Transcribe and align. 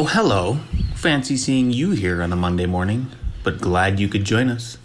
Oh, 0.00 0.04
hello. 0.04 0.60
Fancy 0.94 1.36
seeing 1.36 1.72
you 1.72 1.90
here 1.90 2.22
on 2.22 2.32
a 2.32 2.36
Monday 2.36 2.66
morning, 2.66 3.10
but 3.42 3.60
glad 3.60 3.98
you 3.98 4.06
could 4.06 4.22
join 4.22 4.48
us. 4.48 4.78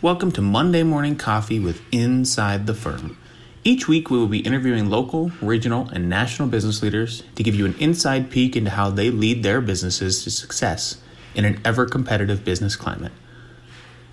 Welcome 0.00 0.30
to 0.30 0.40
Monday 0.40 0.84
Morning 0.84 1.16
Coffee 1.16 1.58
with 1.58 1.82
Inside 1.90 2.68
the 2.68 2.72
Firm. 2.72 3.18
Each 3.64 3.88
week, 3.88 4.08
we 4.08 4.18
will 4.18 4.28
be 4.28 4.38
interviewing 4.38 4.88
local, 4.88 5.32
regional, 5.40 5.88
and 5.88 6.08
national 6.08 6.46
business 6.46 6.80
leaders 6.80 7.24
to 7.34 7.42
give 7.42 7.56
you 7.56 7.66
an 7.66 7.74
inside 7.80 8.30
peek 8.30 8.54
into 8.54 8.70
how 8.70 8.88
they 8.88 9.10
lead 9.10 9.42
their 9.42 9.60
businesses 9.60 10.22
to 10.22 10.30
success 10.30 11.02
in 11.34 11.44
an 11.44 11.60
ever 11.64 11.84
competitive 11.84 12.44
business 12.44 12.76
climate. 12.76 13.10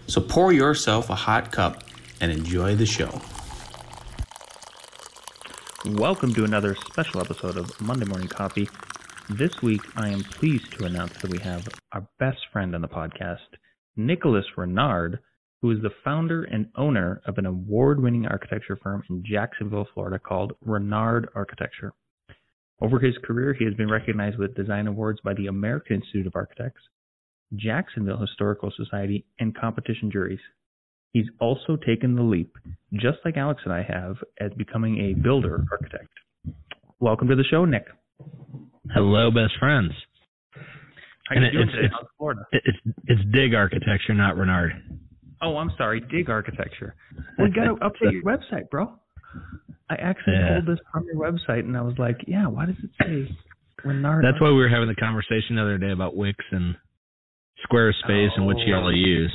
So 0.08 0.20
pour 0.20 0.52
yourself 0.52 1.12
a 1.12 1.16
hot 1.16 1.52
cup 1.52 1.84
and 2.20 2.32
enjoy 2.32 2.74
the 2.74 2.88
show. 2.88 3.22
Welcome 5.86 6.34
to 6.34 6.44
another 6.44 6.74
special 6.74 7.22
episode 7.22 7.56
of 7.56 7.80
Monday 7.80 8.06
Morning 8.06 8.28
Coffee. 8.28 8.68
This 9.38 9.52
week, 9.62 9.82
I 9.96 10.10
am 10.10 10.24
pleased 10.24 10.72
to 10.80 10.86
announce 10.86 11.14
that 11.22 11.30
we 11.30 11.38
have 11.44 11.68
our 11.92 12.08
best 12.18 12.40
friend 12.52 12.74
on 12.74 12.82
the 12.82 12.88
podcast, 12.88 13.38
Nicholas 13.96 14.46
Renard, 14.58 15.20
who 15.62 15.70
is 15.70 15.78
the 15.84 15.92
founder 16.04 16.46
and 16.46 16.68
owner 16.76 17.22
of 17.28 17.38
an 17.38 17.46
award 17.46 18.02
winning 18.02 18.26
architecture 18.26 18.76
firm 18.82 19.04
in 19.08 19.24
Jacksonville, 19.24 19.88
Florida 19.94 20.18
called 20.18 20.54
Renard 20.66 21.30
Architecture. 21.36 21.94
Over 22.82 22.98
his 22.98 23.14
career, 23.24 23.54
he 23.54 23.66
has 23.66 23.76
been 23.76 23.92
recognized 23.92 24.40
with 24.40 24.56
design 24.56 24.88
awards 24.88 25.20
by 25.24 25.36
the 25.36 25.46
American 25.46 25.98
Institute 25.98 26.26
of 26.26 26.36
Architects, 26.36 26.82
Jacksonville 27.54 28.20
Historical 28.20 28.74
Society, 28.76 29.28
and 29.40 29.56
competition 29.56 30.10
juries. 30.10 30.40
He's 31.14 31.30
also 31.40 31.76
taken 31.76 32.16
the 32.16 32.24
leap, 32.24 32.56
just 32.94 33.20
like 33.24 33.38
Alex 33.38 33.62
and 33.64 33.74
I 33.74 33.84
have, 33.84 34.16
as 34.40 34.52
becoming 34.58 34.98
a 34.98 35.22
builder 35.22 35.66
architect. 35.72 36.10
Welcome 37.00 37.28
to 37.28 37.36
the 37.36 37.44
show, 37.44 37.66
Nick. 37.66 37.86
Hello, 38.94 39.30
best 39.32 39.54
friends. 39.60 39.92
How 41.28 41.36
you 41.36 41.44
And 41.44 41.52
doing 41.54 41.68
it's- 41.70 41.76
today? 41.76 41.86
it's- 41.88 42.08
Florida? 42.18 42.46
It's 42.52 42.78
it's 43.08 43.24
Dig 43.32 43.54
Architecture, 43.54 44.14
not 44.14 44.36
Renard. 44.38 44.74
Oh, 45.42 45.58
I'm 45.58 45.70
sorry, 45.78 46.00
Dig 46.02 46.30
Architecture. 46.30 46.96
You 47.38 47.50
got 47.50 47.66
to 47.66 47.76
update 47.76 48.12
your 48.14 48.24
website, 48.24 48.70
bro. 48.70 48.92
I 49.90 49.96
actually 49.96 50.34
Yeah. 50.38 50.54
pulled 50.56 50.66
this 50.66 50.80
from 50.92 51.06
your 51.06 51.16
website, 51.16 51.60
and 51.62 51.78
I 51.78 51.82
was 51.82 51.98
like, 51.98 52.24
yeah, 52.28 52.48
why 52.48 52.66
does 52.66 52.78
it 52.84 52.90
say 53.02 53.36
Renard? 53.84 54.24
That's 54.24 54.40
why 54.42 54.50
we 54.50 54.58
were 54.58 54.68
having 54.70 54.88
the 54.88 54.96
conversation 54.96 55.56
the 55.56 55.62
other 55.62 55.78
day 55.78 55.92
about 55.92 56.16
Wix 56.16 56.44
and 56.52 56.76
Squarespace 57.66 58.36
and 58.36 58.46
which 58.48 58.58
you 58.66 58.76
all 58.76 58.88
Oh. 58.88 58.90
use. 58.90 59.32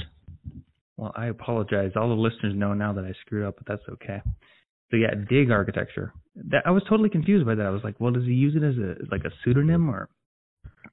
Well, 0.96 1.12
I 1.16 1.26
apologize. 1.26 1.92
All 1.96 2.08
the 2.08 2.14
listeners 2.16 2.54
know 2.54 2.72
now 2.74 2.92
that 2.92 3.04
I 3.04 3.12
screwed 3.12 3.44
up, 3.46 3.56
but 3.56 3.66
that's 3.66 3.88
okay. 3.88 4.20
So 4.90 4.96
yeah, 4.96 5.14
Dig 5.28 5.50
Architecture. 5.50 6.12
That 6.50 6.62
I 6.66 6.70
was 6.70 6.82
totally 6.88 7.08
confused 7.08 7.46
by 7.46 7.54
that. 7.54 7.66
I 7.66 7.70
was 7.70 7.82
like, 7.84 8.00
well, 8.00 8.12
does 8.12 8.24
he 8.24 8.32
use 8.32 8.54
it 8.56 8.64
as 8.64 8.76
a 8.76 8.96
like 9.10 9.24
a 9.24 9.34
pseudonym 9.44 9.88
or, 9.88 10.08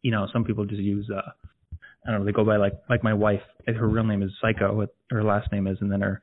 you 0.02 0.12
know, 0.12 0.28
some 0.32 0.44
people 0.44 0.66
just 0.66 0.82
use 0.82 1.10
uh, 1.14 1.22
I 2.06 2.12
don't 2.12 2.20
know, 2.20 2.26
they 2.26 2.32
go 2.32 2.46
by 2.46 2.58
like 2.58 2.74
like 2.90 3.04
my 3.04 3.14
wife. 3.14 3.42
Her 3.68 3.88
real 3.88 4.04
name 4.04 4.24
is 4.24 4.32
Psycho. 4.42 4.74
What 4.74 4.96
her 5.10 5.24
last 5.24 5.52
name 5.52 5.68
is, 5.68 5.78
and 5.82 5.92
then 5.92 6.02
her 6.02 6.22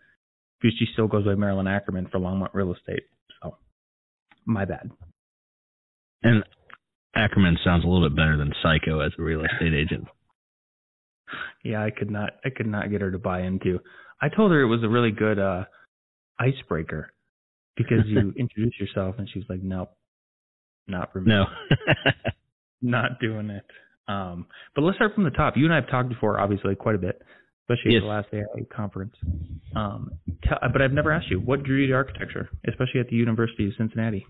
she 0.63 0.87
still 0.93 1.07
goes 1.07 1.25
by 1.25 1.35
Marilyn 1.35 1.69
Ackerman 1.69 2.09
for 2.11 2.19
Longmont 2.19 2.53
Real 2.53 2.75
Estate. 2.75 3.05
So, 3.41 3.57
my 4.45 4.65
bad. 4.65 4.91
And 6.23 6.43
Ackerman 7.15 7.59
sounds 7.65 7.85
a 7.85 7.89
little 7.89 8.09
bit 8.09 8.17
better 8.17 8.37
than 8.37 8.53
Psycho 8.63 9.01
as 9.01 9.13
a 9.19 9.23
real 9.23 9.45
estate 9.45 9.75
agent. 9.75 10.09
Yeah, 11.65 11.85
I 11.85 11.91
could 11.91 12.11
not 12.11 12.31
I 12.45 12.51
could 12.51 12.67
not 12.67 12.91
get 12.91 13.01
her 13.01 13.11
to 13.11 13.19
buy 13.19 13.43
into. 13.43 13.79
I 14.21 14.29
told 14.29 14.51
her 14.51 14.61
it 14.61 14.67
was 14.67 14.83
a 14.83 14.89
really 14.89 15.11
good 15.11 15.39
uh 15.39 15.65
icebreaker 16.41 17.13
because 17.79 18.05
you 18.07 18.33
introduced 18.39 18.79
yourself 18.81 19.15
and 19.19 19.29
she 19.33 19.39
was 19.39 19.47
like, 19.49 19.63
Nope. 19.63 19.91
Not 20.87 21.13
for 21.13 21.21
me. 21.21 21.31
No. 21.33 21.45
Not 22.83 23.21
doing 23.21 23.51
it. 23.51 23.65
Um 24.09 24.47
but 24.75 24.83
let's 24.83 24.97
start 24.97 25.15
from 25.15 25.25
the 25.25 25.31
top. 25.31 25.55
You 25.57 25.65
and 25.65 25.73
I 25.73 25.77
have 25.77 25.91
talked 25.91 26.09
before 26.09 26.41
obviously 26.41 26.75
quite 26.75 26.95
a 26.95 26.99
bit, 26.99 27.23
especially 27.65 27.97
at 27.97 28.03
the 28.03 28.07
last 28.07 28.29
AI 28.33 28.45
conference. 28.75 29.15
Um 29.77 30.13
tell, 30.45 30.59
but 30.73 30.83
I've 30.83 30.93
never 30.93 31.13
asked 31.13 31.31
you, 31.31 31.41
what 31.41 31.63
drew 31.63 31.77
you 31.81 31.89
to 31.89 31.95
architecture, 31.95 32.49
especially 32.67 33.01
at 33.01 33.09
the 33.09 33.17
University 33.17 33.67
of 33.67 33.73
Cincinnati? 33.79 34.27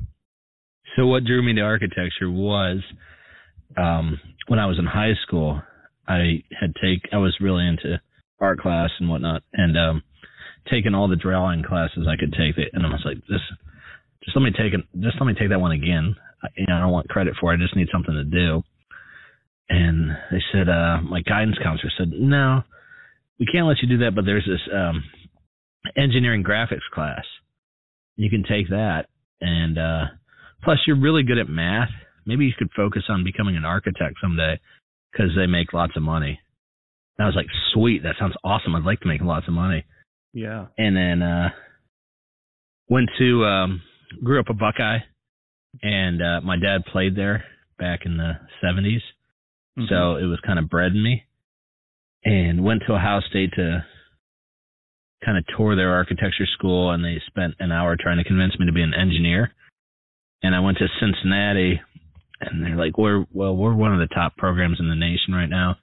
so 0.97 1.07
what 1.07 1.25
drew 1.25 1.43
me 1.43 1.55
to 1.55 1.61
architecture 1.61 2.31
was 2.31 2.79
um 3.77 4.19
when 4.49 4.59
I 4.59 4.67
was 4.67 4.79
in 4.79 4.87
high 4.87 5.13
school, 5.27 5.61
I 6.07 6.43
had 6.59 6.75
take 6.83 7.09
I 7.13 7.19
was 7.19 7.37
really 7.41 7.67
into 7.67 8.01
art 8.41 8.59
class 8.61 8.91
and 8.99 9.09
whatnot 9.09 9.43
and 9.53 9.77
um 9.77 10.03
taken 10.71 10.95
all 10.95 11.09
the 11.09 11.17
drawing 11.17 11.63
classes 11.63 12.07
I 12.09 12.17
could 12.17 12.33
take 12.33 12.57
and 12.73 12.87
I 12.87 12.89
was 12.89 13.03
like 13.05 13.19
this 13.29 13.41
just 14.25 14.37
let 14.37 14.43
me 14.43 14.51
take 14.51 14.75
it 14.75 14.81
just 15.01 15.17
let 15.21 15.27
me 15.27 15.35
take 15.39 15.51
that 15.51 15.61
one 15.61 15.73
again. 15.73 16.15
I, 16.43 16.49
you 16.57 16.67
know, 16.69 16.77
I 16.77 16.81
don't 16.81 16.93
want 16.93 17.09
credit 17.09 17.35
for 17.41 17.53
it. 17.53 17.57
I 17.57 17.63
just 17.63 17.77
need 17.77 17.89
something 17.93 18.15
to 18.15 18.25
do. 18.25 18.63
And 19.69 20.11
they 20.31 20.43
said 20.53 20.69
uh 20.69 21.01
my 21.03 21.23
guidance 21.23 21.57
counselor 21.63 21.93
said, 21.97 22.11
"No, 22.11 22.63
we 23.39 23.47
can't 23.47 23.67
let 23.67 23.79
you 23.83 23.89
do 23.89 24.05
that, 24.05 24.15
but 24.15 24.25
there's 24.25 24.47
this 24.47 24.61
um 24.75 25.03
engineering 25.97 26.45
graphics 26.45 26.89
class. 26.93 27.25
You 28.17 28.31
can 28.31 28.43
take 28.43 28.69
that 28.71 29.07
and 29.41 29.79
uh 29.79 30.05
plus 30.63 30.79
you're 30.87 31.01
really 31.01 31.23
good 31.23 31.39
at 31.39 31.49
math. 31.49 31.91
Maybe 32.27 32.45
you 32.45 32.53
could 32.59 32.71
focus 32.77 33.05
on 33.09 33.25
becoming 33.25 33.57
an 33.57 33.65
architect 33.65 34.17
someday 34.21 34.61
because 35.13 35.31
they 35.37 35.47
make 35.47 35.73
lots 35.73 35.97
of 35.97 36.03
money. 36.03 36.39
And 37.17 37.25
I 37.25 37.27
was 37.27 37.37
like, 37.37 37.47
sweet, 37.73 38.03
that 38.03 38.17
sounds 38.19 38.35
awesome. 38.45 38.75
I'd 38.75 38.85
like 38.85 39.01
to 39.01 39.09
make 39.09 39.23
lots 39.23 39.49
of 39.49 39.55
money. 39.55 39.85
Yeah. 40.33 40.67
And 40.77 40.97
then 40.97 41.23
uh 41.23 41.49
went 42.89 43.09
to 43.19 43.45
um 43.45 43.83
grew 44.23 44.41
up 44.41 44.49
a 44.49 44.55
Buckeye 44.55 44.99
and 45.83 46.23
uh 46.23 46.41
my 46.43 46.57
dad 46.57 46.85
played 46.91 47.17
there 47.17 47.45
back 47.79 48.01
in 48.05 48.17
the 48.17 48.33
70s. 48.63 49.03
Mhm. 49.79 49.89
So 49.89 50.17
it 50.17 50.25
was 50.27 50.41
kind 50.47 50.59
of 50.59 50.69
bred 50.69 50.93
in 50.93 51.03
me. 51.03 51.25
And 52.25 52.65
went 52.65 52.83
to 52.87 52.95
Ohio 52.95 53.21
State 53.21 53.53
to 53.55 53.85
kind 55.25 55.39
of 55.39 55.45
tour 55.57 55.77
their 55.77 55.93
architecture 55.95 56.47
school, 56.47 56.91
and 56.91 57.05
they 57.05 57.21
spent 57.27 57.55
an 57.61 57.73
hour 57.73 57.97
trying 57.99 58.19
to 58.19 58.25
convince 58.25 58.59
me 58.59 58.67
to 58.67 58.73
be 58.73 58.83
an 58.83 58.95
engineer. 58.95 59.53
And 60.43 60.55
I 60.55 60.61
went 60.61 60.79
to 60.79 60.89
Cincinnati, 61.01 61.81
and 62.41 62.63
they're 62.63 62.77
like, 62.77 62.99
"We're 62.99 63.25
well, 63.33 63.57
we're 63.57 63.75
one 63.75 63.93
of 63.93 64.01
the 64.01 64.13
top 64.15 64.37
programs 64.37 64.81
in 64.81 64.89
the 64.89 64.95
nation 64.97 65.33
right 65.33 65.49
now. 65.49 65.77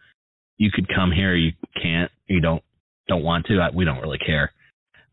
You 0.58 0.72
could 0.72 0.88
come 0.94 1.12
here, 1.12 1.36
you 1.36 1.54
can't, 1.82 2.12
you 2.28 2.42
don't 2.42 2.64
don't 3.08 3.24
want 3.24 3.46
to. 3.48 3.60
I, 3.60 3.70
we 3.74 3.86
don't 3.86 4.02
really 4.02 4.18
care. 4.18 4.52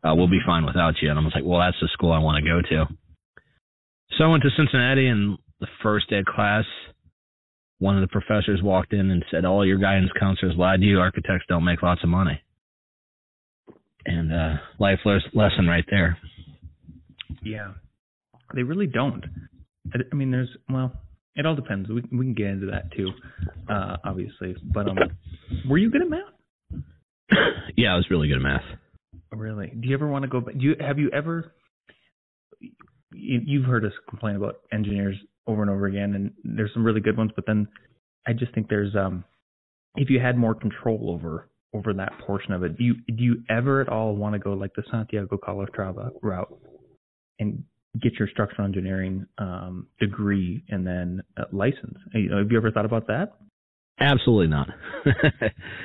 Uh, 0.03 0.13
we'll 0.15 0.29
be 0.29 0.41
fine 0.45 0.65
without 0.65 0.95
you." 1.01 1.09
And 1.09 1.19
I 1.19 1.23
was 1.23 1.33
like, 1.35 1.45
"Well, 1.45 1.59
that's 1.59 1.77
the 1.81 1.89
school 1.93 2.11
I 2.11 2.19
want 2.19 2.43
to 2.43 2.49
go 2.49 2.61
to." 2.61 2.85
So 4.17 4.23
I 4.23 4.27
went 4.27 4.43
to 4.43 4.49
Cincinnati, 4.55 5.07
and 5.07 5.37
the 5.59 5.67
first 5.81 6.09
day 6.09 6.19
of 6.19 6.25
class, 6.25 6.65
one 7.79 7.95
of 7.95 8.01
the 8.01 8.11
professors 8.11 8.61
walked 8.61 8.93
in 8.93 9.09
and 9.09 9.23
said, 9.31 9.45
"All 9.45 9.65
your 9.65 9.77
guidance 9.77 10.11
counselors 10.19 10.55
lied 10.57 10.81
to 10.81 10.85
you. 10.85 10.99
Architects 10.99 11.45
don't 11.47 11.65
make 11.65 11.81
lots 11.81 12.03
of 12.03 12.09
money." 12.09 12.41
And 14.05 14.33
uh, 14.33 14.53
life 14.79 14.99
les- 15.05 15.21
lesson 15.33 15.67
right 15.67 15.85
there. 15.89 16.17
Yeah, 17.41 17.73
they 18.53 18.63
really 18.63 18.87
don't. 18.87 19.23
I, 19.93 19.99
I 20.11 20.15
mean, 20.15 20.31
there's 20.31 20.49
well, 20.69 20.91
it 21.35 21.45
all 21.45 21.55
depends. 21.55 21.89
We 21.89 22.03
we 22.11 22.25
can 22.25 22.33
get 22.33 22.47
into 22.47 22.67
that 22.67 22.91
too, 22.91 23.09
uh, 23.69 23.97
obviously. 24.03 24.55
But 24.73 24.89
um, 24.89 24.97
were 25.69 25.77
you 25.77 25.89
good 25.89 26.01
at 26.01 26.09
math? 26.09 26.21
yeah, 27.77 27.93
I 27.93 27.95
was 27.95 28.07
really 28.09 28.27
good 28.27 28.37
at 28.37 28.43
math. 28.43 28.63
Really? 29.31 29.71
Do 29.79 29.87
you 29.87 29.95
ever 29.95 30.07
want 30.07 30.23
to 30.23 30.29
go? 30.29 30.41
Do 30.41 30.59
you 30.59 30.75
have 30.79 30.99
you 30.99 31.09
ever? 31.11 31.53
You, 32.59 33.41
you've 33.45 33.65
heard 33.65 33.85
us 33.85 33.91
complain 34.09 34.35
about 34.35 34.55
engineers 34.71 35.15
over 35.47 35.61
and 35.61 35.71
over 35.71 35.87
again, 35.87 36.13
and 36.15 36.31
there's 36.43 36.71
some 36.73 36.85
really 36.85 37.01
good 37.01 37.17
ones. 37.17 37.31
But 37.35 37.45
then, 37.45 37.67
I 38.27 38.33
just 38.33 38.53
think 38.53 38.69
there's 38.69 38.95
um, 38.95 39.23
if 39.95 40.09
you 40.09 40.19
had 40.19 40.37
more 40.37 40.55
control 40.55 41.11
over 41.11 41.49
over 41.73 41.93
that 41.93 42.13
portion 42.25 42.53
of 42.53 42.63
it, 42.63 42.77
do 42.77 42.83
you 42.83 42.95
do 43.07 43.23
you 43.23 43.43
ever 43.49 43.81
at 43.81 43.89
all 43.89 44.15
want 44.15 44.33
to 44.33 44.39
go 44.39 44.53
like 44.53 44.71
the 44.75 44.83
Santiago 44.91 45.37
Calatrava 45.37 46.11
route 46.21 46.55
and 47.39 47.63
get 48.01 48.13
your 48.19 48.27
structural 48.27 48.67
engineering 48.67 49.25
um, 49.37 49.87
degree 49.99 50.63
and 50.69 50.85
then 50.85 51.21
uh, 51.37 51.43
license? 51.51 51.97
You 52.13 52.29
know, 52.29 52.37
have 52.39 52.51
you 52.51 52.57
ever 52.57 52.71
thought 52.71 52.85
about 52.85 53.07
that? 53.07 53.33
Absolutely 53.99 54.47
not. 54.47 54.69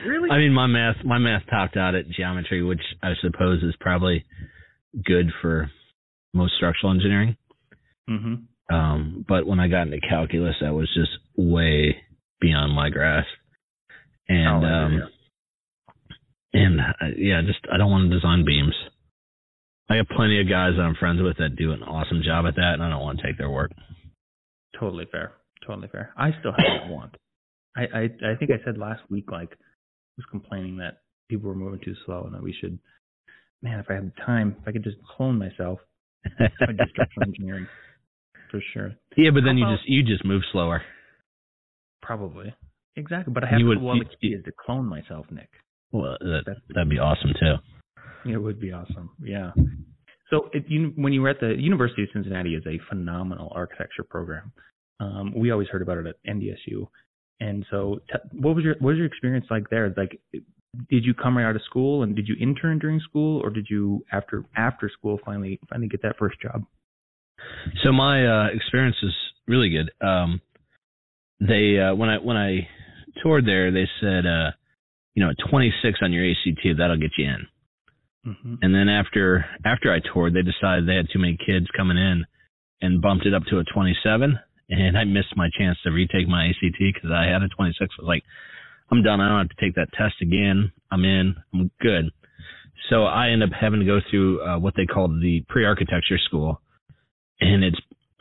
Really? 0.06 0.30
I 0.30 0.38
mean, 0.38 0.52
my 0.52 0.66
math, 0.66 1.04
my 1.04 1.18
math 1.18 1.42
topped 1.50 1.76
out 1.76 1.96
at 1.96 2.08
geometry, 2.08 2.62
which 2.62 2.80
I 3.02 3.14
suppose 3.20 3.62
is 3.64 3.74
probably 3.80 4.24
good 5.04 5.32
for 5.42 5.70
most 6.32 6.54
structural 6.56 6.92
engineering. 6.92 7.36
mm-hmm. 8.08 8.74
Um, 8.74 9.24
but 9.26 9.46
when 9.46 9.58
I 9.58 9.66
got 9.66 9.88
into 9.88 9.98
calculus, 10.00 10.54
that 10.60 10.72
was 10.72 10.88
just 10.94 11.10
way 11.36 11.96
beyond 12.40 12.74
my 12.74 12.90
grasp. 12.90 13.28
And 14.28 14.64
Oh, 14.64 14.66
I 14.66 14.84
um, 14.84 14.92
hear 14.92 15.08
and 16.52 16.80
uh, 16.80 17.06
yeah, 17.16 17.40
just 17.46 17.60
I 17.72 17.76
don't 17.76 17.90
want 17.90 18.10
to 18.10 18.14
design 18.16 18.44
beams. 18.44 18.74
I 19.90 19.96
have 19.96 20.06
plenty 20.08 20.40
of 20.40 20.48
guys 20.48 20.72
that 20.76 20.82
I'm 20.82 20.94
friends 20.94 21.20
with 21.22 21.38
that 21.38 21.56
do 21.56 21.72
an 21.72 21.82
awesome 21.82 22.22
job 22.24 22.46
at 22.46 22.56
that, 22.56 22.74
and 22.74 22.82
I 22.82 22.90
don't 22.90 23.02
want 23.02 23.20
to 23.20 23.26
take 23.26 23.38
their 23.38 23.50
work. 23.50 23.70
Totally 24.78 25.06
fair. 25.10 25.32
Totally 25.66 25.88
fair. 25.88 26.12
I 26.16 26.30
still 26.40 26.52
have 26.52 26.82
that 26.82 26.90
want. 26.90 27.16
I, 27.78 27.82
I 27.98 28.02
I 28.32 28.34
think 28.38 28.50
I 28.50 28.62
said 28.64 28.76
last 28.78 29.02
week 29.10 29.30
like 29.30 29.50
was 30.16 30.26
complaining 30.30 30.76
that 30.78 30.98
people 31.30 31.48
were 31.48 31.54
moving 31.54 31.80
too 31.84 31.94
slow 32.04 32.24
and 32.24 32.34
that 32.34 32.42
we 32.42 32.52
should 32.60 32.78
man, 33.62 33.78
if 33.80 33.86
I 33.90 33.94
had 33.94 34.06
the 34.12 34.20
time, 34.24 34.56
if 34.60 34.68
I 34.68 34.72
could 34.72 34.84
just 34.84 34.96
clone 35.16 35.38
myself, 35.38 35.78
I'd 36.40 36.76
do 36.76 36.84
structural 36.90 37.26
engineering. 37.26 37.66
For 38.50 38.60
sure. 38.72 38.92
yeah, 39.16 39.30
but 39.30 39.42
then 39.44 39.56
How 39.56 39.58
you 39.58 39.64
about- 39.66 39.76
just 39.78 39.88
you 39.88 40.02
just 40.02 40.24
move 40.24 40.42
slower. 40.52 40.82
Probably. 42.02 42.54
Exactly, 42.96 43.32
but 43.32 43.44
I 43.44 43.48
have 43.48 43.58
You 43.60 43.64
to 43.66 43.68
would- 43.70 43.82
well, 43.82 43.96
you- 43.96 44.04
the 44.04 44.10
key 44.20 44.28
is 44.34 44.44
to 44.44 44.52
clone 44.52 44.86
myself, 44.86 45.26
Nick. 45.30 45.50
Well, 45.92 46.16
that 46.20 46.44
that'd 46.74 46.88
be 46.90 46.98
awesome 46.98 47.32
too. 47.38 47.56
It 48.30 48.36
would 48.36 48.60
be 48.60 48.72
awesome. 48.72 49.10
Yeah. 49.22 49.52
So 50.30 50.50
you, 50.66 50.92
when 50.96 51.12
you 51.14 51.22
were 51.22 51.30
at 51.30 51.40
the 51.40 51.54
University 51.56 52.02
of 52.02 52.10
Cincinnati 52.12 52.54
is 52.54 52.64
a 52.66 52.78
phenomenal 52.90 53.50
architecture 53.54 54.02
program. 54.02 54.52
Um, 55.00 55.32
we 55.34 55.50
always 55.50 55.68
heard 55.68 55.80
about 55.80 55.98
it 55.98 56.06
at 56.06 56.16
NDSU. 56.28 56.88
And 57.40 57.64
so 57.70 58.00
t- 58.10 58.38
what 58.38 58.54
was 58.54 58.64
your 58.64 58.74
what 58.80 58.90
was 58.90 58.96
your 58.96 59.06
experience 59.06 59.46
like 59.50 59.70
there? 59.70 59.92
Like 59.96 60.20
did 60.90 61.04
you 61.04 61.14
come 61.14 61.36
right 61.36 61.48
out 61.48 61.56
of 61.56 61.62
school 61.62 62.02
and 62.02 62.14
did 62.14 62.28
you 62.28 62.36
intern 62.40 62.78
during 62.78 63.00
school 63.00 63.40
or 63.42 63.50
did 63.50 63.66
you 63.70 64.04
after 64.12 64.44
after 64.56 64.90
school 64.90 65.18
finally 65.24 65.58
finally 65.68 65.88
get 65.88 66.02
that 66.02 66.16
first 66.18 66.40
job? 66.40 66.64
So 67.82 67.92
my 67.92 68.26
uh, 68.26 68.48
experience 68.54 68.96
is 69.02 69.14
really 69.46 69.70
good. 69.70 69.90
Um, 70.06 70.40
they 71.40 71.78
uh, 71.78 71.94
when 71.94 72.08
I 72.08 72.18
when 72.18 72.36
I 72.36 72.68
toured 73.22 73.46
there, 73.46 73.70
they 73.70 73.88
said, 74.00 74.26
uh, 74.26 74.50
you 75.14 75.24
know, 75.24 75.32
26 75.50 75.98
on 76.02 76.12
your 76.12 76.28
ACT, 76.30 76.78
that'll 76.78 76.98
get 76.98 77.10
you 77.16 77.26
in. 77.26 77.46
Mm-hmm. 78.26 78.54
And 78.62 78.74
then 78.74 78.88
after 78.88 79.44
after 79.64 79.92
I 79.92 80.00
toured, 80.12 80.34
they 80.34 80.42
decided 80.42 80.86
they 80.86 80.96
had 80.96 81.08
too 81.12 81.18
many 81.18 81.36
kids 81.36 81.66
coming 81.76 81.96
in, 81.96 82.24
and 82.80 83.00
bumped 83.00 83.26
it 83.26 83.34
up 83.34 83.44
to 83.50 83.58
a 83.58 83.64
27. 83.64 84.38
And 84.70 84.98
I 84.98 85.04
missed 85.04 85.36
my 85.36 85.48
chance 85.58 85.78
to 85.84 85.90
retake 85.90 86.28
my 86.28 86.48
ACT 86.48 86.78
because 86.78 87.10
I 87.10 87.24
had 87.24 87.42
a 87.42 87.48
26. 87.48 87.80
I 87.80 88.02
was 88.02 88.06
like, 88.06 88.22
I'm 88.90 89.02
done. 89.02 89.20
I 89.20 89.28
don't 89.28 89.48
have 89.48 89.56
to 89.56 89.64
take 89.64 89.74
that 89.76 89.92
test 89.92 90.14
again. 90.20 90.72
I'm 90.90 91.04
in. 91.04 91.34
I'm 91.54 91.70
good. 91.80 92.10
So 92.90 93.04
I 93.04 93.30
end 93.30 93.42
up 93.42 93.50
having 93.58 93.80
to 93.80 93.86
go 93.86 94.00
through 94.10 94.40
uh, 94.42 94.58
what 94.58 94.74
they 94.76 94.86
called 94.86 95.20
the 95.20 95.44
pre-architecture 95.48 96.18
school, 96.18 96.60
and 97.40 97.62
it's 97.62 97.78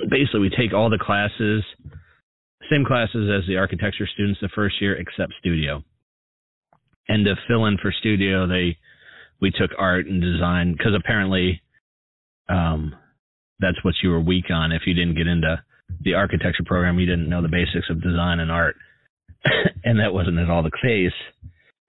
basically 0.10 0.42
we 0.42 0.50
take 0.50 0.74
all 0.74 0.90
the 0.90 0.98
classes, 0.98 1.64
same 2.70 2.84
classes 2.84 3.30
as 3.30 3.48
the 3.48 3.58
architecture 3.58 4.08
students 4.14 4.40
the 4.42 4.50
first 4.54 4.82
year, 4.82 4.96
except 4.96 5.34
studio. 5.40 5.84
And 7.08 7.24
to 7.26 7.36
fill 7.48 7.66
in 7.66 7.78
for 7.78 7.94
studio, 7.98 8.48
they 8.48 8.78
we 9.40 9.52
took 9.52 9.72
art 9.78 10.08
and 10.08 10.22
design 10.22 10.74
because 10.74 10.94
apparently 10.98 11.62
um, 12.50 12.94
that's 13.60 13.82
what 13.84 13.94
you 14.04 14.10
were 14.10 14.20
weak 14.20 14.46
on. 14.52 14.72
If 14.72 14.82
you 14.86 14.94
didn't 14.94 15.16
get 15.16 15.28
into 15.28 15.62
the 16.02 16.14
architecture 16.14 16.64
program, 16.66 17.00
you 17.00 17.06
didn't 17.06 17.30
know 17.30 17.42
the 17.42 17.48
basics 17.48 17.90
of 17.90 18.02
design 18.02 18.40
and 18.40 18.52
art, 18.52 18.76
and 19.84 20.00
that 20.00 20.14
wasn't 20.14 20.40
at 20.40 20.50
all 20.50 20.64
the 20.64 20.72
case. 20.82 21.14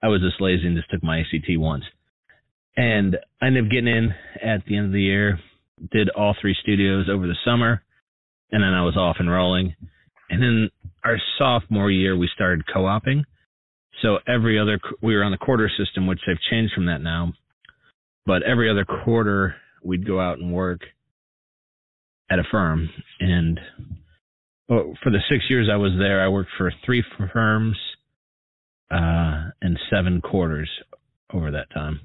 I 0.02 0.08
was 0.08 0.20
just 0.20 0.40
lazy 0.40 0.66
and 0.66 0.76
just 0.76 0.90
took 0.90 1.02
my 1.02 1.20
ACT 1.20 1.48
once, 1.50 1.84
and 2.76 3.16
I 3.42 3.46
ended 3.46 3.64
up 3.64 3.70
getting 3.70 3.88
in 3.88 4.14
at 4.42 4.64
the 4.66 4.76
end 4.76 4.86
of 4.86 4.92
the 4.92 5.02
year. 5.02 5.38
Did 5.92 6.10
all 6.10 6.34
three 6.40 6.56
studios 6.62 7.06
over 7.10 7.26
the 7.26 7.36
summer, 7.44 7.82
and 8.50 8.62
then 8.62 8.74
I 8.74 8.82
was 8.84 8.96
off 8.96 9.16
and 9.18 9.30
rolling. 9.30 9.74
And 10.30 10.42
then 10.42 10.70
our 11.04 11.18
sophomore 11.38 11.90
year, 11.90 12.16
we 12.16 12.28
started 12.34 12.64
co-oping. 12.72 13.24
So 14.02 14.18
every 14.28 14.58
other, 14.58 14.78
we 15.02 15.16
were 15.16 15.24
on 15.24 15.32
the 15.32 15.38
quarter 15.38 15.70
system, 15.76 16.06
which 16.06 16.20
they've 16.26 16.36
changed 16.50 16.74
from 16.74 16.86
that 16.86 17.00
now. 17.00 17.32
But 18.26 18.42
every 18.42 18.70
other 18.70 18.84
quarter, 18.84 19.56
we'd 19.82 20.06
go 20.06 20.20
out 20.20 20.38
and 20.38 20.52
work 20.52 20.80
at 22.30 22.38
a 22.38 22.44
firm. 22.50 22.88
And 23.20 23.58
well, 24.68 24.94
for 25.02 25.10
the 25.10 25.20
six 25.30 25.44
years 25.48 25.68
I 25.72 25.76
was 25.76 25.92
there, 25.98 26.22
I 26.22 26.28
worked 26.28 26.50
for 26.56 26.72
three 26.84 27.04
firms 27.32 27.76
uh, 28.90 29.50
and 29.62 29.78
seven 29.90 30.20
quarters 30.20 30.70
over 31.32 31.50
that 31.50 31.70
time. 31.72 32.00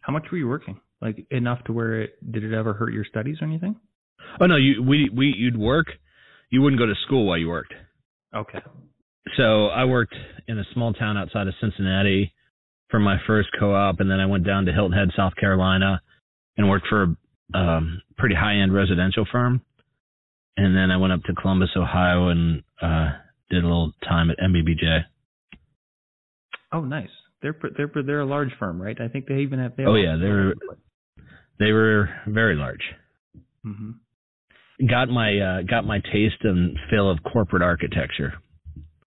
How 0.00 0.12
much 0.12 0.26
were 0.30 0.38
you 0.38 0.48
working? 0.48 0.80
Like 1.00 1.26
enough 1.30 1.62
to 1.64 1.72
where 1.72 2.02
it 2.02 2.32
did 2.32 2.44
it 2.44 2.54
ever 2.54 2.72
hurt 2.74 2.92
your 2.92 3.04
studies 3.04 3.38
or 3.40 3.46
anything? 3.46 3.76
Oh 4.40 4.46
no, 4.46 4.56
you 4.56 4.82
we 4.82 5.10
we 5.14 5.34
you'd 5.36 5.58
work. 5.58 5.86
You 6.50 6.62
wouldn't 6.62 6.80
go 6.80 6.86
to 6.86 6.94
school 7.06 7.26
while 7.26 7.38
you 7.38 7.48
worked. 7.48 7.74
Okay. 8.34 8.60
So 9.36 9.66
I 9.66 9.84
worked 9.84 10.14
in 10.46 10.58
a 10.58 10.64
small 10.74 10.92
town 10.92 11.16
outside 11.16 11.48
of 11.48 11.54
Cincinnati 11.60 12.32
for 12.90 13.00
my 13.00 13.16
first 13.26 13.48
co-op, 13.58 14.00
and 14.00 14.10
then 14.10 14.20
I 14.20 14.26
went 14.26 14.46
down 14.46 14.66
to 14.66 14.72
Hilton 14.72 14.96
Head, 14.96 15.08
South 15.16 15.34
Carolina, 15.36 16.02
and 16.56 16.68
worked 16.68 16.86
for 16.88 17.02
a 17.04 17.16
um, 17.54 18.02
pretty 18.16 18.34
high-end 18.34 18.74
residential 18.74 19.26
firm. 19.30 19.60
And 20.56 20.76
then 20.76 20.90
I 20.90 20.96
went 20.98 21.12
up 21.12 21.22
to 21.24 21.34
Columbus, 21.34 21.70
Ohio, 21.76 22.28
and 22.28 22.62
uh, 22.80 23.10
did 23.50 23.64
a 23.64 23.66
little 23.66 23.92
time 24.06 24.30
at 24.30 24.38
NBBJ. 24.38 25.04
Oh, 26.72 26.82
nice. 26.82 27.08
They're 27.42 27.56
they're 27.76 27.90
they're 28.06 28.20
a 28.20 28.26
large 28.26 28.50
firm, 28.58 28.80
right? 28.80 28.96
I 29.00 29.08
think 29.08 29.26
they 29.26 29.38
even 29.40 29.58
have. 29.58 29.76
They 29.76 29.84
Oh, 29.84 29.94
yeah, 29.94 30.16
they're- 30.20 30.54
They 31.58 31.72
were 31.72 32.08
very 32.26 32.54
large. 32.56 32.82
hmm 33.64 33.92
Got 34.88 35.08
my 35.10 35.38
uh, 35.38 35.62
got 35.62 35.84
my 35.84 36.00
taste 36.12 36.42
and 36.42 36.76
feel 36.90 37.08
of 37.10 37.18
corporate 37.22 37.62
architecture. 37.62 38.34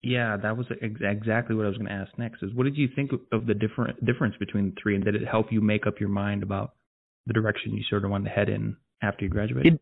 Yeah, 0.03 0.37
that 0.39 0.57
was 0.57 0.67
ex- 0.81 1.01
exactly 1.01 1.55
what 1.57 1.67
I 1.67 1.69
was 1.69 1.77
going 1.77 1.89
to 1.89 1.93
ask 1.95 2.17
next. 2.17 2.43
Is 2.43 2.55
what 2.55 2.65
did 2.65 2.77
you 2.77 2.89
think 2.95 3.11
of 3.33 3.47
the 3.47 3.55
different 3.55 4.03
difference 4.07 4.35
between 4.39 4.71
the 4.71 4.77
three, 4.83 4.95
and 4.95 5.05
did 5.05 5.15
it 5.15 5.27
help 5.29 5.53
you 5.53 5.61
make 5.61 5.87
up 5.87 6.01
your 6.01 6.09
mind 6.09 6.43
about 6.43 6.73
the 7.29 7.35
direction 7.35 7.75
you 7.75 7.85
sort 7.89 8.05
of 8.05 8.11
wanted 8.11 8.25
to 8.25 8.31
head 8.31 8.49
in 8.49 8.77
after 9.03 9.25
you 9.25 9.31
graduated? 9.31 9.79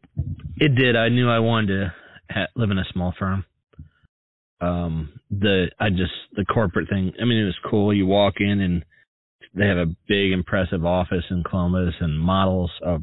It 0.57 0.75
did. 0.75 0.97
I 0.97 1.09
knew 1.09 1.31
I 1.31 1.39
wanted 1.39 1.69
to 1.69 1.95
ha- 2.31 2.49
live 2.55 2.71
in 2.71 2.79
a 2.79 2.85
small 2.93 3.15
firm. 3.19 3.45
Um, 4.61 5.21
the 5.31 5.67
I 5.79 5.91
just 5.91 6.13
the 6.35 6.45
corporate 6.45 6.89
thing. 6.89 7.13
I 7.21 7.25
mean, 7.25 7.39
it 7.39 7.45
was 7.45 7.59
cool. 7.71 7.95
You 7.95 8.07
walk 8.07 8.35
in 8.41 8.61
and 8.61 8.85
they 9.55 9.67
have 9.67 9.79
a 9.79 9.95
big, 10.09 10.33
impressive 10.33 10.85
office 10.85 11.25
in 11.31 11.45
Columbus 11.49 11.95
and 12.01 12.19
models 12.19 12.71
of 12.83 13.03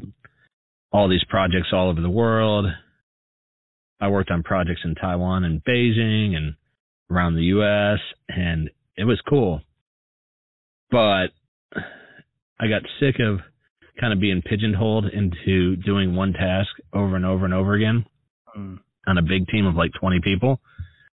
all 0.92 1.08
these 1.08 1.24
projects 1.28 1.68
all 1.72 1.90
over 1.90 2.00
the 2.00 2.10
world. 2.10 2.66
I 4.00 4.08
worked 4.08 4.30
on 4.30 4.42
projects 4.42 4.82
in 4.84 4.94
Taiwan 4.94 5.44
and 5.44 5.64
Beijing 5.64 6.36
and 6.36 6.54
around 7.10 7.34
the 7.34 7.44
U.S. 7.44 7.98
and 8.28 8.70
it 8.96 9.04
was 9.04 9.20
cool. 9.28 9.62
But 10.90 11.28
I 11.74 12.68
got 12.68 12.82
sick 13.00 13.16
of 13.20 13.40
kind 14.00 14.12
of 14.12 14.20
being 14.20 14.42
pigeonholed 14.42 15.06
into 15.06 15.76
doing 15.76 16.14
one 16.16 16.32
task 16.32 16.70
over 16.92 17.16
and 17.16 17.24
over 17.24 17.44
and 17.44 17.54
over 17.54 17.74
again 17.74 18.04
Mm. 18.56 18.78
on 19.08 19.18
a 19.18 19.22
big 19.22 19.48
team 19.48 19.66
of 19.66 19.74
like 19.74 19.90
20 19.98 20.20
people. 20.22 20.60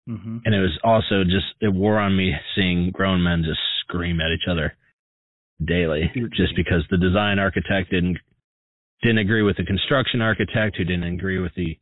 hmm 0.06 0.38
And 0.44 0.54
it 0.54 0.60
was 0.60 0.78
also 0.84 1.24
just, 1.24 1.46
it 1.60 1.72
wore 1.72 1.98
on 1.98 2.14
me 2.14 2.34
seeing 2.54 2.90
grown 2.90 3.22
men 3.22 3.42
just 3.44 3.60
scream 3.80 4.20
at 4.20 4.30
each 4.30 4.46
other 4.46 4.76
daily 5.64 6.10
just 6.36 6.54
because 6.56 6.84
the 6.90 6.98
design 6.98 7.38
architect 7.38 7.90
didn't, 7.90 8.18
didn't 9.02 9.18
agree 9.18 9.42
with 9.42 9.56
the 9.56 9.64
construction 9.64 10.20
architect 10.20 10.76
who 10.76 10.84
didn't 10.84 11.04
agree 11.14 11.38
with 11.38 11.52
the 11.56 11.78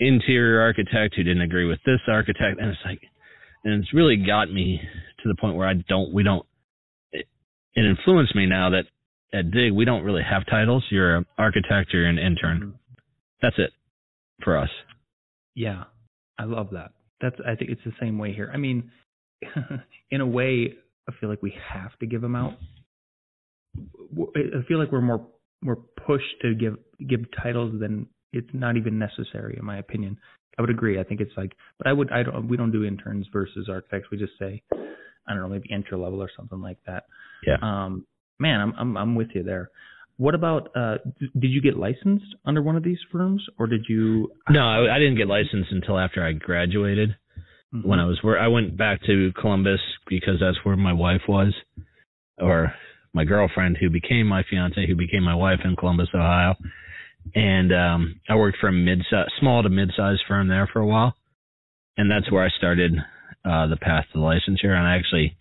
interior 0.00 0.60
architect 0.60 1.14
who 1.14 1.22
didn't 1.22 1.42
agree 1.42 1.66
with 1.66 1.78
this 1.86 2.00
architect. 2.08 2.60
And 2.60 2.70
it's 2.70 2.80
like, 2.84 3.00
and 3.64 3.74
it's 3.74 3.94
really 3.94 4.16
got 4.16 4.50
me 4.50 4.80
to 5.22 5.28
the 5.28 5.36
point 5.40 5.54
where 5.54 5.68
I 5.68 5.74
don't, 5.74 6.12
we 6.12 6.22
don't, 6.24 6.44
it, 7.12 7.26
it 7.74 7.84
influenced 7.84 8.34
me 8.34 8.46
now 8.46 8.70
that 8.70 8.86
at 9.32 9.50
Dig, 9.50 9.72
we 9.72 9.84
don't 9.84 10.02
really 10.02 10.22
have 10.22 10.44
titles. 10.46 10.84
You're 10.90 11.16
an 11.16 11.26
architect, 11.38 11.92
you're 11.92 12.06
an 12.06 12.18
intern. 12.18 12.60
Mhm. 12.60 12.96
That's 13.42 13.58
it 13.58 13.72
for 14.42 14.56
us. 14.56 14.70
Yeah, 15.54 15.84
I 16.38 16.44
love 16.44 16.70
that. 16.70 16.92
That's 17.20 17.36
I 17.46 17.54
think 17.54 17.70
it's 17.70 17.84
the 17.84 17.94
same 18.00 18.18
way 18.18 18.32
here. 18.32 18.50
I 18.52 18.56
mean, 18.56 18.90
in 20.10 20.20
a 20.20 20.26
way, 20.26 20.74
I 21.08 21.12
feel 21.20 21.28
like 21.28 21.42
we 21.42 21.54
have 21.72 21.96
to 21.98 22.06
give 22.06 22.20
them 22.20 22.36
out. 22.36 22.54
I 23.76 24.62
feel 24.68 24.78
like 24.78 24.92
we're 24.92 25.00
more 25.00 25.26
we're 25.62 25.76
pushed 25.76 26.40
to 26.42 26.54
give 26.54 26.76
give 27.08 27.20
titles 27.42 27.78
than 27.80 28.06
it's 28.32 28.48
not 28.52 28.76
even 28.76 28.98
necessary, 28.98 29.56
in 29.58 29.64
my 29.64 29.78
opinion. 29.78 30.18
I 30.58 30.62
would 30.62 30.70
agree. 30.70 30.98
I 30.98 31.04
think 31.04 31.20
it's 31.20 31.36
like, 31.36 31.52
but 31.78 31.86
I 31.86 31.92
would 31.92 32.10
I 32.10 32.22
don't 32.22 32.48
we 32.48 32.56
don't 32.56 32.72
do 32.72 32.84
interns 32.84 33.26
versus 33.32 33.68
architects. 33.68 34.08
We 34.10 34.18
just 34.18 34.32
say, 34.38 34.62
I 34.72 35.34
don't 35.34 35.40
know, 35.40 35.48
maybe 35.48 35.70
entry 35.72 35.96
level 35.98 36.22
or 36.22 36.30
something 36.36 36.60
like 36.60 36.78
that. 36.86 37.04
Yeah. 37.46 37.56
Um, 37.62 38.06
man, 38.40 38.60
I'm 38.60 38.74
I'm 38.78 38.96
I'm 38.96 39.14
with 39.14 39.28
you 39.34 39.42
there. 39.42 39.70
What 40.16 40.34
about 40.34 40.70
uh 40.76 40.96
did 41.18 41.50
you 41.50 41.62
get 41.62 41.76
licensed 41.76 42.34
under 42.44 42.62
one 42.62 42.76
of 42.76 42.82
these 42.82 42.98
firms 43.12 43.44
or 43.58 43.66
did 43.66 43.86
you 43.88 44.30
No, 44.48 44.60
I, 44.60 44.96
I 44.96 44.98
didn't 44.98 45.16
get 45.16 45.28
licensed 45.28 45.70
until 45.70 45.98
after 45.98 46.24
I 46.24 46.32
graduated. 46.32 47.16
When 47.84 48.00
I 48.00 48.04
was 48.04 48.18
where 48.22 48.36
I 48.36 48.48
went 48.48 48.76
back 48.76 49.00
to 49.06 49.32
Columbus 49.40 49.78
because 50.08 50.40
that's 50.40 50.58
where 50.64 50.76
my 50.76 50.92
wife 50.92 51.20
was, 51.28 51.54
or 52.36 52.74
my 53.12 53.24
girlfriend 53.24 53.76
who 53.80 53.90
became 53.90 54.26
my 54.26 54.42
fiance, 54.48 54.86
who 54.88 54.96
became 54.96 55.22
my 55.22 55.36
wife 55.36 55.60
in 55.64 55.76
Columbus, 55.76 56.08
Ohio. 56.12 56.56
And 57.34 57.72
um, 57.72 58.20
I 58.28 58.34
worked 58.34 58.58
for 58.60 58.68
a 58.68 58.72
mid 58.72 59.02
small 59.38 59.62
to 59.62 59.68
mid 59.68 59.92
sized 59.96 60.22
firm 60.26 60.48
there 60.48 60.68
for 60.72 60.80
a 60.80 60.86
while, 60.86 61.14
and 61.96 62.10
that's 62.10 62.30
where 62.32 62.44
I 62.44 62.48
started 62.58 62.92
uh, 63.44 63.68
the 63.68 63.76
path 63.76 64.06
to 64.12 64.18
licensure. 64.18 64.74
And 64.74 64.86
I 64.86 64.96
actually 64.96 65.36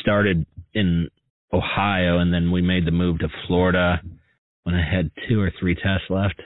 started 0.00 0.44
in 0.74 1.08
Ohio, 1.52 2.18
and 2.18 2.32
then 2.32 2.50
we 2.50 2.60
made 2.62 2.86
the 2.86 2.90
move 2.90 3.20
to 3.20 3.28
Florida 3.46 4.00
when 4.64 4.74
I 4.74 4.82
had 4.84 5.10
two 5.28 5.40
or 5.40 5.52
three 5.58 5.74
tests 5.74 6.06
left. 6.10 6.40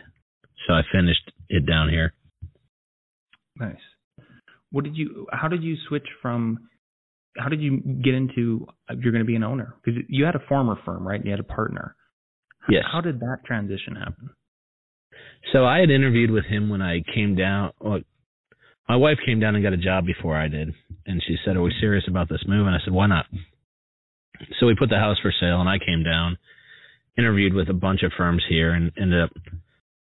So 0.66 0.74
I 0.74 0.82
finished 0.92 1.32
it 1.48 1.66
down 1.66 1.88
here. 1.88 2.12
Nice. 3.58 3.76
What 4.70 4.84
did 4.84 4.96
you? 4.96 5.26
How 5.32 5.48
did 5.48 5.62
you 5.62 5.76
switch 5.88 6.06
from? 6.20 6.68
How 7.36 7.48
did 7.48 7.60
you 7.60 7.78
get 7.78 8.14
into? 8.14 8.66
uh, 8.88 8.94
You're 8.98 9.12
going 9.12 9.24
to 9.24 9.26
be 9.26 9.36
an 9.36 9.42
owner 9.42 9.74
because 9.84 10.02
you 10.08 10.24
had 10.24 10.34
a 10.36 10.42
former 10.48 10.76
firm, 10.84 11.06
right? 11.06 11.22
You 11.24 11.30
had 11.30 11.40
a 11.40 11.44
partner. 11.44 11.96
Yes. 12.68 12.84
How 12.90 13.00
did 13.00 13.20
that 13.20 13.38
transition 13.44 13.96
happen? 13.96 14.30
So 15.52 15.64
I 15.64 15.78
had 15.80 15.90
interviewed 15.90 16.30
with 16.30 16.44
him 16.44 16.68
when 16.68 16.80
I 16.80 17.02
came 17.14 17.34
down. 17.34 17.72
Well, 17.80 18.00
my 18.88 18.96
wife 18.96 19.18
came 19.26 19.40
down 19.40 19.54
and 19.56 19.64
got 19.64 19.72
a 19.72 19.76
job 19.78 20.06
before 20.06 20.36
I 20.36 20.48
did, 20.48 20.72
and 21.06 21.22
she 21.26 21.36
said, 21.44 21.56
"Are 21.56 21.62
we 21.62 21.74
serious 21.80 22.04
about 22.08 22.28
this 22.28 22.44
move?" 22.46 22.66
And 22.66 22.74
I 22.76 22.78
said, 22.84 22.94
"Why 22.94 23.08
not?" 23.08 23.26
So 24.58 24.66
we 24.66 24.74
put 24.74 24.90
the 24.90 24.98
house 24.98 25.18
for 25.20 25.32
sale, 25.40 25.60
and 25.60 25.68
I 25.68 25.78
came 25.78 26.02
down, 26.02 26.38
interviewed 27.16 27.54
with 27.54 27.68
a 27.68 27.74
bunch 27.74 28.02
of 28.02 28.12
firms 28.16 28.42
here, 28.48 28.72
and 28.72 28.90
ended 29.00 29.22
up. 29.22 29.30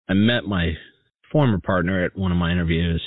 I 0.09 0.15
met 0.15 0.45
my 0.45 0.73
former 1.31 1.59
partner 1.59 2.05
at 2.05 2.17
one 2.17 2.33
of 2.33 2.39
my 2.39 2.51
interviews, 2.51 3.03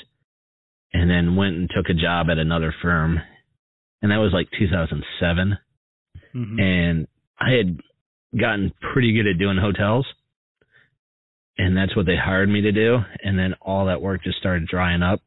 and 0.93 1.09
then 1.09 1.35
went 1.35 1.55
and 1.55 1.69
took 1.69 1.89
a 1.89 1.93
job 1.93 2.27
at 2.29 2.38
another 2.38 2.73
firm, 2.81 3.19
and 4.01 4.11
that 4.11 4.17
was 4.17 4.31
like 4.33 4.47
2007, 4.57 5.57
Mm-hmm. 6.33 6.59
and 6.59 7.07
I 7.39 7.51
had 7.51 7.77
gotten 8.39 8.71
pretty 8.93 9.11
good 9.11 9.27
at 9.27 9.38
doing 9.38 9.57
hotels, 9.57 10.05
and 11.57 11.75
that's 11.75 11.95
what 11.95 12.05
they 12.05 12.15
hired 12.15 12.47
me 12.47 12.61
to 12.61 12.71
do, 12.71 13.00
and 13.21 13.38
then 13.38 13.53
all 13.61 13.88
that 13.88 14.01
work 14.01 14.23
just 14.23 14.38
started 14.38 14.65
drying 14.67 15.03
up. 15.03 15.19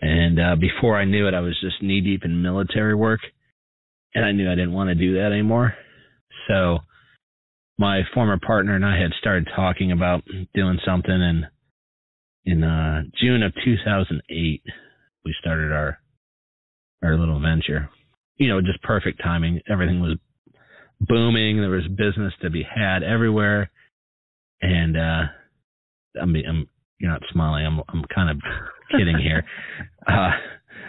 And 0.00 0.40
uh, 0.40 0.56
before 0.56 0.96
I 0.98 1.04
knew 1.04 1.28
it, 1.28 1.34
I 1.34 1.40
was 1.40 1.56
just 1.60 1.80
knee 1.80 2.00
deep 2.00 2.24
in 2.24 2.42
military 2.42 2.94
work, 2.94 3.20
and 4.14 4.24
I 4.24 4.32
knew 4.32 4.50
I 4.50 4.54
didn't 4.54 4.72
want 4.72 4.88
to 4.88 4.94
do 4.94 5.14
that 5.14 5.32
anymore. 5.32 5.74
So 6.48 6.78
my 7.78 8.02
former 8.14 8.38
partner 8.38 8.74
and 8.74 8.84
I 8.84 9.00
had 9.00 9.12
started 9.20 9.48
talking 9.54 9.92
about 9.92 10.22
doing 10.54 10.78
something, 10.84 11.12
and 11.12 11.46
in 12.44 12.64
uh, 12.64 13.02
June 13.20 13.42
of 13.42 13.52
2008, 13.64 14.62
we 15.24 15.34
started 15.40 15.72
our 15.72 15.98
our 17.02 17.18
little 17.18 17.40
venture. 17.40 17.90
You 18.36 18.48
know, 18.48 18.60
just 18.60 18.82
perfect 18.82 19.20
timing. 19.22 19.60
Everything 19.70 20.00
was 20.00 20.18
booming. 21.00 21.60
There 21.60 21.70
was 21.70 21.86
business 21.88 22.32
to 22.42 22.50
be 22.50 22.62
had 22.62 23.02
everywhere, 23.02 23.70
and 24.62 24.96
uh, 24.96 25.22
I 26.20 26.24
mean, 26.24 26.44
I'm 26.48 26.68
you're 26.98 27.10
not 27.10 27.22
smiling. 27.32 27.66
I'm 27.66 27.80
I'm 27.88 28.04
kind 28.14 28.30
of 28.30 28.38
kidding 28.90 29.18
here. 29.18 29.44
Uh, 30.08 30.30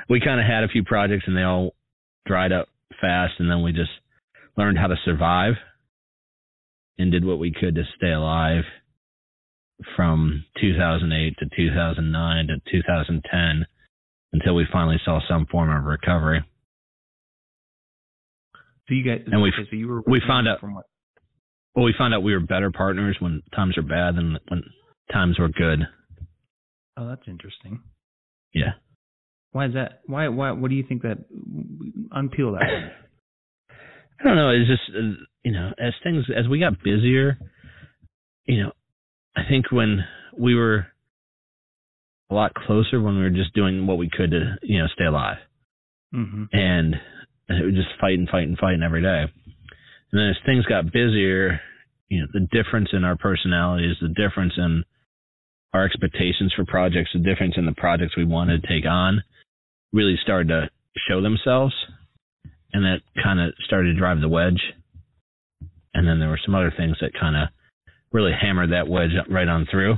we 0.10 0.20
kind 0.20 0.40
of 0.40 0.46
had 0.46 0.64
a 0.64 0.68
few 0.68 0.84
projects, 0.84 1.24
and 1.26 1.36
they 1.36 1.42
all 1.42 1.74
dried 2.28 2.52
up 2.52 2.68
fast, 3.00 3.34
and 3.40 3.50
then 3.50 3.62
we 3.62 3.72
just 3.72 3.92
learned 4.58 4.78
how 4.78 4.88
to 4.88 4.96
survive 5.06 5.54
and 6.98 7.12
did 7.12 7.24
what 7.26 7.40
we 7.40 7.52
could 7.52 7.76
to 7.76 7.84
stay 7.96 8.12
alive 8.12 8.64
from 9.96 10.44
2008 10.60 11.38
to 11.38 11.46
2009 11.56 12.48
to 12.48 12.60
2010 12.72 13.66
until 14.34 14.56
we 14.56 14.66
finally 14.72 15.00
saw 15.06 15.20
some 15.28 15.46
form 15.46 15.70
of 15.70 15.84
recovery. 15.84 16.44
So 18.88 18.94
you 18.94 19.04
guys, 19.04 19.22
And 19.32 19.42
we- 19.42 19.50
okay, 19.50 19.70
so 19.70 19.76
you 19.76 19.88
were 19.88 20.02
we 20.08 20.20
found 20.22 20.48
out- 20.48 20.60
from 20.60 20.74
what? 20.74 20.86
Well, 21.76 21.86
we 21.86 21.94
found 21.94 22.14
out 22.14 22.24
we 22.24 22.34
were 22.34 22.40
better 22.40 22.72
partners 22.72 23.18
when 23.20 23.44
times 23.54 23.76
were 23.78 23.84
bad 23.84 24.16
than 24.16 24.40
when 24.48 24.64
times 25.12 25.38
were 25.38 25.50
good. 25.50 25.88
Oh, 26.96 27.08
that's 27.08 27.28
interesting. 27.28 27.84
Yeah. 28.54 28.74
Why 29.52 29.66
is 29.66 29.74
that? 29.74 30.02
Why? 30.06 30.28
Why? 30.28 30.52
What 30.52 30.70
do 30.70 30.76
you 30.76 30.86
think 30.88 31.02
that? 31.04 31.18
Unpeel 32.16 32.58
that. 32.58 32.92
I 34.20 34.24
don't 34.24 34.36
know. 34.36 34.50
It's 34.50 34.70
just 34.70 34.98
you 35.44 35.52
know, 35.52 35.72
as 35.80 35.94
things 36.04 36.26
as 36.36 36.48
we 36.48 36.60
got 36.60 36.84
busier, 36.84 37.38
you 38.46 38.64
know, 38.64 38.72
I 39.36 39.42
think 39.48 39.72
when 39.72 40.04
we 40.38 40.56
were 40.56 40.88
a 42.30 42.34
lot 42.34 42.54
closer 42.54 43.02
when 43.02 43.16
we 43.16 43.24
were 43.24 43.30
just 43.30 43.54
doing 43.54 43.88
what 43.88 43.98
we 43.98 44.10
could 44.10 44.32
to 44.32 44.56
you 44.64 44.80
know 44.80 44.88
stay 44.94 45.06
alive, 45.06 45.38
mm-hmm. 46.14 46.46
and 46.52 46.96
it 47.50 47.66
was 47.66 47.76
just 47.76 48.00
fighting, 48.02 48.28
fighting, 48.30 48.58
fighting 48.60 48.84
every 48.84 49.02
day. 49.02 49.26
And 50.12 50.20
then 50.20 50.30
as 50.30 50.36
things 50.46 50.66
got 50.66 50.92
busier, 50.92 51.60
you 52.10 52.22
know, 52.22 52.28
the 52.34 52.48
difference 52.52 52.90
in 52.94 53.04
our 53.04 53.16
personalities, 53.16 53.96
the 54.02 54.10
difference 54.10 54.54
in 54.58 54.84
our 55.74 55.86
expectations 55.86 56.54
for 56.56 56.66
projects, 56.66 57.12
the 57.14 57.20
difference 57.20 57.56
in 57.58 57.66
the 57.66 57.74
projects 57.74 58.18
we 58.18 58.26
wanted 58.26 58.62
to 58.62 58.68
take 58.68 58.86
on, 58.86 59.22
really 59.94 60.18
started 60.22 60.50
to 60.50 60.70
show 61.08 61.22
themselves 61.22 61.74
and 62.74 62.84
that 62.84 63.02
kind 63.24 63.40
of 63.40 63.54
started 63.66 63.94
to 63.94 64.00
drive 64.00 64.22
the 64.22 64.30
wedge. 64.30 64.62
And 65.94 66.08
then 66.08 66.20
there 66.20 66.30
were 66.30 66.40
some 66.46 66.56
other 66.56 66.74
things 66.76 66.98
that 67.02 67.12
kind 67.20 67.36
of 67.36 67.50
really 68.12 68.32
hammered 68.40 68.72
that 68.72 68.88
wedge 68.88 69.12
right 69.30 69.48
on 69.48 69.68
through. 69.70 69.96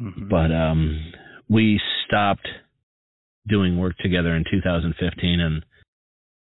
Mm-hmm. 0.00 0.28
But 0.28 0.52
um, 0.52 1.12
we 1.48 1.80
stopped 2.06 2.48
doing 3.48 3.78
work 3.78 3.96
together 3.98 4.34
in 4.34 4.44
2015, 4.50 5.40
and 5.40 5.64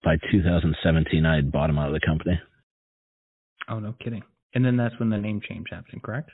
by 0.05 0.17
2017, 0.31 1.25
I 1.25 1.37
had 1.37 1.53
bought 1.53 1.71
him 1.71 1.79
out 1.79 1.89
of 1.89 1.95
the 1.95 2.07
company. 2.07 2.41
oh 3.69 3.79
no, 3.79 3.95
kidding. 4.03 4.23
And 4.55 4.65
then 4.65 4.77
that's 4.77 4.99
when 4.99 5.11
the 5.11 5.17
name 5.17 5.41
change 5.49 5.69
happened, 5.71 6.03
correct? 6.03 6.31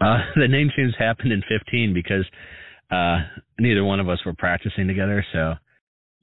Uh, 0.00 0.18
the 0.36 0.48
name 0.48 0.70
change 0.76 0.94
happened 0.98 1.32
in 1.32 1.42
15 1.48 1.94
because 1.94 2.26
uh, 2.90 3.18
neither 3.58 3.84
one 3.84 4.00
of 4.00 4.08
us 4.08 4.18
were 4.24 4.34
practicing 4.34 4.86
together. 4.86 5.24
So 5.32 5.54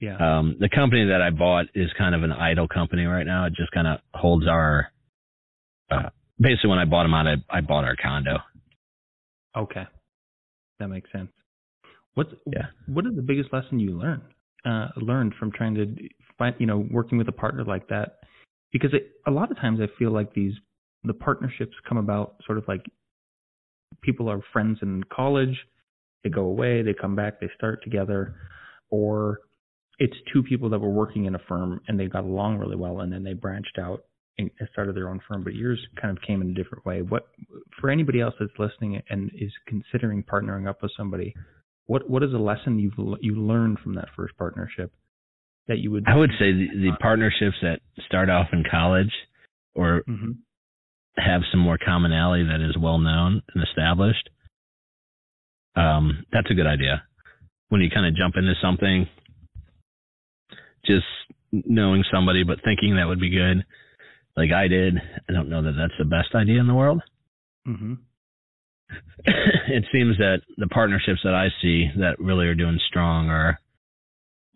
Yeah. 0.00 0.16
um, 0.16 0.56
the 0.60 0.68
company 0.68 1.06
that 1.06 1.20
I 1.22 1.30
bought 1.30 1.66
is 1.74 1.90
kind 1.98 2.14
of 2.14 2.22
an 2.22 2.32
idle 2.32 2.68
company 2.68 3.04
right 3.04 3.26
now. 3.26 3.46
It 3.46 3.54
just 3.54 3.70
kind 3.72 3.86
of 3.86 4.00
holds 4.14 4.46
our. 4.46 4.90
Uh, 5.90 6.08
basically, 6.40 6.70
when 6.70 6.78
I 6.78 6.84
bought 6.86 7.04
them 7.04 7.14
out, 7.14 7.26
I, 7.26 7.34
I 7.50 7.60
bought 7.60 7.84
our 7.84 7.96
condo. 7.96 8.38
okay, 9.56 9.84
that 10.80 10.88
makes 10.88 11.10
sense. 11.12 11.30
What's 12.14 12.30
Yeah. 12.52 12.66
What 12.86 13.06
is 13.06 13.14
the 13.16 13.22
biggest 13.22 13.52
lesson 13.52 13.78
you 13.80 13.98
learned? 13.98 14.22
Uh, 14.64 14.88
learned 14.96 15.34
from 15.38 15.52
trying 15.52 15.74
to 15.74 15.94
find, 16.38 16.54
you 16.58 16.66
know, 16.66 16.86
working 16.90 17.18
with 17.18 17.28
a 17.28 17.32
partner 17.32 17.64
like 17.64 17.86
that? 17.88 18.20
Because 18.72 18.94
it, 18.94 19.12
a 19.26 19.30
lot 19.30 19.50
of 19.50 19.58
times 19.58 19.78
I 19.80 19.86
feel 19.98 20.10
like 20.10 20.32
these 20.32 20.54
the 21.04 21.12
partnerships 21.12 21.74
come 21.86 21.98
about 21.98 22.36
sort 22.46 22.56
of 22.56 22.66
like 22.66 22.80
people 24.00 24.30
are 24.30 24.40
friends 24.52 24.78
in 24.80 25.02
college, 25.12 25.54
they 26.24 26.30
go 26.30 26.42
away, 26.42 26.82
they 26.82 26.94
come 26.94 27.14
back, 27.14 27.40
they 27.40 27.50
start 27.56 27.82
together, 27.84 28.34
or 28.90 29.40
it's 29.98 30.16
two 30.32 30.42
people 30.42 30.70
that 30.70 30.78
were 30.80 30.90
working 30.90 31.26
in 31.26 31.34
a 31.34 31.40
firm 31.46 31.80
and 31.86 32.00
they 32.00 32.06
got 32.06 32.24
along 32.24 32.58
really 32.58 32.76
well 32.76 33.00
and 33.00 33.12
then 33.12 33.22
they 33.22 33.34
branched 33.34 33.78
out 33.78 34.04
and 34.36 34.50
started 34.72 34.96
their 34.96 35.08
own 35.08 35.20
firm, 35.28 35.44
but 35.44 35.54
yours 35.54 35.78
kind 36.00 36.16
of 36.16 36.20
came 36.24 36.42
in 36.42 36.50
a 36.50 36.54
different 36.54 36.84
way. 36.84 37.02
What 37.02 37.28
for 37.80 37.88
anybody 37.88 38.20
else 38.20 38.34
that's 38.40 38.50
listening 38.58 39.00
and 39.08 39.30
is 39.38 39.52
considering 39.68 40.24
partnering 40.24 40.68
up 40.68 40.82
with 40.82 40.90
somebody, 40.96 41.34
what 41.86 42.10
what 42.10 42.24
is 42.24 42.32
a 42.32 42.38
lesson 42.38 42.80
you've 42.80 43.18
you 43.20 43.36
learned 43.36 43.78
from 43.78 43.94
that 43.94 44.08
first 44.16 44.36
partnership 44.36 44.92
that 45.68 45.78
you 45.78 45.92
would 45.92 46.04
I 46.08 46.16
would 46.16 46.32
say 46.38 46.50
the, 46.52 46.66
the 46.74 46.96
partnerships 47.00 47.56
that 47.62 47.78
start 48.06 48.28
off 48.28 48.48
in 48.52 48.64
college 48.68 49.12
or 49.74 50.02
hmm 50.06 50.32
have 51.16 51.42
some 51.50 51.60
more 51.60 51.78
commonality 51.78 52.44
that 52.44 52.60
is 52.60 52.76
well 52.76 52.98
known 52.98 53.40
and 53.54 53.62
established. 53.62 54.30
Um, 55.76 56.24
that's 56.32 56.50
a 56.50 56.54
good 56.54 56.66
idea. 56.66 57.02
When 57.68 57.80
you 57.80 57.90
kind 57.90 58.06
of 58.06 58.14
jump 58.14 58.36
into 58.36 58.54
something, 58.62 59.08
just 60.84 61.06
knowing 61.52 62.04
somebody 62.12 62.44
but 62.44 62.62
thinking 62.64 62.96
that 62.96 63.08
would 63.08 63.20
be 63.20 63.30
good, 63.30 63.64
like 64.36 64.52
I 64.52 64.68
did, 64.68 64.96
I 65.28 65.32
don't 65.32 65.48
know 65.48 65.62
that 65.62 65.74
that's 65.76 65.98
the 65.98 66.04
best 66.04 66.34
idea 66.34 66.60
in 66.60 66.66
the 66.66 66.74
world. 66.74 67.02
hmm 67.66 67.94
it 69.24 69.84
seems 69.90 70.16
that 70.18 70.42
the 70.58 70.68
partnerships 70.68 71.20
that 71.24 71.34
I 71.34 71.48
see 71.62 71.88
that 71.96 72.18
really 72.20 72.46
are 72.46 72.54
doing 72.54 72.78
strong 72.88 73.28
are 73.28 73.58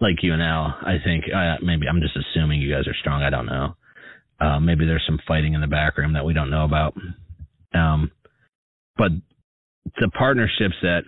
like 0.00 0.22
you 0.22 0.32
and 0.32 0.42
Al. 0.42 0.76
I 0.82 0.96
think 1.02 1.24
uh, 1.34 1.56
maybe 1.62 1.88
I'm 1.88 2.00
just 2.00 2.16
assuming 2.16 2.60
you 2.60 2.72
guys 2.72 2.86
are 2.86 2.94
strong. 3.00 3.22
I 3.22 3.30
don't 3.30 3.46
know. 3.46 3.74
Uh, 4.40 4.60
maybe 4.60 4.86
there's 4.86 5.04
some 5.06 5.18
fighting 5.26 5.54
in 5.54 5.60
the 5.60 5.66
background 5.66 6.14
that 6.14 6.24
we 6.24 6.34
don't 6.34 6.50
know 6.50 6.64
about. 6.64 6.94
Um, 7.74 8.12
but 8.96 9.10
the 10.00 10.10
partnerships 10.16 10.74
that 10.82 11.02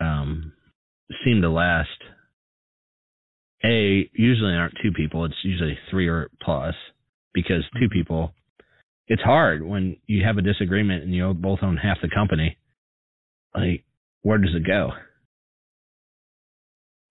um, 0.00 0.52
seem 1.24 1.42
to 1.42 1.50
last, 1.50 1.88
a 3.64 4.08
usually 4.14 4.54
aren't 4.54 4.74
two 4.82 4.92
people. 4.92 5.24
It's 5.24 5.34
usually 5.42 5.78
three 5.90 6.08
or 6.08 6.28
plus 6.42 6.74
because 7.34 7.64
two 7.80 7.88
people 7.88 8.32
it's 9.08 9.22
hard 9.22 9.62
when 9.62 9.96
you 10.06 10.24
have 10.24 10.36
a 10.36 10.42
disagreement 10.42 11.02
and 11.02 11.14
you 11.14 11.32
both 11.34 11.60
own 11.62 11.78
half 11.78 11.98
the 12.02 12.10
company. 12.14 12.58
Like, 13.54 13.84
where 14.22 14.38
does 14.38 14.54
it 14.54 14.66
go? 14.66 14.90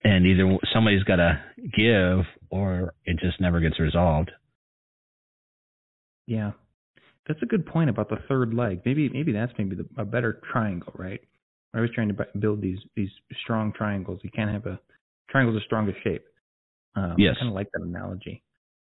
And 0.04 0.24
either 0.24 0.56
somebody's 0.72 1.02
got 1.02 1.16
to 1.16 1.42
give 1.76 2.24
or 2.50 2.94
it 3.04 3.18
just 3.18 3.40
never 3.40 3.60
gets 3.60 3.80
resolved. 3.80 4.30
Yeah, 6.26 6.52
that's 7.28 7.42
a 7.42 7.46
good 7.46 7.66
point 7.66 7.90
about 7.90 8.08
the 8.08 8.16
third 8.28 8.54
leg. 8.54 8.80
Maybe 8.84 9.08
maybe 9.08 9.32
that's 9.32 9.52
maybe 9.58 9.76
the, 9.76 9.86
a 10.00 10.04
better 10.04 10.40
triangle, 10.52 10.92
right? 10.96 11.20
I 11.74 11.80
was 11.80 11.90
trying 11.94 12.08
to 12.08 12.26
build 12.38 12.60
these 12.62 12.78
these 12.96 13.10
strong 13.44 13.72
triangles. 13.72 14.20
You 14.24 14.30
can't 14.30 14.50
have 14.50 14.66
a 14.66 14.80
triangle's 15.30 15.56
the 15.60 15.64
strongest 15.66 15.98
shape. 16.02 16.24
Um, 16.96 17.14
Yes. 17.18 17.34
I 17.36 17.40
kind 17.40 17.48
of 17.50 17.54
like 17.54 17.68
that 17.72 17.82
analogy. 17.82 18.42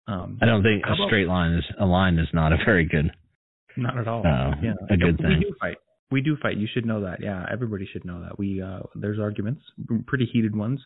Um, 0.08 0.38
I 0.42 0.46
don't 0.46 0.62
think 0.62 0.82
a 0.84 0.92
about- 0.92 1.06
straight 1.06 1.28
line 1.28 1.52
is 1.52 1.64
a 1.78 1.86
line 1.86 2.18
is 2.18 2.28
not 2.34 2.52
a 2.52 2.56
very 2.64 2.84
good. 2.84 3.10
Not 3.76 3.96
at 3.96 4.06
all. 4.08 4.20
Uh, 4.26 4.54
yeah, 4.62 4.74
a 4.90 4.96
good 4.96 5.18
we 5.18 5.24
thing. 5.24 5.40
do 5.40 5.54
fight. 5.60 5.76
We 6.10 6.20
do 6.20 6.36
fight. 6.42 6.56
You 6.58 6.66
should 6.74 6.84
know 6.84 7.00
that. 7.02 7.20
Yeah, 7.22 7.46
everybody 7.50 7.86
should 7.90 8.04
know 8.04 8.20
that. 8.20 8.38
We 8.38 8.60
uh, 8.60 8.80
there's 8.94 9.18
arguments, 9.18 9.62
pretty 10.06 10.26
heated 10.30 10.54
ones, 10.54 10.80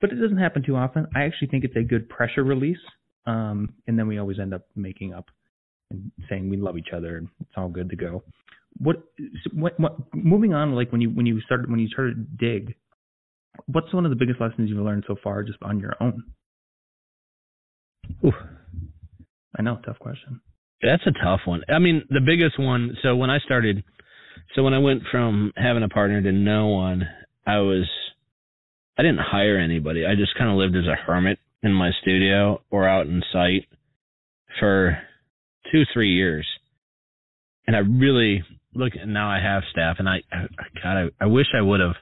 but 0.00 0.10
it 0.10 0.16
doesn't 0.16 0.38
happen 0.38 0.64
too 0.64 0.74
often. 0.74 1.06
I 1.14 1.22
actually 1.24 1.48
think 1.48 1.62
it's 1.64 1.76
a 1.76 1.82
good 1.84 2.08
pressure 2.08 2.42
release. 2.42 2.80
Um, 3.26 3.74
and 3.86 3.96
then 3.98 4.08
we 4.08 4.18
always 4.18 4.40
end 4.40 4.52
up 4.54 4.66
making 4.74 5.12
up 5.14 5.26
and 5.90 6.10
saying 6.28 6.48
we 6.48 6.56
love 6.56 6.76
each 6.76 6.92
other 6.94 7.16
and 7.16 7.28
it's 7.40 7.50
all 7.56 7.68
good 7.68 7.90
to 7.90 7.96
go. 7.96 8.22
what, 8.78 9.02
what, 9.52 9.78
what, 9.80 9.96
moving 10.14 10.54
on, 10.54 10.72
like 10.72 10.92
when 10.92 11.00
you 11.00 11.10
when 11.10 11.26
you 11.26 11.40
started 11.42 11.70
when 11.70 11.80
you 11.80 11.88
started 11.88 12.38
dig, 12.38 12.74
what's 13.66 13.92
one 13.92 14.04
of 14.04 14.10
the 14.10 14.16
biggest 14.16 14.40
lessons 14.40 14.70
you've 14.70 14.84
learned 14.84 15.04
so 15.06 15.16
far 15.22 15.42
just 15.42 15.58
on 15.62 15.80
your 15.80 15.94
own? 16.00 16.22
Ooh. 18.24 18.32
I 19.58 19.62
know, 19.62 19.78
tough 19.84 19.98
question. 19.98 20.40
That's 20.82 21.02
a 21.06 21.24
tough 21.24 21.40
one. 21.44 21.62
I 21.68 21.78
mean, 21.78 22.04
the 22.10 22.20
biggest 22.24 22.58
one. 22.58 22.96
So 23.02 23.16
when 23.16 23.30
I 23.30 23.38
started, 23.40 23.82
so 24.54 24.62
when 24.62 24.74
I 24.74 24.78
went 24.78 25.02
from 25.10 25.52
having 25.56 25.82
a 25.82 25.88
partner 25.88 26.22
to 26.22 26.32
no 26.32 26.68
one, 26.68 27.02
I 27.46 27.58
was, 27.58 27.88
I 28.96 29.02
didn't 29.02 29.20
hire 29.20 29.58
anybody. 29.58 30.06
I 30.06 30.14
just 30.14 30.36
kind 30.38 30.50
of 30.50 30.56
lived 30.56 30.76
as 30.76 30.86
a 30.86 30.94
hermit 30.94 31.38
in 31.62 31.72
my 31.72 31.90
studio 32.00 32.62
or 32.70 32.88
out 32.88 33.06
in 33.06 33.22
sight 33.32 33.66
for 34.60 34.98
two, 35.70 35.82
three 35.92 36.14
years. 36.14 36.46
And 37.66 37.76
I 37.76 37.80
really 37.80 38.42
look 38.74 38.92
now 39.06 39.30
I 39.30 39.40
have 39.40 39.62
staff 39.70 39.96
and 39.98 40.08
I, 40.08 40.22
I 40.32 40.46
God, 40.82 40.96
I, 40.96 41.24
I 41.24 41.26
wish 41.26 41.46
I 41.56 41.60
would 41.60 41.80
have 41.80 41.96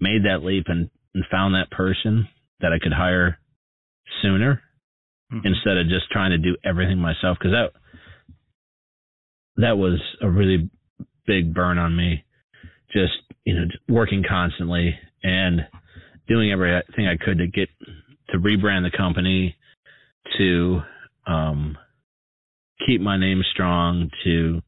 made 0.00 0.24
that 0.24 0.44
leap 0.44 0.66
and, 0.68 0.90
and 1.14 1.24
found 1.30 1.54
that 1.54 1.70
person 1.70 2.28
that 2.60 2.72
I 2.72 2.78
could 2.82 2.92
hire 2.92 3.38
sooner 4.22 4.62
mm-hmm. 5.32 5.46
instead 5.46 5.76
of 5.76 5.88
just 5.88 6.10
trying 6.10 6.30
to 6.30 6.38
do 6.38 6.56
everything 6.64 6.98
myself. 6.98 7.38
Cause 7.40 7.52
that, 7.52 7.70
that 9.56 9.78
was 9.78 10.00
a 10.20 10.28
really 10.28 10.70
big 11.26 11.54
burn 11.54 11.78
on 11.78 11.96
me. 11.96 12.24
Just, 12.92 13.14
you 13.44 13.54
know, 13.54 13.64
working 13.88 14.22
constantly 14.28 14.94
and 15.22 15.62
doing 16.28 16.52
everything 16.52 17.08
I 17.08 17.16
could 17.16 17.38
to 17.38 17.46
get 17.46 17.68
to 18.30 18.38
rebrand 18.38 18.88
the 18.88 18.96
company, 18.96 19.56
to 20.38 20.80
um, 21.26 21.76
keep 22.86 23.00
my 23.00 23.18
name 23.18 23.42
strong, 23.52 24.10
to 24.24 24.60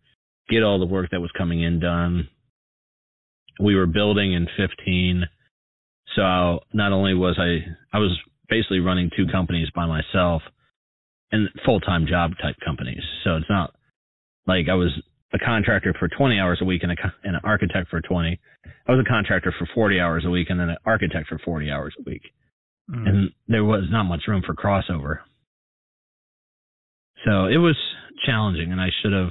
get 0.48 0.62
all 0.62 0.78
the 0.78 0.86
work 0.86 1.10
that 1.10 1.20
was 1.20 1.30
coming 1.36 1.62
in 1.62 1.80
done. 1.80 2.28
We 3.60 3.75
were 3.75 3.86
building 3.86 4.32
in 4.32 4.46
15. 4.56 5.25
So 6.14 6.60
not 6.72 6.92
only 6.92 7.14
was 7.14 7.38
I, 7.38 7.64
I 7.94 7.98
was 7.98 8.16
basically 8.48 8.80
running 8.80 9.10
two 9.16 9.26
companies 9.30 9.68
by 9.75 9.86
myself 9.86 10.42
and 11.32 11.48
full 11.64 11.80
time 11.80 12.06
job 12.06 12.32
type 12.40 12.56
companies. 12.64 13.02
So 13.25 13.36
it's 13.36 13.50
not 13.50 13.75
like 14.46 14.66
I 14.70 14.75
was 14.75 14.90
a 15.32 15.38
contractor 15.38 15.94
for 15.98 16.08
20 16.08 16.38
hours 16.38 16.58
a 16.62 16.64
week 16.64 16.82
and, 16.82 16.92
a, 16.92 16.96
and 17.25 17.34
an 17.34 17.40
architect 17.44 17.88
for 17.88 18.00
20. 18.00 18.38
I 18.86 18.92
was 18.92 19.04
a 19.04 19.08
contractor 19.08 19.52
for 19.58 19.68
40 19.75 20.00
hours 20.00 20.25
a 20.25 20.30
week 20.30 20.48
and 20.50 20.60
then 20.60 20.70
an 20.70 20.76
architect 20.84 21.28
for 21.28 21.38
40 21.44 21.70
hours 21.70 21.94
a 21.98 22.02
week. 22.08 22.22
Mm. 22.90 23.08
And 23.08 23.30
there 23.48 23.64
was 23.64 23.84
not 23.90 24.04
much 24.04 24.22
room 24.28 24.42
for 24.46 24.54
crossover. 24.54 25.18
So 27.26 27.47
it 27.47 27.59
was 27.59 27.76
challenging 28.25 28.73
and 28.73 28.80
I 28.80 28.88
should 29.02 29.12
have, 29.12 29.30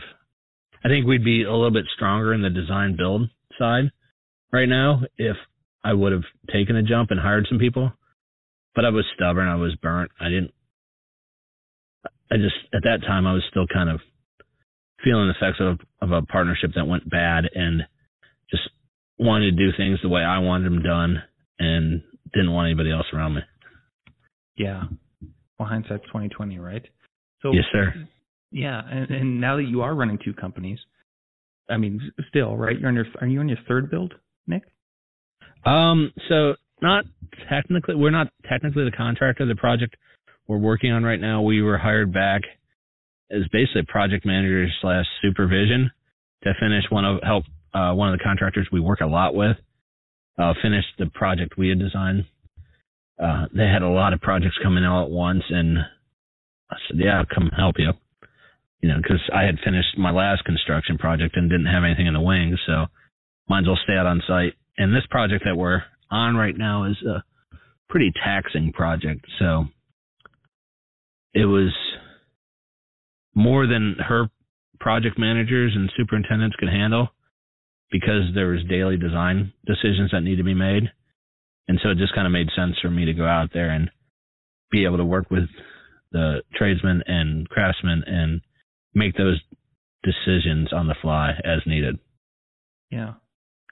I 0.84 0.90
think 0.90 1.08
we'd 1.08 1.24
be 1.24 1.44
a 1.44 1.52
little 1.52 1.72
bit 1.72 1.86
stronger 1.96 2.34
in 2.34 2.42
the 2.42 2.50
design 2.50 2.96
build 2.98 3.30
side 3.58 3.86
right 4.52 4.68
now 4.68 5.02
if 5.18 5.38
I 5.84 5.94
would 5.94 6.12
have 6.12 6.24
taken 6.52 6.76
a 6.76 6.84
jump 6.84 7.12
and 7.12 7.20
hired 7.20 7.48
some 7.50 7.60
people. 7.60 7.92
But 8.76 8.86
I 8.86 8.90
was 8.90 9.06
stubborn. 9.16 9.48
I 9.48 9.56
was 9.56 9.76
burnt. 9.82 10.12
I 10.20 10.26
didn't, 10.26 10.52
I 12.30 12.36
just, 12.36 12.56
at 12.74 12.84
that 12.84 13.06
time, 13.08 13.26
I 13.26 13.34
was 13.34 13.44
still 13.50 13.68
kind 13.68 13.90
of 13.90 14.02
feeling 15.04 15.28
the 15.28 15.36
effects 15.36 15.62
of, 15.62 15.80
of 16.02 16.12
a 16.12 16.26
partnership 16.26 16.72
that 16.76 16.88
went 16.88 17.10
bad 17.10 17.46
and 17.54 17.84
just 18.52 18.64
wanted 19.18 19.52
to 19.52 19.58
do 19.58 19.78
things 19.78 20.00
the 20.02 20.10
way 20.10 20.22
I 20.22 20.40
wanted 20.40 20.66
them 20.66 20.84
done 20.84 21.24
and 21.60 22.02
didn't 22.34 22.52
want 22.52 22.66
anybody 22.66 22.92
else 22.92 23.06
around 23.14 23.36
me. 23.36 23.42
Yeah. 24.58 24.84
Well, 25.58 25.70
hindsight's 25.70 26.04
twenty 26.12 26.28
twenty, 26.30 26.60
right? 26.60 26.86
So 27.42 27.52
yes, 27.54 27.66
sir. 27.72 27.94
Yeah, 28.52 28.82
and, 28.90 29.10
and 29.10 29.42
now 29.42 29.58
that 29.58 29.64
you 29.64 29.82
are 29.82 29.94
running 29.94 30.20
two 30.24 30.34
companies, 30.34 30.80
I 31.70 31.78
mean, 31.78 32.00
still, 32.30 32.56
right? 32.56 32.78
You're 32.80 32.90
on 32.90 32.96
your 32.96 33.06
are 33.22 33.28
you 33.28 33.40
on 33.40 33.50
your 33.50 33.58
third 33.68 33.90
build, 33.90 34.14
Nick? 34.48 34.64
Um, 35.66 36.14
so 36.30 36.56
not 36.82 37.06
technically, 37.50 37.96
we're 37.96 38.12
not 38.12 38.28
technically 38.50 38.86
the 38.86 38.96
contractor. 38.96 39.46
The 39.46 39.56
project 39.56 39.96
we're 40.48 40.58
working 40.58 40.92
on 40.92 41.04
right 41.04 41.20
now, 41.20 41.42
we 41.42 41.62
were 41.62 41.78
hired 41.78 42.14
back 42.14 42.42
as 43.32 43.42
basically 43.52 43.84
project 43.88 44.26
manager 44.26 44.68
slash 44.82 45.06
supervision 45.22 45.92
to 46.44 46.54
finish 46.60 46.84
one 46.90 47.06
of 47.06 47.20
help 47.24 47.46
uh, 47.74 47.94
one 47.94 48.14
of 48.14 48.18
the 48.18 48.24
contractors 48.24 48.68
we 48.72 48.80
work 48.80 49.02
a 49.02 49.06
lot 49.06 49.36
with 49.36 49.58
uh, 50.38 50.54
finish 50.62 50.86
the 50.98 51.08
project 51.08 51.58
we 51.58 51.70
had 51.70 51.80
designed. 51.80 52.26
Uh, 53.22 53.46
they 53.56 53.66
had 53.66 53.82
a 53.82 53.90
lot 53.90 54.14
of 54.14 54.22
projects 54.22 54.58
coming 54.62 54.84
all 54.84 55.06
at 55.06 55.10
once, 55.10 55.44
and 55.50 55.78
I 56.70 56.78
said, 56.88 56.98
"Yeah, 56.98 57.20
I'll 57.20 57.26
come 57.26 57.50
help 57.50 57.76
you." 57.78 57.94
You 58.82 58.90
know, 58.90 58.98
because 59.02 59.22
I 59.34 59.44
had 59.44 59.60
finished 59.64 59.98
my 59.98 60.12
last 60.12 60.44
construction 60.46 60.98
project 60.98 61.38
and 61.38 61.50
didn't 61.50 61.66
have 61.68 61.84
anything 61.84 62.08
in 62.08 62.14
the 62.14 62.22
wings, 62.22 62.60
so 62.66 62.84
as 62.84 63.66
well 63.66 63.80
stay 63.84 63.98
out 63.98 64.06
on 64.06 64.22
site. 64.28 64.54
And 64.78 64.94
this 64.94 65.06
project 65.10 65.44
that 65.46 65.56
we're 65.56 65.84
on 66.12 66.36
right 66.36 66.56
now 66.58 66.84
is 66.86 67.02
a 67.04 67.24
pretty 67.90 68.12
taxing 68.24 68.74
project, 68.74 69.26
so 69.40 69.66
it 71.34 71.46
was 71.46 71.74
more 73.36 73.68
than 73.68 73.96
her 74.00 74.30
project 74.80 75.20
managers 75.20 75.74
and 75.76 75.92
superintendents 75.98 76.56
could 76.58 76.70
handle 76.70 77.10
because 77.92 78.34
there 78.34 78.48
was 78.48 78.64
daily 78.70 78.98
design 78.98 79.52
decisions 79.66 80.12
that 80.12 80.22
need 80.22 80.38
to 80.38 80.44
be 80.44 80.54
made. 80.54 80.84
And 81.68 81.80
so 81.82 81.90
it 81.90 81.98
just 81.98 82.16
kind 82.16 82.28
of 82.28 82.34
made 82.34 82.48
sense 82.56 82.76
for 82.82 82.90
me 82.90 83.06
to 83.06 83.14
go 83.14 83.26
out 83.26 83.50
there 83.54 83.70
and 83.70 83.90
be 84.72 84.86
able 84.86 84.98
to 84.98 85.06
work 85.06 85.30
with 85.30 85.50
the 86.16 86.42
tradesmen 86.56 87.04
and 87.08 87.48
craftsmen 87.50 88.02
and 88.08 88.40
make 88.94 89.18
those 89.18 89.42
decisions 90.02 90.72
on 90.72 90.88
the 90.88 90.96
fly 91.02 91.32
as 91.44 91.60
needed. 91.66 92.00
Yeah. 92.90 93.16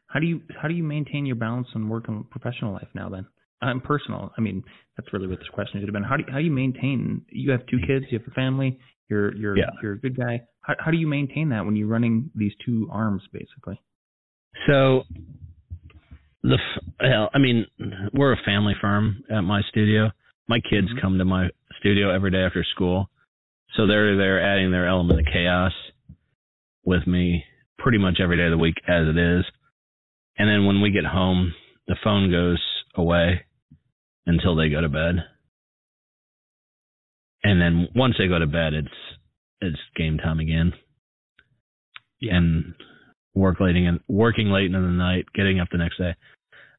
How 0.07 0.19
do 0.19 0.27
you 0.27 0.41
how 0.61 0.67
do 0.67 0.73
you 0.73 0.83
maintain 0.83 1.25
your 1.25 1.37
balance 1.37 1.67
on 1.73 1.87
work 1.87 2.09
and 2.09 2.29
professional 2.29 2.73
life 2.73 2.89
now 2.93 3.07
then? 3.07 3.25
I'm 3.61 3.79
personal. 3.79 4.33
I 4.37 4.41
mean, 4.41 4.61
that's 4.97 5.13
really 5.13 5.27
what 5.27 5.39
this 5.39 5.47
question 5.53 5.79
should 5.79 5.87
have 5.87 5.93
been. 5.93 6.03
How 6.03 6.17
do 6.17 6.23
you, 6.27 6.33
how 6.33 6.39
do 6.39 6.43
you 6.43 6.51
maintain? 6.51 7.21
You 7.29 7.51
have 7.51 7.65
two 7.67 7.77
kids. 7.87 8.05
You 8.09 8.19
have 8.19 8.27
a 8.27 8.31
family. 8.31 8.77
You're 9.09 9.33
you're 9.35 9.57
yeah. 9.57 9.69
you're 9.81 9.93
a 9.93 9.99
good 9.99 10.17
guy. 10.17 10.41
How 10.61 10.73
how 10.79 10.91
do 10.91 10.97
you 10.97 11.07
maintain 11.07 11.49
that 11.49 11.65
when 11.65 11.77
you're 11.77 11.87
running 11.87 12.29
these 12.35 12.51
two 12.65 12.89
arms 12.91 13.23
basically? 13.31 13.81
So 14.67 15.03
the 16.43 16.57
I 16.99 17.37
mean, 17.39 17.65
we're 18.13 18.33
a 18.33 18.43
family 18.45 18.73
firm 18.81 19.23
at 19.31 19.41
my 19.41 19.61
studio. 19.69 20.11
My 20.49 20.59
kids 20.59 20.87
mm-hmm. 20.89 20.99
come 20.99 21.17
to 21.17 21.25
my 21.25 21.47
studio 21.83 22.13
every 22.13 22.31
day 22.31 22.43
after 22.43 22.65
school, 22.73 23.09
so 23.75 23.85
they're 23.85 24.15
they're 24.15 24.41
adding 24.41 24.71
their 24.71 24.87
element 24.87 25.19
of 25.19 25.25
chaos 25.31 25.73
with 26.85 27.05
me 27.05 27.43
pretty 27.77 27.97
much 27.97 28.19
every 28.21 28.37
day 28.37 28.45
of 28.45 28.51
the 28.51 28.57
week 28.57 28.75
as 28.87 29.07
it 29.07 29.17
is. 29.17 29.45
And 30.37 30.49
then 30.49 30.65
when 30.65 30.81
we 30.81 30.91
get 30.91 31.05
home, 31.05 31.53
the 31.87 31.95
phone 32.03 32.31
goes 32.31 32.61
away 32.95 33.41
until 34.25 34.55
they 34.55 34.69
go 34.69 34.81
to 34.81 34.89
bed 34.89 35.23
and 37.43 37.61
then 37.61 37.89
once 37.95 38.15
they 38.17 38.27
go 38.27 38.39
to 38.39 38.47
bed, 38.47 38.73
it's 38.73 38.87
it's 39.61 39.79
game 39.95 40.17
time 40.17 40.39
again. 40.39 40.73
Yeah. 42.19 42.35
And 42.37 42.73
work 43.35 43.59
late 43.59 43.75
and 43.75 43.99
working 44.07 44.49
late 44.49 44.65
into 44.65 44.79
the 44.79 44.87
night, 44.87 45.25
getting 45.35 45.59
up 45.59 45.67
the 45.71 45.77
next 45.77 45.97
day. 45.97 46.15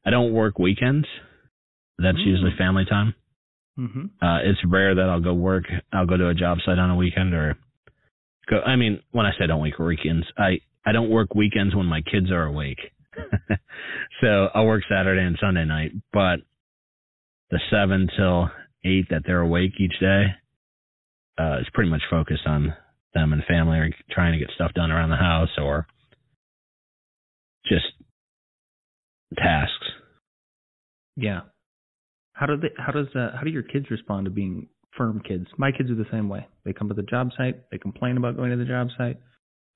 I 0.05 0.09
don't 0.09 0.33
work 0.33 0.57
weekends. 0.57 1.07
That's 1.97 2.17
mm. 2.17 2.25
usually 2.25 2.51
family 2.57 2.85
time. 2.85 3.13
Mm-hmm. 3.79 4.25
Uh, 4.25 4.39
it's 4.39 4.59
rare 4.65 4.95
that 4.95 5.09
I'll 5.09 5.21
go 5.21 5.33
work. 5.33 5.65
I'll 5.91 6.05
go 6.05 6.17
to 6.17 6.29
a 6.29 6.33
job 6.33 6.59
site 6.65 6.79
on 6.79 6.91
a 6.91 6.95
weekend 6.95 7.33
or 7.33 7.57
go. 8.49 8.61
I 8.61 8.75
mean, 8.75 9.01
when 9.11 9.25
I 9.25 9.31
say 9.31 9.43
I 9.43 9.47
don't 9.47 9.61
work 9.61 9.79
weekends, 9.79 10.25
I 10.37 10.59
I 10.85 10.91
don't 10.91 11.09
work 11.09 11.35
weekends 11.35 11.75
when 11.75 11.85
my 11.85 12.01
kids 12.01 12.31
are 12.31 12.45
awake. 12.45 12.79
so 14.21 14.49
I'll 14.53 14.65
work 14.65 14.83
Saturday 14.89 15.23
and 15.23 15.37
Sunday 15.39 15.65
night, 15.65 15.91
but 16.13 16.37
the 17.51 17.59
seven 17.69 18.09
till 18.15 18.49
eight 18.83 19.07
that 19.09 19.23
they're 19.25 19.41
awake 19.41 19.71
each 19.79 19.99
day, 19.99 20.25
uh, 21.37 21.57
is 21.59 21.67
pretty 21.73 21.89
much 21.89 22.01
focused 22.09 22.45
on 22.45 22.73
them 23.13 23.33
and 23.33 23.43
family 23.45 23.77
or 23.77 23.89
trying 24.11 24.33
to 24.33 24.39
get 24.39 24.53
stuff 24.55 24.73
done 24.73 24.91
around 24.91 25.09
the 25.09 25.15
house 25.15 25.49
or 25.57 25.87
just 27.65 27.85
tasks. 29.37 29.87
Yeah. 31.15 31.41
How 32.35 32.45
do 32.45 32.57
they, 32.57 32.69
how 32.77 32.91
does 32.91 33.07
uh, 33.15 33.31
how 33.35 33.43
do 33.43 33.49
your 33.49 33.63
kids 33.63 33.89
respond 33.89 34.25
to 34.25 34.31
being 34.31 34.67
firm 34.97 35.21
kids? 35.27 35.47
My 35.57 35.71
kids 35.71 35.89
are 35.89 35.95
the 35.95 36.05
same 36.11 36.29
way. 36.29 36.47
They 36.63 36.73
come 36.73 36.87
to 36.89 36.93
the 36.93 37.03
job 37.03 37.29
site, 37.37 37.69
they 37.71 37.77
complain 37.77 38.17
about 38.17 38.35
going 38.35 38.51
to 38.51 38.57
the 38.57 38.65
job 38.65 38.89
site. 38.97 39.17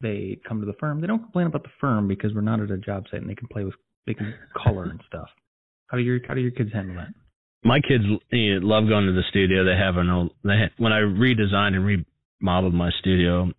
They 0.01 0.39
come 0.47 0.61
to 0.61 0.65
the 0.65 0.77
firm. 0.79 1.01
They 1.01 1.07
don't 1.07 1.19
complain 1.19 1.47
about 1.47 1.63
the 1.63 1.71
firm 1.81 2.07
because 2.07 2.33
we're 2.33 2.39
not 2.39 2.61
at 2.61 2.71
a 2.71 2.77
job 2.77 3.03
site 3.11 3.19
and 3.19 3.29
they 3.29 3.35
can 3.35 3.49
play 3.49 3.65
with 3.65 3.73
they 4.07 4.13
can 4.13 4.33
color 4.55 4.83
and 4.85 5.01
stuff. 5.07 5.27
How 5.87 5.97
do 5.97 6.03
your 6.03 6.19
how 6.27 6.35
do 6.35 6.41
your 6.41 6.51
kids 6.51 6.71
handle 6.71 6.95
that? 6.95 7.09
my 7.63 7.79
kids 7.79 8.03
you 8.31 8.59
know, 8.59 8.67
love 8.67 8.87
going 8.87 9.05
to 9.05 9.13
the 9.13 9.23
studio. 9.29 9.63
They 9.65 9.75
have 9.75 9.97
an 9.97 10.09
old. 10.09 10.31
They 10.43 10.57
had, 10.57 10.71
when 10.77 10.93
I 10.93 10.99
redesigned 10.99 11.75
and 11.75 12.05
remodeled 12.41 12.73
my 12.73 12.91
studio, 12.99 13.51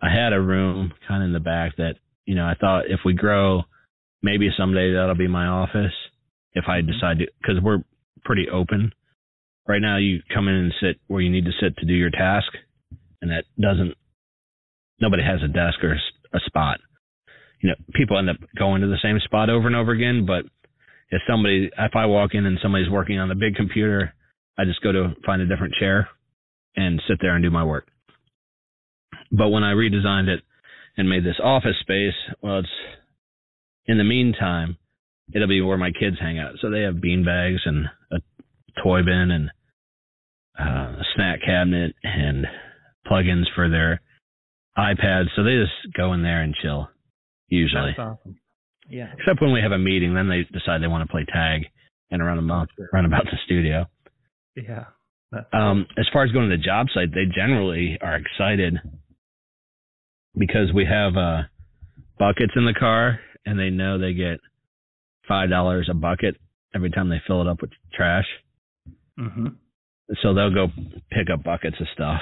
I 0.00 0.10
had 0.10 0.32
a 0.32 0.40
room 0.40 0.92
kind 1.06 1.22
of 1.22 1.28
in 1.28 1.32
the 1.32 1.40
back 1.40 1.76
that 1.76 1.94
you 2.26 2.34
know 2.34 2.44
I 2.44 2.54
thought 2.54 2.90
if 2.90 3.00
we 3.04 3.14
grow, 3.14 3.62
maybe 4.22 4.50
someday 4.56 4.92
that'll 4.92 5.14
be 5.14 5.28
my 5.28 5.46
office. 5.46 5.92
If 6.52 6.64
I 6.68 6.80
mm-hmm. 6.80 6.92
decide 6.92 7.18
to, 7.18 7.26
because 7.40 7.62
we're 7.62 7.82
pretty 8.24 8.46
open. 8.52 8.92
Right 9.66 9.82
now, 9.82 9.98
you 9.98 10.20
come 10.32 10.48
in 10.48 10.54
and 10.54 10.74
sit 10.80 11.00
where 11.08 11.20
you 11.20 11.30
need 11.30 11.44
to 11.44 11.52
sit 11.60 11.76
to 11.76 11.86
do 11.86 11.92
your 11.92 12.10
task, 12.10 12.48
and 13.20 13.30
that 13.30 13.44
doesn't. 13.60 13.94
Nobody 15.00 15.22
has 15.22 15.40
a 15.42 15.48
desk 15.48 15.82
or 15.82 15.92
a 16.34 16.40
spot, 16.46 16.80
you 17.60 17.70
know, 17.70 17.74
people 17.94 18.18
end 18.18 18.30
up 18.30 18.36
going 18.56 18.82
to 18.82 18.86
the 18.86 18.98
same 19.02 19.18
spot 19.24 19.50
over 19.50 19.66
and 19.66 19.76
over 19.76 19.92
again. 19.92 20.26
But 20.26 20.44
if 21.10 21.22
somebody, 21.28 21.70
if 21.76 21.96
I 21.96 22.06
walk 22.06 22.30
in 22.34 22.46
and 22.46 22.58
somebody's 22.62 22.90
working 22.90 23.18
on 23.18 23.28
the 23.28 23.34
big 23.34 23.56
computer, 23.56 24.14
I 24.58 24.64
just 24.64 24.82
go 24.82 24.92
to 24.92 25.14
find 25.26 25.42
a 25.42 25.46
different 25.46 25.74
chair 25.74 26.08
and 26.76 27.02
sit 27.08 27.18
there 27.20 27.34
and 27.34 27.42
do 27.42 27.50
my 27.50 27.64
work. 27.64 27.88
But 29.30 29.48
when 29.48 29.64
I 29.64 29.72
redesigned 29.72 30.28
it 30.28 30.40
and 30.96 31.08
made 31.08 31.24
this 31.24 31.40
office 31.42 31.76
space, 31.80 32.14
well, 32.42 32.60
it's 32.60 32.68
in 33.86 33.98
the 33.98 34.04
meantime, 34.04 34.76
it'll 35.34 35.48
be 35.48 35.60
where 35.60 35.78
my 35.78 35.90
kids 35.90 36.16
hang 36.20 36.38
out. 36.38 36.54
So 36.60 36.70
they 36.70 36.82
have 36.82 37.00
bean 37.00 37.24
bags 37.24 37.60
and 37.64 37.86
a 38.12 38.18
toy 38.82 39.02
bin 39.02 39.30
and 39.30 39.50
uh, 40.58 41.00
a 41.00 41.04
snack 41.14 41.40
cabinet 41.44 41.94
and 42.02 42.46
plugins 43.06 43.44
for 43.54 43.68
their 43.68 44.00
iPads. 44.76 45.26
So 45.36 45.42
they 45.42 45.56
just 45.56 45.94
go 45.96 46.12
in 46.12 46.22
there 46.22 46.42
and 46.42 46.54
chill 46.60 46.88
usually. 47.48 47.94
That's 47.96 48.18
awesome. 48.20 48.36
Yeah. 48.88 49.12
Except 49.18 49.42
when 49.42 49.52
we 49.52 49.60
have 49.60 49.72
a 49.72 49.78
meeting, 49.78 50.14
then 50.14 50.28
they 50.28 50.46
decide 50.52 50.82
they 50.82 50.86
want 50.86 51.06
to 51.06 51.12
play 51.12 51.26
tag 51.32 51.62
and 52.10 52.24
run 52.24 52.38
about, 52.38 52.68
run 52.92 53.04
about 53.04 53.24
the 53.24 53.36
studio. 53.44 53.86
Yeah. 54.56 54.84
Um, 55.52 55.86
as 55.98 56.06
far 56.10 56.24
as 56.24 56.32
going 56.32 56.48
to 56.48 56.56
the 56.56 56.62
job 56.62 56.86
site, 56.94 57.12
they 57.12 57.26
generally 57.26 57.98
are 58.00 58.16
excited 58.16 58.78
because 60.34 60.72
we 60.74 60.86
have 60.86 61.16
uh, 61.16 61.42
buckets 62.18 62.52
in 62.56 62.64
the 62.64 62.72
car, 62.72 63.20
and 63.44 63.58
they 63.58 63.70
know 63.70 63.98
they 63.98 64.14
get 64.14 64.40
five 65.28 65.50
dollars 65.50 65.88
a 65.90 65.94
bucket 65.94 66.36
every 66.74 66.90
time 66.90 67.08
they 67.08 67.20
fill 67.26 67.40
it 67.42 67.46
up 67.46 67.60
with 67.60 67.70
trash. 67.94 68.26
hmm 69.18 69.48
So 70.22 70.34
they'll 70.34 70.52
go 70.54 70.68
pick 71.10 71.28
up 71.32 71.44
buckets 71.44 71.76
of 71.80 71.86
stuff, 71.94 72.20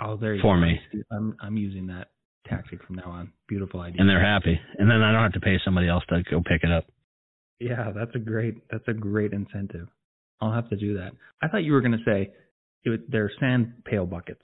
Oh, 0.00 0.16
there 0.16 0.34
you 0.34 0.42
For 0.42 0.56
go. 0.56 0.62
me. 0.62 0.80
I'm 1.10 1.36
I'm 1.40 1.56
using 1.56 1.86
that 1.88 2.08
tactic 2.48 2.82
from 2.84 2.96
now 2.96 3.10
on. 3.10 3.32
Beautiful 3.48 3.80
idea. 3.80 4.00
and 4.00 4.08
they're 4.08 4.24
happy. 4.24 4.58
And 4.78 4.90
then 4.90 5.00
I 5.02 5.12
don't 5.12 5.22
have 5.22 5.32
to 5.34 5.40
pay 5.40 5.58
somebody 5.64 5.88
else 5.88 6.04
to 6.08 6.22
go 6.30 6.40
pick 6.40 6.64
it 6.64 6.72
up. 6.72 6.84
Yeah, 7.60 7.92
that's 7.94 8.14
a 8.14 8.18
great 8.18 8.56
that's 8.70 8.86
a 8.88 8.92
great 8.94 9.32
incentive. 9.32 9.88
I'll 10.40 10.52
have 10.52 10.68
to 10.70 10.76
do 10.76 10.94
that. 10.98 11.12
I 11.40 11.46
thought 11.48 11.62
you 11.62 11.72
were 11.72 11.80
going 11.80 11.92
to 11.92 12.04
say 12.04 12.30
was, 12.84 12.98
they're 13.08 13.30
sand 13.38 13.74
pail 13.84 14.06
buckets 14.06 14.42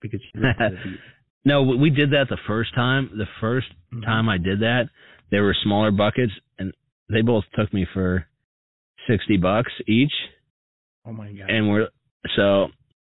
because 0.00 0.20
you 0.34 0.40
the 0.40 0.70
beach. 0.70 0.98
No, 1.44 1.62
we 1.62 1.90
did 1.90 2.10
that 2.10 2.26
the 2.28 2.38
first 2.48 2.74
time. 2.74 3.08
The 3.16 3.26
1st 3.40 3.70
Mhm. 3.94 4.04
time 4.04 4.28
I 4.28 4.36
did 4.36 4.58
that, 4.62 4.88
they 5.30 5.38
were 5.38 5.54
smaller 5.62 5.92
buckets, 5.92 6.32
and 6.58 6.72
they 7.10 7.22
both 7.22 7.44
took 7.54 7.72
me 7.72 7.86
for 7.92 8.26
sixty 9.08 9.36
bucks 9.36 9.72
each. 9.86 10.12
Oh 11.06 11.12
my 11.12 11.30
god. 11.32 11.48
and 11.50 11.68
we're 11.70 11.88
so 12.36 12.68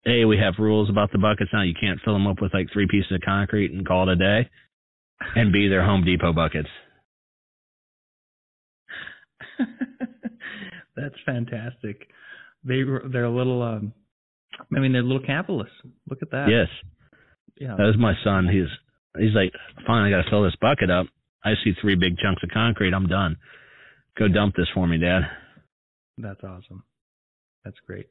a 0.06 0.24
we 0.24 0.38
have 0.38 0.54
rules 0.58 0.88
about 0.88 1.10
the 1.12 1.18
buckets 1.18 1.50
now. 1.52 1.62
You 1.62 1.74
can't 1.78 2.00
fill 2.04 2.12
them 2.14 2.26
up 2.26 2.40
with 2.40 2.54
like 2.54 2.68
three 2.72 2.86
pieces 2.90 3.12
of 3.12 3.20
concrete 3.24 3.72
and 3.72 3.86
call 3.86 4.08
it 4.08 4.12
a 4.12 4.16
day. 4.16 4.48
And 5.36 5.52
B, 5.52 5.68
they're 5.68 5.84
Home 5.84 6.04
Depot 6.04 6.32
buckets. 6.32 6.68
That's 10.96 11.14
fantastic. 11.24 12.08
They 12.64 12.82
they're 13.12 13.24
a 13.24 13.34
little 13.34 13.62
um 13.62 13.92
I 14.74 14.80
mean 14.80 14.92
they're 14.92 15.02
little 15.02 15.24
capitalists. 15.26 15.74
Look 16.08 16.20
at 16.22 16.30
that. 16.30 16.48
Yes, 16.50 16.68
Yeah. 17.58 17.76
that 17.76 17.84
was 17.84 17.96
my 17.98 18.14
son. 18.24 18.48
He's 18.48 18.68
he's 19.18 19.34
like, 19.34 19.52
fine, 19.86 20.04
I 20.06 20.10
got 20.10 20.22
to 20.24 20.30
fill 20.30 20.42
this 20.44 20.56
bucket 20.60 20.90
up. 20.90 21.06
I 21.44 21.54
see 21.64 21.72
three 21.80 21.94
big 21.96 22.16
chunks 22.18 22.42
of 22.42 22.50
concrete. 22.50 22.92
I'm 22.94 23.06
done. 23.08 23.36
Go 24.18 24.28
dump 24.28 24.54
this 24.56 24.68
for 24.74 24.86
me, 24.86 24.98
Dad. 24.98 25.22
That's 26.18 26.42
awesome. 26.42 26.84
That's 27.64 27.76
great. 27.86 28.06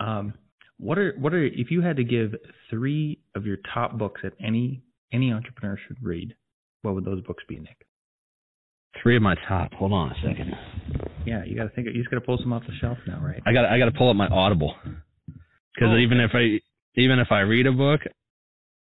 Um, 0.00 0.34
what 0.78 0.98
are 0.98 1.14
what 1.18 1.34
are 1.34 1.44
if 1.44 1.70
you 1.70 1.80
had 1.80 1.96
to 1.96 2.04
give 2.04 2.34
three 2.70 3.18
of 3.34 3.46
your 3.46 3.58
top 3.74 3.98
books 3.98 4.20
that 4.22 4.32
any 4.40 4.82
any 5.12 5.32
entrepreneur 5.32 5.78
should 5.86 5.96
read, 6.02 6.34
what 6.82 6.94
would 6.94 7.04
those 7.04 7.22
books 7.22 7.42
be, 7.48 7.58
Nick? 7.58 7.76
Three 9.02 9.16
of 9.16 9.22
my 9.22 9.34
top. 9.46 9.72
Hold 9.74 9.92
on 9.92 10.10
a 10.10 10.14
second. 10.16 10.54
Yeah, 11.26 11.44
you 11.44 11.56
got 11.56 11.64
to 11.64 11.68
think. 11.70 11.88
You 11.88 11.94
just 11.94 12.10
got 12.10 12.16
to 12.16 12.24
pull 12.24 12.38
some 12.38 12.52
off 12.52 12.62
the 12.66 12.72
shelf 12.80 12.98
now, 13.06 13.20
right? 13.22 13.42
I 13.46 13.52
got 13.52 13.64
I 13.66 13.78
got 13.78 13.86
to 13.86 13.92
pull 13.92 14.10
up 14.10 14.16
my 14.16 14.28
Audible 14.28 14.74
because 15.74 15.90
Oh, 15.90 15.98
even 15.98 16.20
if 16.20 16.30
I 16.34 16.60
even 16.96 17.18
if 17.18 17.28
I 17.30 17.40
read 17.40 17.66
a 17.66 17.72
book, 17.72 18.00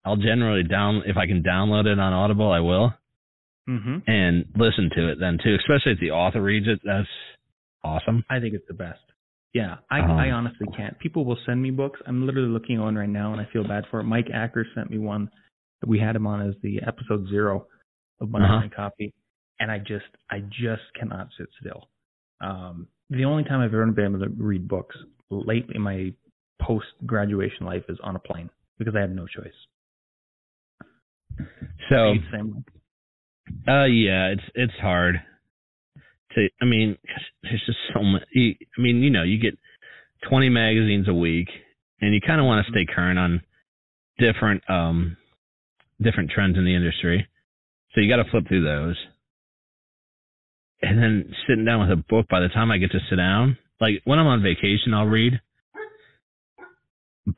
I'll 0.04 0.16
generally 0.16 0.62
down 0.64 1.02
if 1.06 1.16
I 1.16 1.26
can 1.26 1.42
download 1.42 1.86
it 1.86 1.98
on 1.98 2.12
Audible, 2.12 2.50
I 2.50 2.60
will. 2.60 2.92
Mm-hmm. 3.68 3.98
and 4.11 4.44
listen 4.57 4.90
to 4.96 5.09
it 5.12 5.18
then 5.20 5.38
too, 5.42 5.55
especially 5.55 5.92
if 5.92 6.01
the 6.01 6.11
author 6.11 6.42
reads 6.42 6.66
it. 6.66 6.81
That's 6.85 7.07
awesome. 7.85 8.25
I 8.29 8.40
think 8.40 8.55
it's 8.55 8.66
the 8.66 8.75
best. 8.75 8.98
Yeah, 9.55 9.77
I 9.90 10.01
Um, 10.01 10.11
I 10.12 10.31
honestly 10.33 10.66
can't. 10.77 10.98
People 10.98 11.25
will 11.25 11.38
send 11.46 11.62
me 11.62 11.70
books. 11.70 12.01
I'm 12.07 12.27
literally 12.27 12.48
looking 12.48 12.79
on 12.81 12.96
right 12.96 13.09
now, 13.09 13.33
and 13.33 13.40
I 13.40 13.44
feel 13.53 13.62
bad 13.66 13.85
for 13.90 14.01
it. 14.01 14.05
Mike 14.05 14.29
Acker 14.33 14.66
sent 14.75 14.90
me 14.90 14.98
one. 14.98 15.31
We 15.87 15.98
had 15.98 16.16
him 16.16 16.27
on 16.27 16.48
as 16.48 16.55
the 16.62 16.81
episode 16.87 17.29
zero 17.29 17.66
of 18.20 18.35
Uh-huh. 18.35 18.48
Morning 18.48 18.70
Coffee, 18.75 19.12
and 19.61 19.70
I 19.70 19.79
just 19.79 20.07
I 20.31 20.40
just 20.40 20.83
cannot 20.98 21.29
sit 21.38 21.48
still. 21.61 21.88
Um, 22.40 22.88
the 23.11 23.25
only 23.27 23.44
time 23.44 23.61
I've 23.61 23.75
ever 23.75 23.87
been 23.92 24.14
able 24.16 24.25
to 24.25 24.31
read 24.42 24.66
books 24.66 24.96
late 25.31 25.66
in 25.75 25.83
my 25.83 26.12
post 26.61 26.87
graduation 27.07 27.66
life 27.66 27.85
is 27.88 27.98
on 28.03 28.16
a 28.16 28.18
plane 28.18 28.48
because 28.79 28.96
I 28.96 29.01
have 29.01 29.11
no 29.11 29.27
choice. 29.27 29.53
So, 31.90 32.14
uh, 33.68 33.85
yeah, 33.85 34.28
it's 34.28 34.42
it's 34.55 34.72
hard 34.81 35.16
to. 36.35 36.48
I 36.61 36.64
mean, 36.64 36.96
there's 37.42 37.62
just 37.66 37.78
so 37.94 38.02
much. 38.02 38.22
I 38.35 38.57
mean, 38.78 39.02
you 39.02 39.11
know, 39.11 39.22
you 39.22 39.38
get 39.38 39.59
20 40.28 40.48
magazines 40.48 41.09
a 41.09 41.14
week, 41.14 41.48
and 42.00 42.14
you 42.14 42.20
kind 42.20 42.40
of 42.40 42.46
want 42.46 42.64
to 42.64 42.72
stay 42.72 42.87
current 42.87 43.18
on 43.18 43.42
different 44.18 44.62
um 44.68 45.16
different 46.00 46.31
trends 46.31 46.57
in 46.57 46.64
the 46.64 46.74
industry. 46.74 47.26
So 47.94 48.00
you 48.00 48.09
got 48.09 48.22
to 48.22 48.31
flip 48.31 48.48
through 48.48 48.64
those. 48.64 48.96
And 50.83 50.98
then 50.98 51.33
sitting 51.46 51.64
down 51.64 51.81
with 51.81 51.96
a 51.96 52.02
book, 52.09 52.26
by 52.28 52.40
the 52.40 52.48
time 52.48 52.70
I 52.70 52.78
get 52.78 52.90
to 52.90 52.98
sit 53.09 53.16
down, 53.16 53.57
like 53.81 54.00
when 54.05 54.18
I'm 54.18 54.26
on 54.26 54.42
vacation, 54.42 54.94
I'll 54.94 55.07
read. 55.07 55.40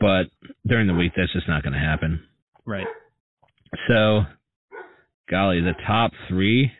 But 0.00 0.28
during 0.66 0.86
the 0.86 0.94
week, 0.94 1.12
that's 1.14 1.32
just 1.32 1.46
not 1.48 1.62
going 1.62 1.74
to 1.74 1.78
happen. 1.78 2.22
Right. 2.64 2.86
So, 3.88 4.22
golly, 5.30 5.60
the 5.60 5.74
top 5.86 6.12
three. 6.28 6.70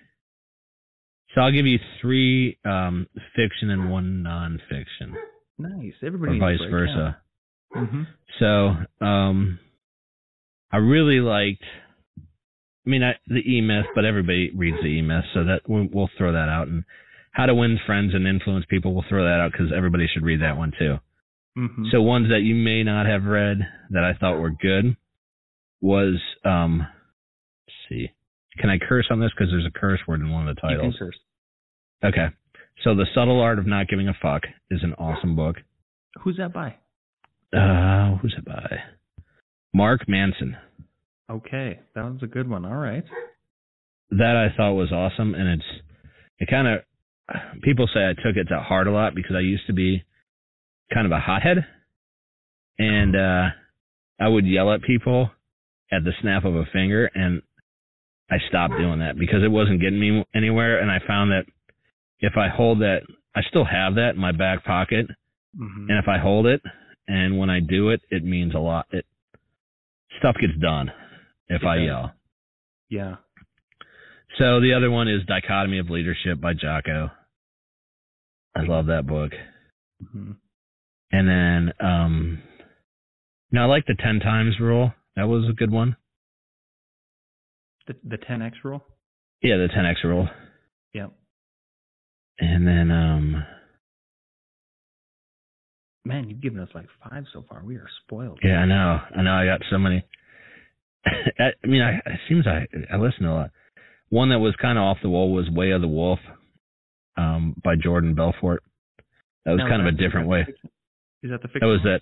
So 1.35 1.41
I'll 1.41 1.53
give 1.53 1.67
you 1.67 1.79
three 2.01 2.59
um, 2.65 3.07
fiction 3.35 3.71
and 3.71 3.91
one 3.91 4.25
nonfiction, 4.27 5.15
Nice. 5.59 5.93
or 6.03 6.07
Everybody 6.07 6.39
vice 6.39 6.61
versa. 6.71 7.19
Mm-hmm. 7.75 8.03
So, 8.39 9.05
um, 9.05 9.59
I 10.71 10.77
really 10.77 11.21
liked. 11.21 11.65
I 12.87 12.91
mean, 12.91 13.03
I, 13.03 13.15
the 13.27 13.41
E 13.41 13.61
Myth, 13.61 13.87
but 13.95 14.05
everybody 14.05 14.53
reads 14.55 14.77
the 14.81 14.89
E 14.89 15.03
Myth, 15.03 15.25
so 15.33 15.45
that 15.45 15.63
we'll, 15.67 15.89
we'll 15.93 16.11
throw 16.17 16.33
that 16.33 16.49
out. 16.49 16.69
And 16.69 16.85
How 17.33 17.47
to 17.47 17.55
Win 17.55 17.79
Friends 17.87 18.15
and 18.15 18.27
Influence 18.29 18.67
People, 18.69 18.95
we'll 18.95 19.05
throw 19.09 19.25
that 19.25 19.41
out 19.41 19.53
because 19.53 19.73
everybody 19.77 20.07
should 20.13 20.23
read 20.23 20.43
that 20.43 20.57
one 20.57 20.73
too. 20.79 20.99
Mm-hmm. 21.59 21.85
So 21.91 22.03
ones 22.03 22.29
that 22.31 22.43
you 22.43 22.55
may 22.55 22.83
not 22.83 23.07
have 23.07 23.25
read 23.25 23.59
that 23.91 24.05
I 24.05 24.13
thought 24.15 24.39
were 24.41 24.51
good 24.51 24.97
was 25.81 26.21
um 26.45 26.79
let's 26.81 27.77
see. 27.89 28.11
Can 28.59 28.71
I 28.71 28.79
curse 28.79 29.07
on 29.11 29.21
this 29.21 29.31
because 29.37 29.51
there's 29.51 29.67
a 29.67 29.79
curse 29.79 30.01
word 30.07 30.21
in 30.21 30.31
one 30.31 30.49
of 30.49 30.55
the 30.57 30.61
you 30.63 30.69
can 30.69 30.79
titles? 30.79 30.97
curse. 30.99 31.19
Okay. 32.05 32.27
So 32.83 32.95
The 32.95 33.07
Subtle 33.15 33.41
Art 33.41 33.59
of 33.59 33.67
Not 33.67 33.89
Giving 33.89 34.09
a 34.09 34.15
Fuck 34.21 34.43
is 34.71 34.81
an 34.83 34.95
awesome 34.95 35.37
book. 35.37 35.57
Who's 36.23 36.37
that 36.37 36.53
by? 36.53 36.77
Uh 37.57 38.17
who's 38.19 38.35
it 38.37 38.45
by? 38.45 38.79
Mark 39.73 40.09
Manson. 40.09 40.57
Okay, 41.31 41.81
that 41.95 42.05
was 42.05 42.21
a 42.23 42.27
good 42.27 42.49
one. 42.49 42.65
All 42.65 42.77
right. 42.77 43.05
That 44.11 44.37
I 44.37 44.57
thought 44.57 44.75
was 44.75 44.93
awesome 44.93 45.35
and 45.35 45.49
it's 45.49 45.83
it 46.39 46.49
kind 46.51 46.69
of 46.69 46.81
people 47.63 47.89
say 47.93 48.01
I 48.05 48.13
took 48.15 48.37
it 48.37 48.45
to 48.49 48.61
heart 48.61 48.87
a 48.87 48.93
lot 48.93 49.15
because 49.15 49.35
I 49.37 49.41
used 49.41 49.67
to 49.69 49.73
be 49.73 50.05
kind 50.93 51.07
of 51.07 51.13
a 51.13 51.21
hothead 51.21 51.65
and 52.79 53.17
uh 53.17 53.49
I 54.21 54.29
would 54.29 54.47
yell 54.47 54.73
at 54.73 54.83
people 54.83 55.31
at 55.91 56.05
the 56.05 56.13
snap 56.21 56.45
of 56.45 56.55
a 56.55 56.65
finger 56.73 57.11
and 57.15 57.43
I 58.31 58.37
stopped 58.49 58.75
doing 58.79 59.01
that 59.01 59.19
because 59.19 59.43
it 59.45 59.51
wasn't 59.51 59.81
getting 59.81 60.01
me 60.01 60.25
anywhere 60.35 60.81
and 60.81 60.91
I 60.91 60.99
found 61.07 61.31
that 61.31 61.45
if 62.21 62.37
I 62.37 62.49
hold 62.49 62.81
that 62.81 63.01
I 63.37 63.43
still 63.49 63.65
have 63.65 63.97
that 63.97 64.11
in 64.15 64.21
my 64.21 64.33
back 64.33 64.65
pocket 64.65 65.07
Mm-hmm. 65.57 65.89
and 65.89 65.99
if 66.03 66.09
I 66.09 66.19
hold 66.19 66.47
it 66.47 66.61
and 67.07 67.39
when 67.39 67.49
I 67.49 67.61
do 67.61 67.91
it 67.91 68.01
it 68.11 68.25
means 68.25 68.55
a 68.55 68.59
lot 68.59 68.87
it 68.91 69.05
stuff 70.19 70.35
gets 70.41 70.55
done 70.61 70.91
if 71.49 71.63
It 71.63 71.67
I 71.67 71.77
does. 71.77 71.85
yell 71.87 72.13
Yeah. 72.91 73.17
so 74.39 74.61
the 74.61 74.73
other 74.77 74.91
one 74.91 75.07
is 75.09 75.23
Dichotomy 75.27 75.79
of 75.79 75.91
Leadership 75.91 76.41
by 76.41 76.55
Jocko 76.55 77.11
I 78.57 78.63
love 78.63 78.87
that 78.87 79.07
book 79.07 79.33
Mm-hmm. 80.03 80.33
and 81.13 81.29
then 81.29 81.73
um 81.79 82.43
no 83.53 83.63
I 83.63 83.67
like 83.67 83.87
the 83.87 83.95
10 83.95 84.19
times 84.21 84.59
rule 84.59 84.93
that 85.15 85.29
was 85.29 85.49
a 85.49 85.53
good 85.53 85.71
one 85.71 85.95
The 87.87 87.95
the 88.05 88.19
10x 88.19 88.53
rule. 88.65 88.83
yeah 89.43 89.57
the 89.57 89.69
10x 89.69 90.05
rule 90.05 90.29
Yep. 90.95 91.11
and 92.41 92.67
then 92.67 92.91
um 92.91 93.45
Man, 96.07 96.29
you've 96.29 96.43
given 96.43 96.61
us 96.61 96.69
like 96.75 96.87
five 97.09 97.25
so 97.33 97.45
far. 97.49 97.63
We 97.65 97.77
are 97.77 97.87
spoiled. 98.05 98.39
Yeah, 98.43 98.59
I 98.59 98.67
know. 98.67 99.01
I 99.17 99.23
know. 99.23 99.33
I 99.33 99.47
got 99.47 99.63
so 99.71 99.79
many. 99.79 100.05
I 101.07 101.45
I 101.63 101.67
mean, 101.67 101.81
I, 101.81 101.95
it 101.97 102.21
seems 102.29 102.47
I 102.47 102.67
I 102.93 102.97
listen 102.99 103.25
a 103.25 103.35
lot. 103.35 103.51
One 104.11 104.29
that 104.29 104.39
was 104.39 104.55
kind 104.61 104.77
of 104.77 104.83
off 104.85 104.99
the 105.03 105.09
wall 105.09 105.33
was 105.33 105.49
Way 105.49 105.71
of 105.71 105.81
the 105.81 105.89
Wolf 105.89 106.19
um, 107.17 107.55
by 107.65 107.75
Jordan 107.83 108.15
Belfort. 108.15 108.63
That 109.47 109.53
was 109.53 109.61
Now, 109.61 109.69
kind 109.69 109.81
of 109.81 109.89
a 109.89 109.97
different 109.97 110.29
way. 110.29 110.41
Is 111.23 111.31
that 111.31 111.41
the 111.41 111.49
fiction? 111.49 111.61
That 111.63 111.67
was 111.67 111.81
that. 111.85 112.01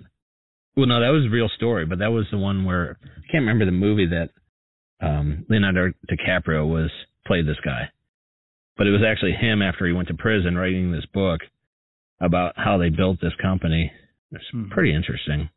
Well, 0.76 0.86
no, 0.86 1.00
that 1.00 1.10
was 1.10 1.26
a 1.26 1.30
real 1.30 1.48
story, 1.56 1.86
but 1.86 1.98
that 2.00 2.10
was 2.10 2.24
the 2.32 2.38
one 2.38 2.64
where 2.64 2.98
I 3.04 3.20
can't 3.30 3.42
remember 3.42 3.66
the 3.66 3.70
movie 3.72 4.06
that 4.06 4.30
um, 5.02 5.44
Leonardo 5.48 5.92
DiCaprio 6.10 6.68
was 6.68 6.90
played 7.26 7.46
this 7.46 7.60
guy, 7.64 7.88
but 8.76 8.86
it 8.86 8.90
was 8.90 9.02
actually 9.06 9.32
him 9.32 9.62
after 9.62 9.86
he 9.86 9.92
went 9.92 10.08
to 10.08 10.14
prison 10.14 10.56
writing 10.56 10.92
this 10.92 11.06
book 11.12 11.40
about 12.20 12.52
how 12.56 12.78
they 12.78 12.88
built 12.88 13.20
this 13.20 13.34
company. 13.42 13.92
It's 14.30 14.50
Mhm. 14.54 14.70
pretty 14.70 14.94
interesting. 14.94 15.50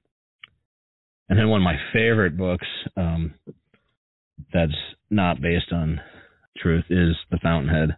And 1.30 1.40
then 1.40 1.50
one 1.50 1.62
of 1.62 1.66
my 1.66 1.78
favorite 1.94 2.38
books 2.38 2.68
um, 2.98 3.34
that's 4.54 4.96
not 5.10 5.42
based 5.42 5.72
on 5.72 6.02
truth 6.58 6.86
is 6.90 7.16
The 7.32 7.40
Fountainhead. 7.40 7.98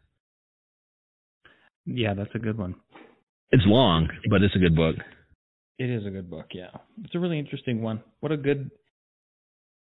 Yeah, 1.85 2.13
that's 2.13 2.33
a 2.35 2.39
good 2.39 2.57
one. 2.57 2.75
It's 3.51 3.65
long, 3.65 4.09
but 4.29 4.43
it's 4.43 4.55
a 4.55 4.59
good 4.59 4.75
book. 4.75 4.97
It 5.79 5.89
is 5.89 6.05
a 6.05 6.09
good 6.09 6.29
book, 6.29 6.47
yeah. 6.53 6.71
It's 7.03 7.15
a 7.15 7.19
really 7.19 7.39
interesting 7.39 7.81
one. 7.81 8.03
What 8.19 8.31
a 8.31 8.37
good 8.37 8.69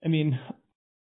I 0.05 0.09
mean, 0.09 0.39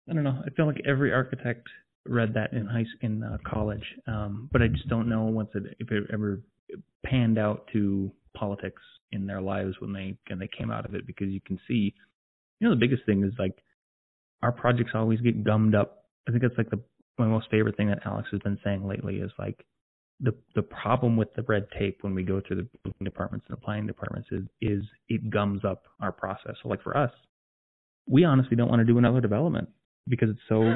I 0.09 0.13
don't 0.13 0.23
know. 0.23 0.41
I 0.45 0.49
feel 0.51 0.65
like 0.65 0.81
every 0.87 1.13
architect 1.13 1.67
read 2.05 2.33
that 2.33 2.53
in 2.53 2.65
high 2.65 2.85
in 3.01 3.23
uh, 3.23 3.37
college. 3.45 3.83
Um, 4.07 4.49
but 4.51 4.61
I 4.61 4.67
just 4.67 4.87
don't 4.87 5.09
know 5.09 5.23
once 5.23 5.49
it 5.53 5.63
if 5.79 5.91
it 5.91 6.03
ever 6.11 6.41
panned 7.05 7.37
out 7.37 7.67
to 7.73 8.11
politics 8.35 8.81
in 9.11 9.25
their 9.25 9.41
lives 9.41 9.75
when 9.79 9.93
they 9.93 10.17
when 10.27 10.39
they 10.39 10.49
came 10.57 10.71
out 10.71 10.85
of 10.85 10.95
it 10.95 11.05
because 11.05 11.29
you 11.29 11.41
can 11.41 11.59
see 11.67 11.93
you 12.59 12.67
know 12.67 12.73
the 12.73 12.79
biggest 12.79 13.05
thing 13.05 13.23
is 13.23 13.33
like 13.37 13.55
our 14.41 14.51
projects 14.51 14.91
always 14.93 15.21
get 15.21 15.43
gummed 15.43 15.75
up. 15.75 16.05
I 16.27 16.31
think 16.31 16.41
that's 16.41 16.57
like 16.57 16.69
the 16.69 16.81
my 17.17 17.27
most 17.27 17.47
favorite 17.51 17.75
thing 17.77 17.89
that 17.89 18.05
Alex 18.05 18.29
has 18.31 18.39
been 18.41 18.57
saying 18.63 18.87
lately 18.87 19.17
is 19.17 19.31
like 19.37 19.65
the 20.19 20.33
the 20.55 20.61
problem 20.61 21.17
with 21.17 21.33
the 21.35 21.43
red 21.43 21.67
tape 21.77 21.99
when 22.01 22.15
we 22.15 22.23
go 22.23 22.41
through 22.45 22.57
the 22.57 22.67
building 22.83 23.03
departments 23.03 23.45
and 23.47 23.57
the 23.57 23.61
planning 23.61 23.87
departments 23.87 24.29
is 24.31 24.43
is 24.61 24.83
it 25.07 25.29
gums 25.29 25.63
up 25.63 25.83
our 25.99 26.11
process. 26.11 26.55
So 26.63 26.69
like 26.69 26.81
for 26.81 26.97
us, 26.97 27.11
we 28.07 28.23
honestly 28.23 28.55
don't 28.55 28.69
want 28.69 28.79
to 28.79 28.85
do 28.85 28.97
another 28.97 29.21
development 29.21 29.69
because 30.09 30.29
it's 30.29 30.39
so 30.49 30.75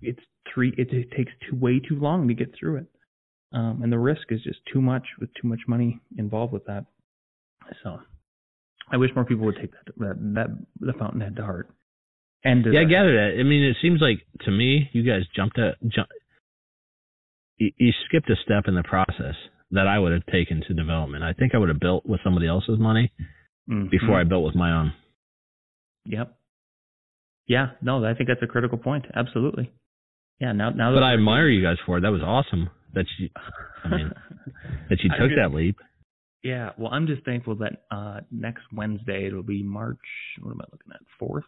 it's 0.00 0.20
three 0.52 0.72
it, 0.78 0.92
it 0.92 1.10
takes 1.16 1.32
too 1.48 1.56
way 1.56 1.78
too 1.80 1.98
long 1.98 2.28
to 2.28 2.34
get 2.34 2.54
through 2.58 2.76
it. 2.76 2.86
Um, 3.52 3.80
and 3.82 3.92
the 3.92 3.98
risk 3.98 4.22
is 4.30 4.42
just 4.42 4.60
too 4.72 4.80
much 4.80 5.04
with 5.20 5.28
too 5.34 5.46
much 5.46 5.60
money 5.68 6.00
involved 6.16 6.52
with 6.52 6.64
that. 6.66 6.86
So 7.82 7.98
I 8.90 8.96
wish 8.96 9.10
more 9.14 9.24
people 9.24 9.44
would 9.46 9.56
take 9.56 9.72
that 9.72 9.94
that, 9.98 10.16
that 10.34 10.46
the 10.80 10.92
Fountainhead 10.98 11.36
to 11.36 11.42
heart. 11.42 11.68
And 12.44 12.64
Yeah, 12.72 12.80
I 12.80 12.84
gather 12.84 13.12
that. 13.14 13.38
I 13.38 13.42
mean, 13.44 13.62
it 13.62 13.76
seems 13.80 14.00
like 14.00 14.26
to 14.44 14.50
me, 14.50 14.88
you 14.92 15.02
guys 15.04 15.22
jumped 15.36 15.58
a 15.58 15.72
jump. 15.86 16.08
You, 17.58 17.70
you 17.78 17.92
skipped 18.08 18.28
a 18.30 18.36
step 18.44 18.64
in 18.66 18.74
the 18.74 18.82
process 18.82 19.34
that 19.70 19.86
I 19.86 19.98
would 19.98 20.12
have 20.12 20.26
taken 20.26 20.62
to 20.66 20.74
development. 20.74 21.22
I 21.22 21.32
think 21.34 21.54
I 21.54 21.58
would 21.58 21.68
have 21.68 21.78
built 21.80 22.04
with 22.04 22.20
somebody 22.24 22.46
else's 22.48 22.78
money 22.78 23.12
Mhm. 23.70 23.90
before 23.90 24.18
I 24.18 24.24
built 24.24 24.44
with 24.44 24.56
my 24.56 24.72
own. 24.72 24.92
Yep. 26.06 26.36
Yeah, 27.46 27.70
no, 27.82 28.04
I 28.04 28.14
think 28.14 28.28
that's 28.28 28.42
a 28.42 28.46
critical 28.46 28.78
point. 28.78 29.04
Absolutely. 29.14 29.70
Yeah, 30.40 30.52
now 30.52 30.70
now 30.70 30.90
But 30.92 31.00
that 31.00 31.06
I 31.06 31.14
admire 31.14 31.48
you 31.48 31.62
guys 31.62 31.76
for 31.86 31.98
it. 31.98 32.00
That 32.02 32.10
was 32.12 32.22
awesome. 32.22 32.70
That 32.94 33.06
you, 33.18 33.28
I 33.84 33.88
mean, 33.88 34.12
that 34.90 34.98
you 35.02 35.10
took 35.10 35.28
just- 35.30 35.36
that 35.36 35.54
leap. 35.54 35.76
Yeah, 36.44 36.70
well, 36.76 36.92
I'm 36.92 37.06
just 37.06 37.24
thankful 37.24 37.54
that 37.56 37.84
uh 37.90 38.20
next 38.32 38.62
Wednesday 38.72 39.26
it'll 39.26 39.44
be 39.44 39.62
March. 39.62 39.96
What 40.40 40.50
am 40.50 40.60
I 40.60 40.64
looking 40.72 40.92
at? 40.92 41.00
Fourth 41.18 41.44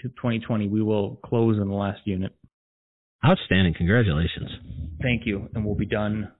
to 0.00 0.08
2020. 0.08 0.66
We 0.66 0.82
will 0.82 1.20
close 1.24 1.56
in 1.60 1.68
the 1.68 1.74
last 1.74 2.00
unit. 2.04 2.32
Outstanding. 3.24 3.74
Congratulations. 3.78 4.50
Thank 5.00 5.22
you, 5.24 5.48
and 5.54 5.64
we'll 5.64 5.76
be 5.76 5.86
done. 5.86 6.32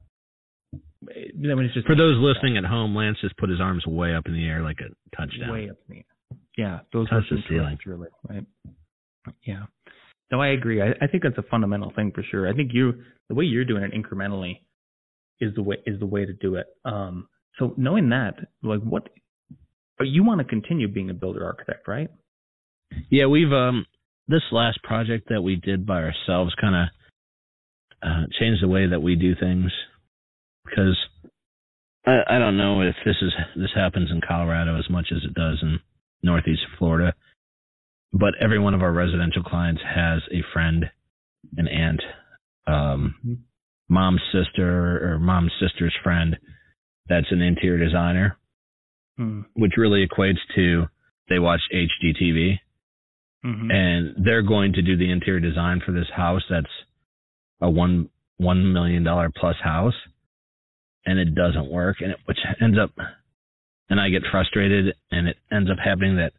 I 0.74 1.14
mean, 1.36 1.70
just 1.74 1.86
For 1.86 1.94
those 1.96 2.16
listening 2.18 2.56
at 2.56 2.64
home, 2.64 2.94
Lance 2.96 3.18
just 3.20 3.36
put 3.36 3.48
his 3.48 3.60
arms 3.60 3.84
way 3.86 4.14
up 4.14 4.26
in 4.26 4.32
the 4.32 4.44
air 4.44 4.62
like 4.62 4.78
a 4.80 5.16
touchdown. 5.16 5.52
way 5.52 5.68
up 5.70 5.76
in 5.88 5.94
the 5.94 5.96
air. 5.98 6.04
Yeah, 6.56 6.80
those 6.92 7.08
Touch 7.08 7.24
the 7.30 7.36
listening 7.36 7.58
ceiling. 7.58 7.78
really, 7.86 8.08
right? 8.28 8.46
Yeah. 9.46 9.64
No, 10.30 10.40
I 10.40 10.48
agree. 10.48 10.82
I, 10.82 10.92
I 11.00 11.06
think 11.06 11.22
that's 11.22 11.38
a 11.38 11.48
fundamental 11.50 11.92
thing 11.94 12.12
for 12.14 12.22
sure. 12.22 12.48
I 12.48 12.54
think 12.54 12.70
you, 12.72 12.92
the 13.28 13.34
way 13.34 13.44
you're 13.44 13.64
doing 13.64 13.82
it 13.82 13.92
incrementally, 13.92 14.60
is 15.40 15.54
the 15.54 15.62
way 15.62 15.76
is 15.86 15.98
the 15.98 16.06
way 16.06 16.24
to 16.24 16.32
do 16.32 16.54
it. 16.56 16.66
Um, 16.84 17.28
so 17.58 17.74
knowing 17.76 18.10
that, 18.10 18.34
like, 18.62 18.80
what, 18.80 19.08
but 19.98 20.06
you 20.06 20.24
want 20.24 20.38
to 20.38 20.44
continue 20.44 20.88
being 20.88 21.10
a 21.10 21.14
builder 21.14 21.44
architect, 21.44 21.86
right? 21.88 22.08
Yeah, 23.10 23.26
we've 23.26 23.52
um 23.52 23.86
this 24.28 24.42
last 24.52 24.82
project 24.82 25.28
that 25.30 25.42
we 25.42 25.56
did 25.56 25.86
by 25.86 26.02
ourselves 26.02 26.54
kind 26.60 26.76
of 26.76 26.88
uh, 28.02 28.26
changed 28.38 28.62
the 28.62 28.68
way 28.68 28.86
that 28.86 29.00
we 29.00 29.16
do 29.16 29.34
things 29.34 29.70
because 30.64 30.96
I, 32.06 32.20
I 32.28 32.38
don't 32.38 32.56
know 32.56 32.80
if 32.82 32.94
this 33.04 33.16
is 33.20 33.32
this 33.56 33.70
happens 33.74 34.10
in 34.10 34.20
Colorado 34.26 34.78
as 34.78 34.88
much 34.90 35.06
as 35.12 35.22
it 35.24 35.34
does 35.34 35.58
in 35.62 35.80
Northeast 36.22 36.62
Florida, 36.78 37.14
but 38.12 38.34
every 38.40 38.58
one 38.58 38.74
of 38.74 38.82
our 38.82 38.92
residential 38.92 39.42
clients 39.42 39.82
has 39.82 40.22
a 40.30 40.42
friend, 40.52 40.90
an 41.56 41.68
aunt, 41.68 42.02
um, 42.66 43.14
Mhm. 43.24 43.38
mom's 43.88 44.22
sister 44.32 45.12
or 45.14 45.18
mom's 45.18 45.52
sister's 45.58 45.94
friend 46.02 46.38
that's 47.08 47.30
an 47.32 47.42
interior 47.42 47.78
designer, 47.84 48.36
Hmm. 49.16 49.42
which 49.54 49.76
really 49.76 50.06
equates 50.06 50.38
to 50.54 50.88
they 51.28 51.38
watch 51.38 51.60
HGTV 51.72 52.58
Mm-hmm. 53.44 53.70
and 53.70 54.24
they're 54.24 54.42
going 54.42 54.72
to 54.74 54.82
do 54.82 54.96
the 54.96 55.10
interior 55.10 55.40
design 55.40 55.80
for 55.80 55.90
this 55.92 56.08
house 56.10 56.42
that's 56.48 56.70
a 57.60 57.68
one 57.68 58.08
one 58.36 58.72
million 58.72 59.02
dollar 59.02 59.30
plus 59.30 59.56
house 59.56 59.94
and 61.06 61.18
it 61.18 61.34
doesn't 61.34 61.66
work 61.70 62.00
and 62.00 62.12
it 62.12 62.18
which 62.26 62.38
ends 62.60 62.78
up 62.78 62.92
and 63.92 64.00
I 64.00 64.08
get 64.08 64.22
frustrated 64.30 64.94
and 65.10 65.28
it 65.28 65.36
ends 65.52 65.70
up 65.70 65.76
happening 65.76 66.16
that 66.16 66.32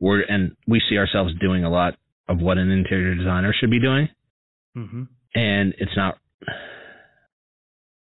we're 0.00 0.22
and 0.22 0.56
we 0.66 0.82
see 0.90 0.98
ourselves 0.98 1.32
doing 1.40 1.62
a 1.62 1.70
lot 1.70 1.94
of 2.28 2.40
what 2.40 2.58
an 2.58 2.68
interior 2.68 3.14
designer 3.14 3.54
should 3.58 3.70
be 3.70 3.80
doing. 3.80 4.08
Mm-hmm. 4.76 5.02
and 5.34 5.74
it's 5.78 5.96
not 5.96 6.16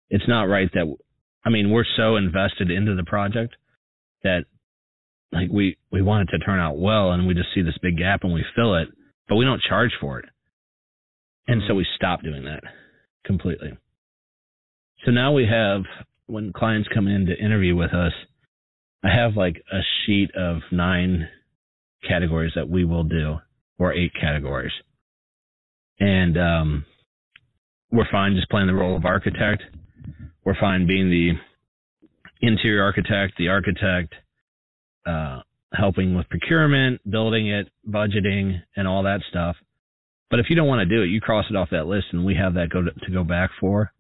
it's 0.10 0.28
not 0.28 0.44
right 0.44 0.70
that 0.74 0.96
I 1.46 1.50
mean 1.50 1.70
we're 1.70 1.86
so 1.98 2.16
invested 2.16 2.72
into 2.72 2.96
the 2.96 3.04
project 3.04 3.56
that 4.24 4.46
like 5.32 5.50
we 5.52 5.78
we 5.92 6.02
want 6.02 6.28
it 6.28 6.38
to 6.38 6.44
turn 6.44 6.60
out 6.60 6.80
well 6.80 7.12
and 7.12 7.28
we 7.28 7.36
just 7.36 7.50
see 7.54 7.62
this 7.62 7.78
big 7.82 7.98
gap 7.98 8.24
and 8.24 8.34
we 8.34 8.44
fill 8.56 8.76
it 8.76 8.88
but 9.30 9.36
we 9.36 9.46
don't 9.46 9.62
charge 9.62 9.92
for 10.02 10.20
it. 10.20 10.26
And 11.48 11.62
so 11.68 11.76
we 11.76 11.86
stop 11.96 12.24
doing 12.24 12.46
that 12.46 12.64
completely. 13.26 13.78
So 15.06 15.12
now 15.12 15.32
we 15.32 15.46
have 15.46 15.84
when 16.28 16.54
clients 16.54 16.90
come 16.94 17.08
in 17.08 17.26
to 17.26 17.38
interview 17.38 17.76
with 17.76 17.94
us 17.94 18.14
i 19.04 19.10
have 19.10 19.36
like 19.36 19.64
a 19.72 19.80
sheet 20.06 20.30
of 20.36 20.58
nine 20.72 21.28
categories 22.08 22.54
that 22.56 22.70
we 22.70 22.86
will 22.86 23.04
do 23.04 23.38
or 23.80 23.94
eight 23.94 24.12
categories 24.20 24.74
and 26.00 26.38
um 26.38 26.86
we're 27.92 28.10
fine 28.12 28.36
just 28.36 28.50
playing 28.50 28.68
the 28.68 28.74
role 28.74 28.96
of 28.96 29.06
architect 29.06 29.64
we're 30.44 30.60
fine 30.60 30.88
being 30.88 31.10
the 31.10 31.32
interior 32.42 32.84
architect 32.84 33.34
the 33.38 33.48
architect 33.48 34.14
uh, 35.06 35.42
helping 35.74 36.16
with 36.16 36.30
procurement, 36.30 37.02
building 37.10 37.48
it, 37.48 37.68
budgeting, 37.88 38.62
and 38.76 38.88
all 38.88 39.04
that 39.04 39.22
stuff. 39.30 39.56
But 40.30 40.40
if 40.40 40.48
you 40.50 40.56
don't 40.56 40.68
want 40.68 40.88
to 40.88 40.96
do 40.96 41.04
it, 41.04 41.08
you 41.08 41.22
cross 41.22 41.46
it 41.50 41.56
off 41.56 41.70
that 41.72 41.88
list, 41.88 42.08
and 42.12 42.26
we 42.26 42.36
have 42.36 42.56
that 42.56 42.70
go 42.70 42.82
to, 42.82 42.92
to 42.92 43.12
go 43.12 43.24
back 43.24 43.52
for. 43.60 43.92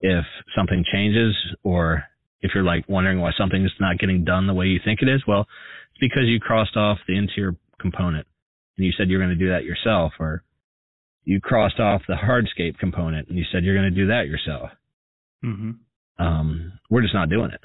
If 0.00 0.24
something 0.56 0.84
changes, 0.92 1.34
or 1.62 2.04
if 2.40 2.52
you're 2.54 2.64
like 2.64 2.88
wondering 2.88 3.20
why 3.20 3.32
something's 3.38 3.72
not 3.80 3.98
getting 3.98 4.24
done 4.24 4.46
the 4.46 4.54
way 4.54 4.66
you 4.66 4.80
think 4.84 5.00
it 5.02 5.08
is, 5.08 5.22
well, 5.26 5.46
it's 5.90 6.00
because 6.00 6.24
you 6.26 6.40
crossed 6.40 6.76
off 6.76 6.98
the 7.08 7.16
interior 7.16 7.56
component, 7.80 8.26
and 8.76 8.86
you 8.86 8.92
said 8.96 9.08
you're 9.08 9.20
going 9.20 9.36
to 9.36 9.44
do 9.44 9.50
that 9.50 9.64
yourself, 9.64 10.12
or 10.18 10.42
you 11.24 11.40
crossed 11.40 11.80
off 11.80 12.02
the 12.06 12.14
hardscape 12.14 12.78
component, 12.78 13.28
and 13.28 13.38
you 13.38 13.44
said 13.50 13.64
you're 13.64 13.76
going 13.76 13.92
to 13.92 14.00
do 14.00 14.08
that 14.08 14.26
yourself 14.26 14.70
Mm-hmm. 15.44 16.24
um, 16.24 16.72
we're 16.90 17.02
just 17.02 17.14
not 17.14 17.28
doing 17.28 17.50
it. 17.50 17.60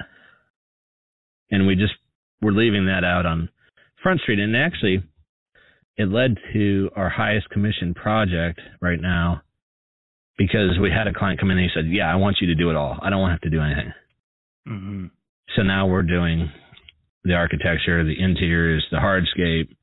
And 1.51 1.65
we 1.65 1.75
just 1.75 1.93
we're 2.41 2.51
leaving 2.51 2.88
that 2.88 3.03
out 3.03 3.25
on 3.25 3.49
Front 4.03 4.21
Street. 4.21 4.39
And 4.39 4.55
actually, 4.55 5.01
it 5.97 6.10
led 6.10 6.38
to 6.53 6.89
our 6.95 7.10
highest 7.10 7.49
commission 7.49 7.93
project 7.93 8.60
right 8.82 8.99
now 8.99 9.41
because 10.38 10.77
we 10.82 10.91
had 10.91 11.08
a 11.08 11.13
client 11.13 11.39
come 11.39 11.51
in 11.51 11.58
and 11.58 11.69
he 11.69 11.73
said, 11.73 11.89
"Yeah, 11.89 12.12
I 12.12 12.15
want 12.15 12.38
you 12.41 12.47
to 12.47 12.55
do 12.55 12.69
it 12.69 12.75
all. 12.75 12.99
I 13.01 13.10
don't 13.10 13.19
want 13.21 13.29
to 13.29 13.34
have 13.34 13.41
to 13.41 13.49
do 13.49 13.62
anything." 13.62 13.93
Mm-hmm. 14.67 15.06
So 15.56 15.63
now 15.63 15.88
we're 15.88 16.04
doing 16.04 16.52
the 17.24 17.34
architecture, 17.34 18.04
the 18.04 18.22
interiors, 18.22 18.86
the 18.91 18.98
hardscape, 18.98 19.76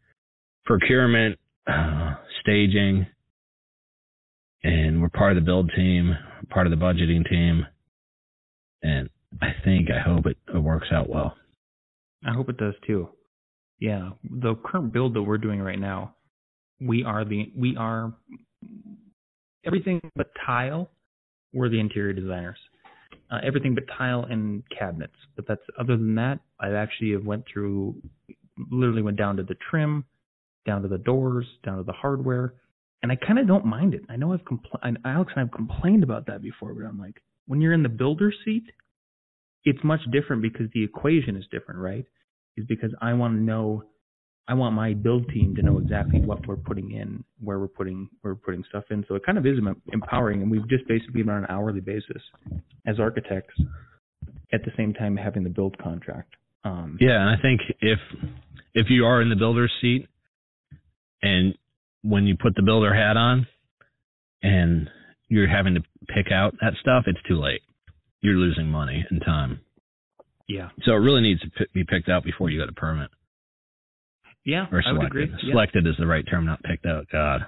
procurement, 0.65 1.39
uh, 1.67 2.15
staging, 2.41 3.07
and 4.63 5.01
we're 5.01 5.09
part 5.09 5.37
of 5.37 5.37
the 5.37 5.45
build 5.45 5.71
team, 5.77 6.17
part 6.51 6.67
of 6.67 6.71
the 6.71 6.77
budgeting 6.77 7.29
team, 7.29 7.67
and 8.83 9.09
I 9.41 9.49
think 9.65 9.89
I 9.91 10.01
hope 10.01 10.27
it, 10.27 10.37
it 10.55 10.59
works 10.59 10.89
out 10.93 11.09
well. 11.09 11.37
I 12.27 12.33
hope 12.33 12.49
it 12.49 12.57
does 12.57 12.75
too. 12.87 13.09
Yeah, 13.79 14.11
the 14.25 14.55
current 14.65 14.93
build 14.93 15.15
that 15.15 15.23
we're 15.23 15.39
doing 15.39 15.61
right 15.61 15.79
now, 15.79 16.15
we 16.81 17.05
are 17.05 17.25
the 17.25 17.53
we 17.57 17.77
are 17.77 18.13
everything 19.65 20.01
but 20.15 20.31
tile 20.45 20.91
We're 21.53 21.69
the 21.69 21.81
interior 21.81 22.13
designers. 22.13 22.59
Uh, 23.31 23.39
everything 23.43 23.75
but 23.75 23.85
tile 23.99 24.25
and 24.25 24.63
cabinets. 24.77 25.17
But 25.35 25.47
that's 25.49 25.63
other 25.79 25.97
than 25.97 26.15
that, 26.15 26.39
I 26.61 26.71
actually 26.73 27.13
have 27.13 27.25
went 27.25 27.45
through, 27.53 27.97
literally 28.71 29.03
went 29.03 29.17
down 29.17 29.37
to 29.39 29.43
the 29.43 29.57
trim, 29.69 30.05
down 30.65 30.83
to 30.83 30.89
the 30.89 30.99
doors, 30.99 31.47
down 31.65 31.79
to 31.79 31.83
the 31.83 31.93
hardware, 31.93 32.55
and 33.03 33.13
I 33.13 33.17
kind 33.17 33.39
of 33.39 33.47
don't 33.47 33.65
mind 33.65 33.95
it. 33.95 34.03
I 34.09 34.17
know 34.17 34.33
I've 34.33 34.45
compl- 34.45 34.97
Alex 35.05 35.33
and 35.37 35.45
I've 35.45 35.53
complained 35.53 36.03
about 36.03 36.27
that 36.27 36.43
before, 36.43 36.75
but 36.75 36.85
I'm 36.85 36.99
like, 36.99 37.23
when 37.47 37.61
you're 37.61 37.73
in 37.73 37.83
the 37.83 37.89
builder 37.89 38.33
seat, 38.45 38.65
it's 39.65 39.79
much 39.85 40.01
different 40.11 40.43
because 40.43 40.67
the 40.73 40.83
equation 40.83 41.37
is 41.37 41.45
different, 41.51 41.81
right? 41.81 42.05
Is 42.57 42.65
because 42.67 42.91
I 43.01 43.13
want 43.15 43.35
to 43.37 43.41
know 43.41 43.85
I 44.49 44.55
want 44.55 44.75
my 44.75 44.95
build 44.95 45.29
team 45.31 45.57
to 45.57 45.63
know 45.63 45.79
exactly 45.79 46.21
what 46.21 46.47
we're 46.47 46.57
putting 46.57 46.93
in, 46.93 47.25
where 47.43 47.59
we're 47.59 47.67
putting 47.67 48.09
where 48.21 48.35
we're 48.35 48.41
putting 48.41 48.65
stuff 48.69 48.85
in. 48.91 49.05
So 49.09 49.17
it 49.17 49.27
kind 49.27 49.39
of 49.39 49.47
is 49.47 49.59
empowering, 49.93 50.43
and 50.43 50.51
we've 50.51 50.69
just 50.69 50.87
basically 50.87 51.23
been 51.23 51.31
on 51.31 51.45
an 51.45 51.47
hourly 51.49 51.81
basis 51.81 52.23
as 52.87 53.01
architects, 53.01 53.55
at 54.53 54.61
the 54.65 54.71
same 54.77 54.95
time 54.95 55.17
having 55.17 55.43
the 55.43 55.51
build 55.51 55.77
contract. 55.79 56.35
Um, 56.65 56.97
yeah, 57.01 57.21
and 57.21 57.31
I 57.31 57.43
think 57.43 57.61
if 57.81 57.99
if 58.75 58.87
you 58.89 59.05
are 59.05 59.21
in 59.21 59.31
the 59.31 59.37
builder's 59.37 59.73
seat, 59.81 60.07
and 61.23 61.55
when 62.03 62.27
you 62.27 62.37
put 62.41 62.55
the 62.55 62.63
builder 62.63 62.95
hat 62.95 63.17
on, 63.17 63.47
and 64.43 64.89
you're 65.29 65.49
having 65.49 65.75
to 65.75 65.83
pick 66.09 66.31
out 66.33 66.55
that 66.61 66.75
stuff, 66.81 67.05
it's 67.07 67.19
too 67.29 67.41
late. 67.41 67.63
You're 68.21 68.35
losing 68.35 68.69
money 68.69 69.05
and 69.11 69.21
time. 69.25 69.61
Yeah. 70.49 70.69
So 70.85 70.93
it 70.93 70.99
really 70.99 71.23
needs 71.23 71.41
to 71.41 71.67
be 71.75 71.85
picked 71.85 72.09
out 72.09 72.23
before 72.23 72.51
you 72.51 72.61
go 72.61 72.67
to 72.67 72.73
permit. 72.73 73.11
Yeah, 74.47 74.67
or 74.71 74.81
selected. 74.81 74.87
I 74.87 74.93
would 74.93 75.07
agree. 75.07 75.51
Selected 75.51 75.87
is 75.89 75.95
the 75.99 76.07
right 76.07 76.25
term, 76.31 76.47
not 76.47 76.63
picked 76.63 76.87
out. 76.87 77.07
God, 77.11 77.41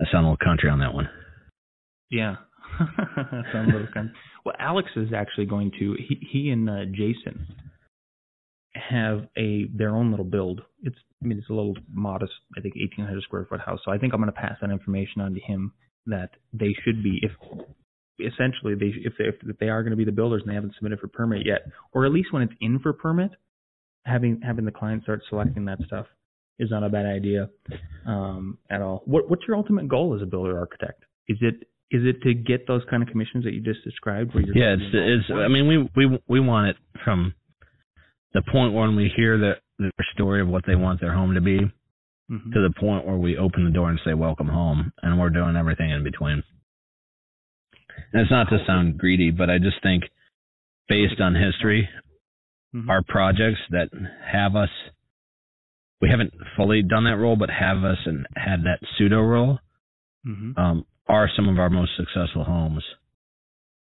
I 0.00 0.04
sound 0.12 0.26
a 0.26 0.30
little 0.30 0.36
country 0.36 0.68
on 0.68 0.80
that 0.80 0.92
one. 0.92 1.08
Yeah, 2.10 2.36
sound 3.52 3.70
a 3.70 3.72
little 3.72 3.92
country. 3.92 4.12
Well, 4.44 4.54
Alex 4.58 4.90
is 4.96 5.08
actually 5.16 5.46
going 5.46 5.72
to. 5.78 5.96
He 5.98 6.20
he 6.30 6.50
and 6.50 6.68
uh, 6.68 6.84
Jason 6.92 7.46
have 8.74 9.28
a 9.38 9.64
their 9.74 9.96
own 9.96 10.10
little 10.10 10.26
build. 10.26 10.60
It's 10.82 10.96
I 11.22 11.26
mean 11.26 11.38
it's 11.38 11.48
a 11.48 11.54
little 11.54 11.76
modest. 11.90 12.32
I 12.56 12.60
think 12.60 12.74
1,800 12.74 13.22
square 13.22 13.46
foot 13.48 13.60
house. 13.60 13.80
So 13.84 13.92
I 13.92 13.96
think 13.96 14.12
I'm 14.12 14.20
going 14.20 14.32
to 14.32 14.38
pass 14.38 14.58
that 14.60 14.70
information 14.70 15.22
on 15.22 15.32
to 15.32 15.40
him 15.40 15.72
that 16.06 16.30
they 16.52 16.74
should 16.84 17.02
be 17.02 17.18
if 17.22 17.32
essentially 18.20 18.74
they 18.74 18.92
if 19.06 19.14
they 19.18 19.24
if 19.48 19.58
they 19.58 19.68
are 19.70 19.82
going 19.82 19.92
to 19.92 19.96
be 19.96 20.04
the 20.04 20.12
builders 20.12 20.42
and 20.42 20.50
they 20.50 20.54
haven't 20.54 20.74
submitted 20.74 21.00
for 21.00 21.08
permit 21.08 21.46
yet, 21.46 21.62
or 21.92 22.04
at 22.04 22.12
least 22.12 22.30
when 22.30 22.42
it's 22.42 22.52
in 22.60 22.78
for 22.78 22.92
permit, 22.92 23.30
having 24.04 24.40
having 24.42 24.64
the 24.64 24.72
client 24.72 25.02
start 25.02 25.22
selecting 25.28 25.64
that 25.66 25.78
stuff 25.86 26.06
is 26.58 26.70
not 26.70 26.84
a 26.84 26.88
bad 26.88 27.06
idea 27.06 27.48
um, 28.06 28.58
at 28.70 28.80
all. 28.80 29.02
What 29.06 29.28
what's 29.28 29.42
your 29.46 29.56
ultimate 29.56 29.88
goal 29.88 30.14
as 30.14 30.22
a 30.22 30.26
builder 30.26 30.58
architect? 30.58 31.04
Is 31.28 31.38
it 31.40 31.66
is 31.90 32.02
it 32.04 32.22
to 32.22 32.34
get 32.34 32.66
those 32.66 32.82
kind 32.90 33.02
of 33.02 33.08
commissions 33.08 33.44
that 33.44 33.52
you 33.52 33.60
just 33.60 33.84
described? 33.84 34.34
Where 34.34 34.44
you're 34.44 34.56
yeah, 34.56 34.74
it's 34.74 34.92
it's. 34.92 35.30
I 35.32 35.48
mean, 35.48 35.68
we 35.68 35.88
we 35.94 36.18
we 36.28 36.40
want 36.40 36.68
it 36.68 36.76
from 37.04 37.34
the 38.34 38.42
point 38.50 38.72
when 38.72 38.96
we 38.96 39.12
hear 39.14 39.38
the 39.38 39.52
their 39.78 39.90
story 40.14 40.40
of 40.40 40.48
what 40.48 40.64
they 40.66 40.74
want 40.74 41.00
their 41.00 41.12
home 41.12 41.34
to 41.34 41.40
be, 41.40 41.58
mm-hmm. 41.58 42.52
to 42.52 42.68
the 42.68 42.72
point 42.78 43.06
where 43.06 43.16
we 43.16 43.36
open 43.36 43.64
the 43.64 43.70
door 43.70 43.90
and 43.90 44.00
say 44.04 44.14
welcome 44.14 44.48
home, 44.48 44.92
and 45.02 45.18
we're 45.18 45.30
doing 45.30 45.56
everything 45.56 45.90
in 45.90 46.02
between. 46.04 46.42
And 48.12 48.22
it's 48.22 48.30
not 48.30 48.48
to 48.50 48.58
sound 48.66 48.98
greedy, 48.98 49.30
but 49.30 49.50
I 49.50 49.58
just 49.58 49.82
think 49.82 50.04
based 50.88 51.20
on 51.20 51.34
history, 51.34 51.88
mm-hmm. 52.74 52.90
our 52.90 53.02
projects 53.02 53.60
that 53.70 53.88
have 54.30 54.56
us 54.56 54.70
we 56.00 56.08
haven't 56.10 56.32
fully 56.56 56.82
done 56.82 57.04
that 57.04 57.16
role 57.16 57.36
but 57.36 57.48
have 57.48 57.78
us 57.84 57.98
and 58.06 58.26
had 58.36 58.64
that 58.64 58.80
pseudo 58.96 59.20
role 59.20 59.58
mm-hmm. 60.26 60.58
um, 60.60 60.84
are 61.08 61.30
some 61.34 61.48
of 61.48 61.58
our 61.58 61.70
most 61.70 61.92
successful 61.96 62.44
homes. 62.44 62.84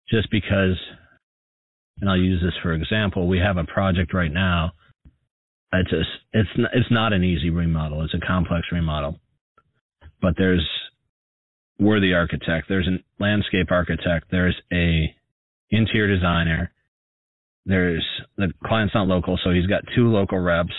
Just 0.10 0.30
because 0.32 0.78
and 2.02 2.10
I'll 2.10 2.18
use 2.18 2.42
this 2.42 2.54
for 2.62 2.74
example 2.74 3.28
we 3.28 3.40
have 3.40 3.58
a 3.58 3.64
project 3.64 4.14
right 4.14 4.32
now. 4.32 4.72
It's 5.72 5.92
a, 5.92 6.02
it's 6.34 6.50
not, 6.58 6.72
it's 6.74 6.92
not 6.92 7.14
an 7.14 7.24
easy 7.24 7.52
remodel. 7.52 8.04
It's 8.04 8.16
a 8.16 8.26
complex 8.26 8.68
remodel. 8.72 9.20
But 10.22 10.34
there's 10.38 10.68
we're 11.80 12.02
the 12.02 12.14
architect. 12.14 12.68
There's 12.68 12.88
a 12.88 13.24
landscape 13.24 13.68
architect. 13.72 14.26
There's 14.32 14.60
a 14.74 15.16
interior 15.70 16.14
designer 16.14 16.72
there's 17.66 18.06
the 18.38 18.52
client's 18.66 18.96
not 18.96 19.08
local, 19.08 19.40
so 19.44 19.52
he's 19.52 19.68
got 19.68 19.84
two 19.96 20.10
local 20.10 20.40
reps. 20.40 20.74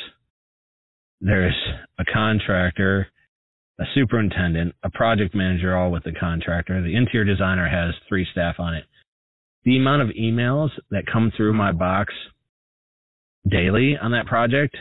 There's 1.20 1.56
a 1.98 2.04
contractor, 2.04 3.06
a 3.78 3.84
superintendent, 3.94 4.74
a 4.82 4.90
project 4.90 5.34
manager, 5.34 5.76
all 5.76 5.90
with 5.90 6.04
the 6.04 6.12
contractor. 6.12 6.82
The 6.82 6.96
interior 6.96 7.24
designer 7.24 7.68
has 7.68 7.94
three 8.08 8.26
staff 8.32 8.56
on 8.58 8.74
it. 8.74 8.84
The 9.64 9.76
amount 9.76 10.02
of 10.02 10.08
emails 10.08 10.70
that 10.90 11.04
come 11.10 11.30
through 11.36 11.52
my 11.52 11.72
box 11.72 12.14
daily 13.48 13.96
on 14.00 14.12
that 14.12 14.26
project 14.26 14.76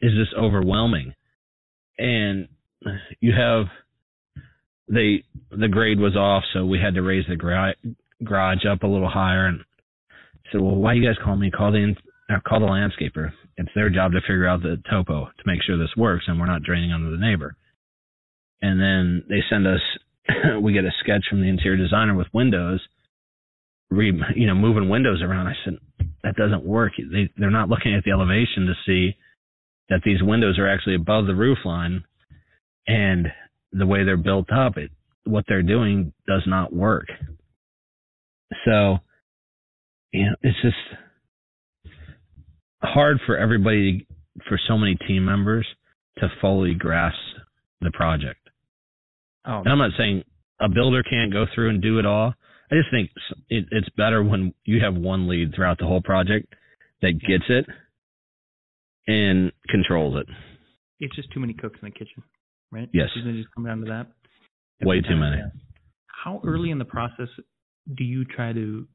is 0.00 0.12
just 0.12 0.34
overwhelming. 0.34 1.14
And 1.98 2.48
you 3.20 3.32
have 3.32 3.66
they 4.88 5.24
the 5.50 5.68
grade 5.68 5.98
was 5.98 6.16
off, 6.16 6.44
so 6.52 6.64
we 6.64 6.78
had 6.78 6.94
to 6.94 7.02
raise 7.02 7.26
the 7.28 7.36
garage 8.24 8.66
up 8.70 8.82
a 8.82 8.86
little 8.86 9.08
higher, 9.08 9.46
and 9.46 9.60
said, 10.50 10.60
well, 10.60 10.76
why 10.76 10.94
you 10.94 11.04
guys 11.04 11.16
call 11.22 11.36
me? 11.36 11.50
Call 11.50 11.72
the 11.72 11.94
uh, 12.30 12.40
call 12.46 12.60
the 12.60 12.66
landscaper. 12.66 13.32
It's 13.56 13.70
their 13.74 13.90
job 13.90 14.12
to 14.12 14.20
figure 14.20 14.46
out 14.46 14.62
the 14.62 14.82
topo 14.90 15.26
to 15.26 15.42
make 15.46 15.62
sure 15.62 15.78
this 15.78 15.94
works 15.96 16.24
and 16.26 16.38
we're 16.38 16.46
not 16.46 16.62
draining 16.62 16.92
onto 16.92 17.10
the 17.10 17.24
neighbor. 17.24 17.54
And 18.62 18.80
then 18.80 19.24
they 19.28 19.42
send 19.48 19.66
us, 19.66 19.80
we 20.62 20.72
get 20.72 20.84
a 20.84 20.90
sketch 21.00 21.24
from 21.28 21.40
the 21.40 21.48
interior 21.48 21.76
designer 21.76 22.14
with 22.14 22.26
windows, 22.32 22.80
re, 23.90 24.12
you 24.34 24.46
know, 24.46 24.54
moving 24.54 24.88
windows 24.88 25.22
around. 25.22 25.46
I 25.46 25.54
said, 25.64 25.74
that 26.22 26.36
doesn't 26.36 26.64
work. 26.64 26.92
They, 26.98 27.30
they're 27.36 27.50
not 27.50 27.68
looking 27.68 27.94
at 27.94 28.04
the 28.04 28.10
elevation 28.10 28.66
to 28.66 28.74
see 28.84 29.16
that 29.88 30.00
these 30.04 30.22
windows 30.22 30.58
are 30.58 30.68
actually 30.68 30.96
above 30.96 31.26
the 31.26 31.34
roof 31.34 31.58
line 31.64 32.02
and 32.88 33.28
the 33.72 33.86
way 33.86 34.04
they're 34.04 34.16
built 34.16 34.50
up, 34.52 34.76
it, 34.76 34.90
what 35.24 35.44
they're 35.48 35.62
doing 35.62 36.12
does 36.26 36.42
not 36.46 36.72
work. 36.72 37.06
So 38.64 38.98
you 40.16 40.24
know, 40.26 40.36
it's 40.42 40.56
just 40.62 40.76
hard 42.82 43.18
for 43.26 43.36
everybody, 43.36 44.06
for 44.48 44.58
so 44.66 44.78
many 44.78 44.96
team 45.06 45.24
members 45.24 45.66
to 46.18 46.28
fully 46.40 46.74
grasp 46.74 47.18
the 47.82 47.90
project. 47.92 48.40
Oh, 49.46 49.58
and 49.58 49.68
I'm 49.68 49.78
not 49.78 49.90
saying 49.98 50.24
a 50.60 50.68
builder 50.68 51.02
can't 51.02 51.32
go 51.32 51.44
through 51.54 51.70
and 51.70 51.82
do 51.82 51.98
it 51.98 52.06
all. 52.06 52.32
I 52.70 52.74
just 52.74 52.90
think 52.90 53.10
it, 53.48 53.66
it's 53.70 53.88
better 53.96 54.24
when 54.24 54.54
you 54.64 54.80
have 54.82 54.94
one 54.94 55.28
lead 55.28 55.54
throughout 55.54 55.78
the 55.78 55.84
whole 55.86 56.00
project 56.00 56.52
that 57.02 57.12
gets 57.20 57.44
it 57.48 57.66
and 59.06 59.52
controls 59.68 60.16
it. 60.18 60.26
It's 60.98 61.14
just 61.14 61.30
too 61.32 61.40
many 61.40 61.52
cooks 61.52 61.78
in 61.82 61.88
the 61.88 61.92
kitchen, 61.92 62.22
right? 62.72 62.88
Yes. 62.92 63.08
Doesn't 63.14 63.30
it 63.36 63.42
just 63.42 63.54
come 63.54 63.66
down 63.66 63.80
to 63.80 63.86
that? 63.86 64.06
Way 64.86 65.02
too 65.02 65.16
many. 65.16 65.42
How 66.06 66.40
early 66.44 66.70
in 66.70 66.78
the 66.78 66.84
process 66.84 67.28
do 67.96 68.02
you 68.02 68.24
try 68.24 68.52
to 68.52 68.88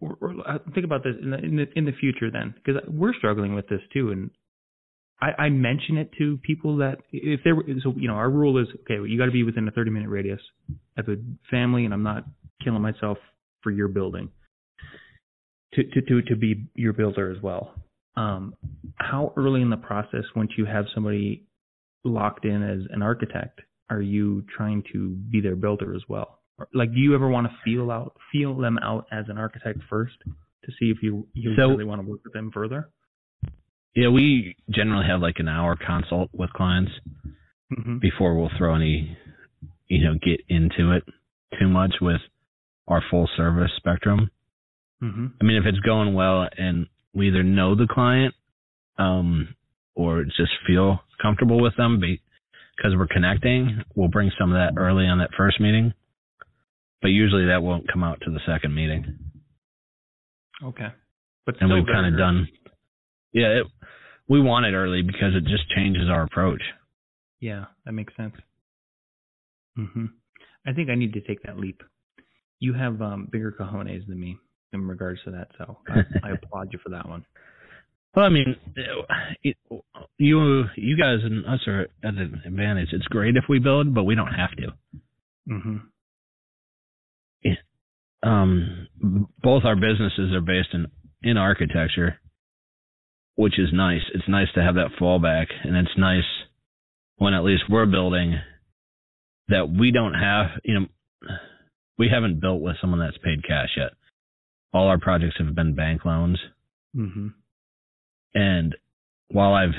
or, 0.00 0.16
or 0.20 0.34
uh, 0.48 0.58
think 0.74 0.84
about 0.84 1.02
this 1.04 1.14
in 1.22 1.30
the, 1.30 1.38
in 1.38 1.56
the 1.56 1.66
in 1.76 1.84
the 1.84 1.92
future 1.92 2.30
then, 2.30 2.54
because 2.54 2.82
we're 2.88 3.14
struggling 3.14 3.54
with 3.54 3.68
this 3.68 3.80
too, 3.92 4.10
and 4.10 4.30
I, 5.20 5.44
I 5.44 5.48
mention 5.50 5.98
it 5.98 6.10
to 6.18 6.38
people 6.38 6.78
that 6.78 6.98
if 7.12 7.40
there 7.44 7.54
so 7.82 7.94
you 7.96 8.08
know 8.08 8.14
our 8.14 8.30
rule 8.30 8.58
is 8.58 8.68
okay, 8.82 8.98
well, 8.98 9.06
you 9.06 9.18
got 9.18 9.26
to 9.26 9.32
be 9.32 9.44
within 9.44 9.66
a 9.68 9.70
30 9.70 9.90
minute 9.90 10.08
radius 10.08 10.40
of 10.96 11.08
a 11.08 11.16
family, 11.50 11.84
and 11.84 11.94
I'm 11.94 12.02
not 12.02 12.24
killing 12.64 12.82
myself 12.82 13.18
for 13.62 13.70
your 13.70 13.88
building 13.88 14.30
to 15.74 15.84
to 15.84 16.00
to 16.02 16.22
to 16.22 16.36
be 16.36 16.66
your 16.74 16.92
builder 16.92 17.30
as 17.30 17.42
well. 17.42 17.74
Um, 18.16 18.54
how 18.96 19.32
early 19.36 19.62
in 19.62 19.70
the 19.70 19.76
process, 19.76 20.24
once 20.36 20.50
you 20.58 20.66
have 20.66 20.84
somebody 20.94 21.46
locked 22.04 22.44
in 22.44 22.62
as 22.62 22.80
an 22.90 23.00
architect, 23.00 23.60
are 23.88 24.02
you 24.02 24.44
trying 24.54 24.82
to 24.92 25.10
be 25.30 25.40
their 25.40 25.56
builder 25.56 25.94
as 25.94 26.02
well? 26.08 26.41
Like 26.74 26.92
do 26.92 26.98
you 26.98 27.14
ever 27.14 27.28
want 27.28 27.46
to 27.46 27.52
feel 27.64 27.90
out 27.90 28.14
feel 28.30 28.56
them 28.56 28.78
out 28.78 29.06
as 29.12 29.24
an 29.28 29.38
architect 29.38 29.78
first 29.88 30.14
to 30.64 30.72
see 30.78 30.86
if 30.90 30.98
you 31.02 31.26
you 31.34 31.54
so, 31.56 31.68
really 31.68 31.84
want 31.84 32.00
to 32.00 32.08
work 32.08 32.20
with 32.24 32.32
them 32.32 32.50
further 32.52 32.88
yeah 33.94 34.08
we 34.08 34.56
generally 34.70 35.06
have 35.06 35.20
like 35.20 35.36
an 35.38 35.48
hour 35.48 35.76
consult 35.76 36.30
with 36.32 36.50
clients 36.52 36.92
mm-hmm. 37.72 37.98
before 37.98 38.38
we'll 38.38 38.50
throw 38.58 38.74
any 38.74 39.16
you 39.88 40.04
know 40.04 40.14
get 40.22 40.40
into 40.48 40.92
it 40.92 41.04
too 41.58 41.68
much 41.68 41.94
with 42.00 42.20
our 42.88 43.02
full 43.10 43.28
service 43.36 43.70
spectrum 43.76 44.30
mm-hmm. 45.02 45.26
i 45.40 45.44
mean 45.44 45.56
if 45.56 45.64
it's 45.66 45.80
going 45.80 46.14
well 46.14 46.48
and 46.56 46.86
we 47.14 47.28
either 47.28 47.42
know 47.42 47.74
the 47.74 47.88
client 47.90 48.34
um 48.98 49.54
or 49.94 50.24
just 50.24 50.52
feel 50.66 51.00
comfortable 51.20 51.60
with 51.60 51.76
them 51.76 52.00
because 52.00 52.96
we're 52.96 53.06
connecting 53.06 53.82
we'll 53.94 54.08
bring 54.08 54.30
some 54.38 54.52
of 54.52 54.56
that 54.56 54.80
early 54.80 55.06
on 55.06 55.18
that 55.18 55.30
first 55.36 55.60
meeting 55.60 55.92
but 57.02 57.08
usually 57.08 57.46
that 57.46 57.62
won't 57.62 57.90
come 57.92 58.02
out 58.02 58.20
to 58.22 58.30
the 58.30 58.40
second 58.46 58.74
meeting. 58.74 59.18
Okay. 60.64 60.88
But 61.44 61.56
and 61.60 61.72
we've 61.72 61.86
kind 61.86 62.12
of 62.12 62.18
done. 62.18 62.48
Yeah, 63.32 63.60
it, 63.60 63.66
we 64.28 64.40
want 64.40 64.66
it 64.66 64.74
early 64.74 65.02
because 65.02 65.34
it 65.34 65.44
just 65.44 65.68
changes 65.74 66.08
our 66.08 66.22
approach. 66.22 66.62
Yeah, 67.40 67.64
that 67.84 67.92
makes 67.92 68.14
sense. 68.16 68.34
Mhm. 69.76 70.10
I 70.66 70.72
think 70.72 70.90
I 70.90 70.94
need 70.94 71.14
to 71.14 71.20
take 71.20 71.42
that 71.42 71.58
leap. 71.58 71.82
You 72.60 72.74
have 72.74 73.02
um, 73.02 73.28
bigger 73.30 73.52
cojones 73.58 74.06
than 74.06 74.20
me 74.20 74.38
in 74.72 74.86
regards 74.86 75.20
to 75.24 75.32
that, 75.32 75.48
so 75.58 75.78
I, 75.88 76.28
I 76.28 76.30
applaud 76.42 76.68
you 76.72 76.78
for 76.82 76.90
that 76.90 77.08
one. 77.08 77.24
Well, 78.14 78.26
I 78.26 78.28
mean, 78.28 78.54
it, 79.42 79.56
you 80.18 80.64
you 80.76 80.96
guys 80.98 81.18
and 81.24 81.46
us 81.46 81.66
are 81.66 81.82
at 82.04 82.14
an 82.14 82.42
advantage. 82.44 82.90
It's 82.92 83.06
great 83.06 83.36
if 83.36 83.44
we 83.48 83.58
build, 83.58 83.94
but 83.94 84.04
we 84.04 84.14
don't 84.14 84.32
have 84.32 84.50
to. 84.58 84.66
Mm-hmm. 85.50 85.76
Um, 88.22 88.88
both 89.42 89.64
our 89.64 89.76
businesses 89.76 90.32
are 90.32 90.40
based 90.40 90.68
in 90.72 90.86
in 91.22 91.36
architecture, 91.36 92.20
which 93.36 93.58
is 93.58 93.68
nice. 93.72 94.02
It's 94.14 94.28
nice 94.28 94.48
to 94.54 94.62
have 94.62 94.74
that 94.76 94.92
fallback, 95.00 95.46
and 95.64 95.76
it's 95.76 95.96
nice 95.96 96.24
when 97.16 97.34
at 97.34 97.44
least 97.44 97.64
we're 97.68 97.86
building 97.86 98.38
that 99.48 99.68
we 99.68 99.90
don't 99.90 100.14
have. 100.14 100.46
You 100.64 100.80
know, 100.80 100.86
we 101.98 102.08
haven't 102.12 102.40
built 102.40 102.60
with 102.60 102.76
someone 102.80 103.00
that's 103.00 103.18
paid 103.18 103.44
cash 103.46 103.70
yet. 103.76 103.90
All 104.72 104.88
our 104.88 104.98
projects 104.98 105.36
have 105.38 105.54
been 105.54 105.74
bank 105.74 106.04
loans. 106.04 106.40
Mm-hmm. 106.96 107.28
And 108.34 108.76
while 109.28 109.54
I've 109.54 109.74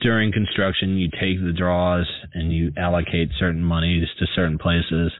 during 0.00 0.32
construction, 0.32 0.98
you 0.98 1.08
take 1.10 1.40
the 1.42 1.54
draws 1.56 2.06
and 2.34 2.52
you 2.52 2.72
allocate 2.76 3.30
certain 3.38 3.62
monies 3.62 4.06
to 4.18 4.26
certain 4.34 4.58
places. 4.58 5.12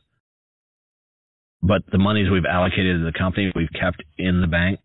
But 1.62 1.82
the 1.90 1.98
monies 1.98 2.30
we've 2.30 2.46
allocated 2.48 3.00
to 3.00 3.04
the 3.04 3.18
company, 3.18 3.52
we've 3.54 3.72
kept 3.72 4.02
in 4.16 4.40
the 4.40 4.46
bank 4.46 4.80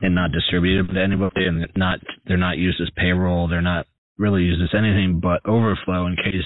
and 0.00 0.14
not 0.14 0.32
distributed 0.32 0.92
to 0.92 1.00
anybody, 1.00 1.46
and 1.46 1.66
not 1.76 2.00
they're 2.26 2.36
not 2.36 2.58
used 2.58 2.80
as 2.80 2.90
payroll. 2.96 3.48
They're 3.48 3.62
not 3.62 3.86
really 4.18 4.42
used 4.42 4.62
as 4.62 4.76
anything 4.76 5.20
but 5.20 5.40
overflow 5.48 6.06
in 6.06 6.16
case 6.16 6.44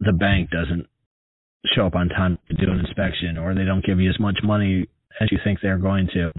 the 0.00 0.12
bank 0.12 0.50
doesn't 0.50 0.86
show 1.74 1.86
up 1.86 1.94
on 1.94 2.08
time 2.08 2.38
to 2.48 2.54
do 2.54 2.70
an 2.70 2.80
inspection, 2.80 3.38
or 3.38 3.54
they 3.54 3.64
don't 3.64 3.84
give 3.84 4.00
you 4.00 4.10
as 4.10 4.18
much 4.18 4.38
money 4.42 4.86
as 5.20 5.30
you 5.30 5.38
think 5.44 5.60
they're 5.60 5.78
going 5.78 6.08
to 6.14 6.32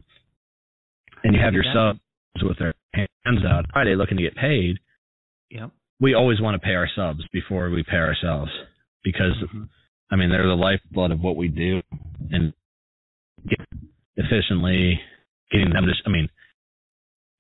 and 1.24 1.36
you 1.36 1.42
have 1.42 1.54
your 1.54 1.66
subs 1.74 2.00
with 2.42 2.58
their 2.58 2.74
hands 2.94 3.46
out 3.48 3.66
Friday 3.72 3.96
looking 3.96 4.18
to 4.18 4.24
get 4.24 4.36
paid. 4.36 4.78
Yep. 5.52 5.72
We 6.00 6.16
always 6.16 6.42
want 6.42 6.60
to 6.60 6.66
pay 6.66 6.74
our 6.74 6.90
subs 6.96 7.24
before 7.32 7.70
we 7.70 7.84
pay 7.84 7.98
ourselves 7.98 8.52
because, 9.04 9.36
Mhm. 9.38 9.70
I 10.12 10.16
mean, 10.18 10.30
they're 10.30 10.46
the 10.48 10.54
lifeblood 10.56 11.12
of 11.12 11.22
what 11.22 11.38
we 11.38 11.48
do, 11.48 11.82
and 12.32 12.54
get 13.48 13.60
efficiently 14.18 15.00
getting 15.52 15.72
them 15.72 15.86
to. 15.86 15.92
I 16.06 16.10
mean, 16.10 16.28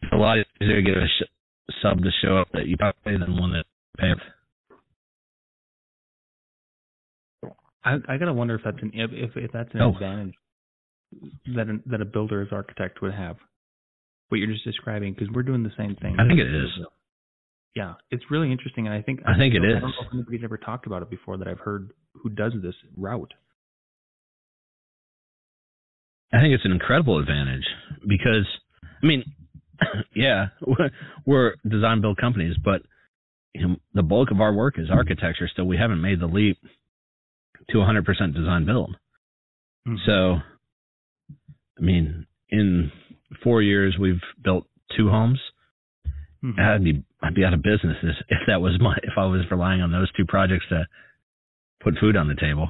it's 0.01 0.11
a 0.13 0.15
lot 0.15 0.37
easier 0.61 0.77
to 0.77 0.81
get 0.81 0.97
a 0.97 1.05
sh- 1.07 1.73
sub 1.81 2.01
to 2.01 2.09
show 2.23 2.37
up 2.37 2.47
that 2.53 2.67
you 2.67 2.77
pay 2.77 2.93
than 3.05 3.37
one 3.37 3.51
that 3.53 3.65
pay. 3.97 4.13
I 7.83 7.97
I 8.07 8.17
gotta 8.17 8.33
wonder 8.33 8.55
if 8.55 8.61
that's 8.63 8.81
an 8.81 8.91
if 8.93 9.31
if, 9.35 9.51
that's 9.51 9.73
an 9.73 9.81
Oh. 9.81 9.93
advantage 9.93 10.35
that 11.55 11.67
an, 11.67 11.83
that 11.87 12.01
a 12.01 12.05
builder 12.05 12.41
as 12.41 12.47
architect 12.51 13.01
would 13.01 13.13
have. 13.13 13.37
What 14.29 14.37
you're 14.37 14.47
just 14.51 14.63
describing, 14.63 15.13
because 15.13 15.27
we're 15.33 15.43
doing 15.43 15.63
the 15.63 15.73
same 15.77 15.95
thing. 15.97 16.15
I 16.17 16.25
think 16.25 16.39
it 16.39 16.47
is. 16.47 16.69
Yeah, 17.75 17.93
it's 18.09 18.23
really 18.29 18.51
interesting, 18.51 18.87
and 18.87 18.95
I 18.95 19.01
think 19.01 19.21
I 19.25 19.37
think 19.37 19.55
it 19.55 19.61
I 19.61 19.79
don't 19.79 19.81
know 19.81 19.89
if 20.01 20.13
anybody's 20.13 20.41
ever 20.43 20.57
talked 20.57 20.87
about 20.87 21.01
it 21.01 21.09
before 21.09 21.37
that 21.37 21.47
I've 21.47 21.59
heard 21.59 21.91
who 22.21 22.29
does 22.29 22.53
this 22.61 22.75
route. 22.97 23.33
I 26.33 26.39
think 26.39 26.53
it's 26.53 26.65
an 26.65 26.71
incredible 26.71 27.19
advantage 27.19 27.65
because, 28.07 28.47
I 29.01 29.05
mean, 29.05 29.23
yeah, 30.15 30.47
we're, 31.25 31.55
design 31.67 32.01
build 32.01 32.17
companies, 32.17 32.55
but 32.63 32.81
you 33.53 33.67
know, 33.67 33.75
the 33.93 34.03
bulk 34.03 34.31
of 34.31 34.39
our 34.39 34.53
work 34.53 34.79
is 34.79 34.89
architecture. 34.89 35.49
So 35.55 35.65
we 35.65 35.77
haven't 35.77 36.01
made 36.01 36.21
the 36.21 36.27
leap 36.27 36.57
to 37.69 37.77
100% 37.77 38.33
design 38.33 38.65
build. 38.65 38.95
Mhm. 39.87 39.97
So, 40.05 40.37
I 41.77 41.81
mean, 41.81 42.27
in 42.49 42.91
four 43.43 43.61
years, 43.61 43.97
we've 43.99 44.21
built 44.41 44.67
two 44.95 45.09
homes. 45.09 45.39
Mhm. 46.43 46.59
I'd 46.59 46.83
be 46.83 47.03
I'd 47.21 47.35
be 47.35 47.45
out 47.45 47.53
of 47.53 47.61
business 47.61 47.97
if 48.01 48.15
if 48.29 48.39
that 48.47 48.61
was 48.61 48.79
my 48.79 48.95
if 49.03 49.13
I 49.17 49.25
was 49.25 49.41
relying 49.51 49.81
on 49.81 49.91
those 49.91 50.11
two 50.13 50.25
projects 50.25 50.65
to 50.69 50.87
put 51.81 51.95
food 51.99 52.15
on 52.15 52.27
the 52.27 52.35
table. 52.35 52.69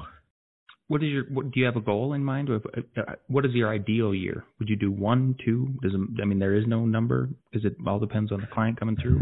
What 0.88 1.04
is 1.04 1.10
your? 1.10 1.24
What, 1.26 1.52
do 1.52 1.60
you 1.60 1.66
have 1.66 1.78
a 1.78 1.82
goal 1.82 2.14
in 2.14 2.24
mind? 2.24 2.50
Or, 2.50 2.56
uh, 2.58 3.14
what 3.28 3.46
is 3.46 3.54
your 3.54 3.70
ideal 3.70 4.14
year? 4.14 4.44
Would 4.60 4.68
you 4.68 4.76
do 4.76 4.92
one, 4.92 5.36
two? 5.46 5.70
Does 5.82 5.94
it, 5.94 6.22
I 6.22 6.26
mean 6.26 6.40
there 6.40 6.56
is 6.56 6.66
no 6.68 6.86
number? 6.86 7.30
Because 7.50 7.66
it 7.66 7.78
all 7.88 8.00
depends 8.00 8.32
on 8.32 8.42
the 8.42 8.48
client 8.48 8.78
coming 8.78 8.98
through. 9.02 9.22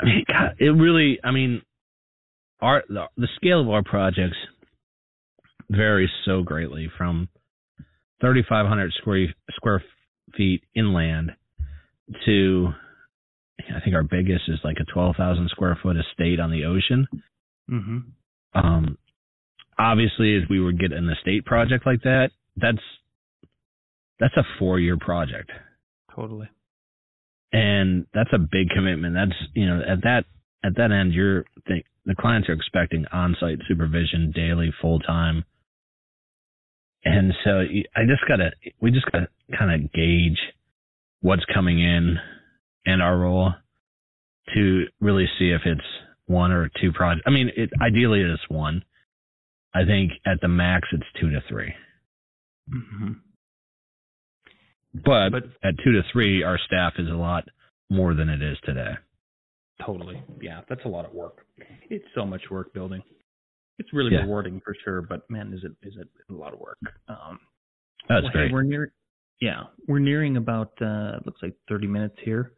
I 0.00 0.04
mean, 0.04 0.24
God, 0.26 0.54
it 0.58 0.70
really. 0.70 1.18
I 1.22 1.30
mean, 1.32 1.60
our 2.62 2.82
the, 2.88 3.04
the 3.18 3.28
scale 3.36 3.60
of 3.60 3.68
our 3.68 3.82
projects 3.82 4.36
varies 5.68 6.10
so 6.24 6.42
greatly 6.42 6.90
from 6.96 7.28
3,500 8.22 8.92
square 9.00 9.34
square 9.50 9.84
feet 10.34 10.62
inland 10.74 11.32
to 12.24 12.68
I 13.74 13.80
think 13.80 13.94
our 13.94 14.02
biggest 14.02 14.44
is 14.48 14.58
like 14.64 14.76
a 14.80 14.92
12,000 14.92 15.48
square 15.50 15.78
foot 15.82 15.96
estate 15.96 16.40
on 16.40 16.50
the 16.50 16.64
ocean. 16.64 17.06
Mm-hmm. 17.70 17.98
Um, 18.54 18.98
obviously, 19.78 20.36
if 20.36 20.48
we 20.50 20.60
would 20.60 20.78
get 20.78 20.92
an 20.92 21.08
estate 21.10 21.44
project 21.44 21.86
like 21.86 22.02
that, 22.02 22.30
that's 22.56 22.82
that's 24.20 24.36
a 24.36 24.44
four 24.58 24.78
year 24.78 24.96
project. 24.98 25.50
Totally. 26.14 26.48
and 27.52 28.06
that's 28.14 28.32
a 28.32 28.38
big 28.38 28.70
commitment. 28.74 29.14
That's 29.14 29.38
you 29.54 29.66
know 29.66 29.80
at 29.80 30.02
that 30.02 30.24
at 30.64 30.76
that 30.76 30.92
end, 30.92 31.12
you're 31.12 31.44
the, 31.66 31.82
the 32.06 32.14
clients 32.14 32.48
are 32.48 32.52
expecting 32.52 33.04
on-site 33.12 33.58
supervision 33.68 34.32
daily, 34.34 34.72
full 34.80 35.00
time, 35.00 35.44
and 37.04 37.32
so 37.44 37.60
I 37.96 38.02
just 38.06 38.22
gotta 38.28 38.50
we 38.80 38.90
just 38.90 39.06
gotta 39.10 39.28
kind 39.58 39.84
of 39.84 39.92
gauge 39.92 40.38
what's 41.20 41.44
coming 41.52 41.80
in 41.80 42.16
and 42.86 43.02
our 43.02 43.16
role 43.16 43.52
to 44.54 44.84
really 45.00 45.26
see 45.38 45.50
if 45.50 45.62
it's 45.64 45.80
one 46.26 46.52
or 46.52 46.70
two 46.80 46.92
projects. 46.92 47.24
I 47.26 47.30
mean, 47.30 47.50
it 47.56 47.70
ideally 47.80 48.20
it's 48.20 48.42
one. 48.48 48.84
I 49.74 49.84
think 49.84 50.12
at 50.26 50.40
the 50.40 50.48
max 50.48 50.88
it's 50.92 51.04
two 51.20 51.30
to 51.30 51.40
three, 51.48 51.72
Mm-hmm. 52.72 53.12
but, 55.04 55.30
But 55.30 55.44
at 55.62 55.74
two 55.84 55.92
to 55.92 56.02
three, 56.12 56.42
our 56.42 56.58
staff 56.66 56.94
is 56.98 57.08
a 57.08 57.12
lot 57.14 57.44
more 57.90 58.14
than 58.14 58.28
it 58.28 58.42
is 58.42 58.56
today. 58.64 58.92
Totally. 59.84 60.22
Yeah, 60.40 60.60
that's 60.68 60.84
a 60.84 60.88
lot 60.88 61.04
of 61.06 61.12
work. 61.12 61.46
It's 61.90 62.04
so 62.14 62.24
much 62.26 62.42
work 62.50 62.72
building. 62.72 63.02
It's 63.78 63.92
really 63.92 64.12
Yeah. 64.12 64.20
rewarding 64.20 64.60
for 64.60 64.74
sure, 64.84 65.02
but 65.02 65.28
man, 65.30 65.52
is 65.52 65.64
it 65.64 65.72
is 65.86 65.96
it 65.96 66.08
a 66.30 66.32
lot 66.34 66.52
of 66.52 66.60
work. 66.60 66.78
Um, 67.08 67.40
That's 68.08 68.22
well, 68.22 68.32
hey, 68.32 68.38
great. 68.40 68.52
we're 68.52 68.62
near. 68.62 68.92
Yeah, 69.40 69.64
we're 69.88 69.98
nearing 69.98 70.36
about 70.36 70.70
uh 70.80 71.18
looks 71.24 71.42
like 71.42 71.54
30 71.68 71.86
minutes 71.88 72.16
here. 72.22 72.52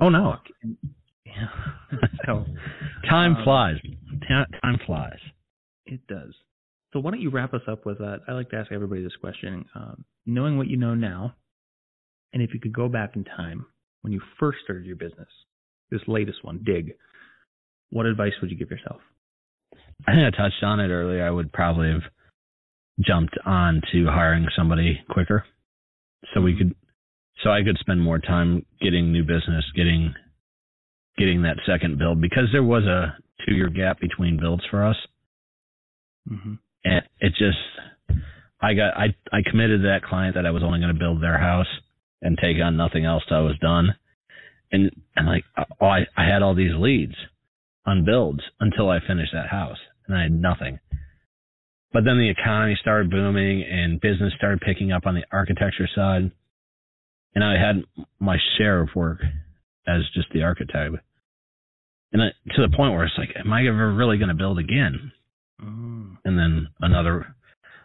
Oh, 0.00 0.08
no. 0.08 0.36
And- 0.62 0.76
yeah. 1.24 1.48
so 2.26 2.44
Time 3.08 3.36
Um, 3.36 3.44
flies. 3.44 3.76
Time 4.28 4.78
flies. 4.86 5.18
it 5.86 6.00
does. 6.08 6.34
So 6.92 7.00
why 7.00 7.10
don't 7.10 7.20
you 7.20 7.30
wrap 7.30 7.52
us 7.54 7.60
up 7.68 7.84
with 7.84 7.98
that? 7.98 8.20
I 8.26 8.32
like 8.32 8.48
to 8.50 8.56
ask 8.56 8.72
everybody 8.72 9.02
this 9.02 9.14
question. 9.20 9.64
Um, 9.74 10.04
knowing 10.26 10.56
what 10.56 10.68
you 10.68 10.76
know 10.78 10.94
now, 10.94 11.34
and 12.32 12.42
if 12.42 12.54
you 12.54 12.60
could 12.60 12.72
go 12.72 12.88
back 12.88 13.14
in 13.14 13.24
time 13.24 13.66
when 14.02 14.12
you 14.12 14.20
first 14.40 14.58
started 14.64 14.86
your 14.86 14.96
business, 14.96 15.28
this 15.90 16.00
latest 16.06 16.42
one, 16.44 16.62
Dig, 16.64 16.92
what 17.90 18.06
advice 18.06 18.32
would 18.40 18.50
you 18.50 18.56
give 18.56 18.70
yourself? 18.70 19.00
I 20.06 20.12
think 20.14 20.34
I 20.34 20.36
touched 20.36 20.62
on 20.62 20.80
it 20.80 20.88
earlier. 20.88 21.26
I 21.26 21.30
would 21.30 21.52
probably 21.52 21.90
have 21.90 22.02
jumped 23.00 23.36
on 23.44 23.82
to 23.92 24.06
hiring 24.06 24.46
somebody 24.56 24.98
quicker, 25.10 25.44
so 26.34 26.40
we 26.40 26.56
could, 26.56 26.74
so 27.42 27.50
I 27.50 27.62
could 27.62 27.78
spend 27.78 28.00
more 28.00 28.18
time 28.18 28.64
getting 28.80 29.12
new 29.12 29.22
business, 29.22 29.64
getting, 29.74 30.14
getting 31.16 31.42
that 31.42 31.56
second 31.66 31.98
build 31.98 32.20
because 32.20 32.48
there 32.52 32.62
was 32.62 32.84
a 32.84 33.16
two 33.46 33.54
year 33.54 33.68
gap 33.68 34.00
between 34.00 34.38
builds 34.38 34.64
for 34.70 34.84
us, 34.84 34.96
Mm-hmm. 36.30 36.54
and 36.84 37.02
it 37.20 37.30
just, 37.38 37.56
I 38.60 38.74
got, 38.74 38.96
I, 38.98 39.14
I 39.32 39.38
committed 39.48 39.80
to 39.80 39.88
that 39.88 40.02
client 40.02 40.34
that 40.34 40.44
I 40.44 40.50
was 40.50 40.62
only 40.62 40.78
going 40.78 40.92
to 40.92 40.98
build 40.98 41.22
their 41.22 41.38
house 41.38 41.66
and 42.20 42.36
take 42.36 42.56
on 42.62 42.76
nothing 42.76 43.04
else 43.06 43.22
till 43.28 43.38
I 43.38 43.40
was 43.40 43.58
done, 43.60 43.94
and 44.70 44.90
and 45.16 45.26
like, 45.26 45.44
oh, 45.80 45.86
I, 45.86 46.00
I 46.16 46.24
had 46.24 46.42
all 46.42 46.54
these 46.54 46.74
leads 46.76 47.14
on 47.86 48.04
builds 48.04 48.40
until 48.60 48.90
I 48.90 48.98
finished 49.06 49.32
that 49.32 49.48
house, 49.48 49.78
and 50.06 50.16
I 50.16 50.22
had 50.24 50.32
nothing. 50.32 50.80
But 51.92 52.04
then 52.04 52.18
the 52.18 52.28
economy 52.28 52.76
started 52.78 53.10
booming 53.10 53.62
and 53.62 54.00
business 54.00 54.34
started 54.36 54.60
picking 54.60 54.92
up 54.92 55.06
on 55.06 55.14
the 55.14 55.24
architecture 55.32 55.88
side, 55.94 56.30
and 57.38 57.44
I 57.44 57.54
had 57.56 57.84
my 58.18 58.36
share 58.56 58.80
of 58.80 58.88
work 58.96 59.20
as 59.86 60.02
just 60.12 60.26
the 60.32 60.42
architect. 60.42 60.96
And 62.12 62.20
I, 62.20 62.28
to 62.56 62.62
the 62.62 62.76
point 62.76 62.94
where 62.94 63.04
it's 63.04 63.14
like, 63.16 63.30
am 63.38 63.52
I 63.52 63.68
ever 63.68 63.94
really 63.94 64.18
going 64.18 64.30
to 64.30 64.34
build 64.34 64.58
again? 64.58 65.12
Mm. 65.62 66.16
And 66.24 66.36
then 66.36 66.68
another 66.80 67.36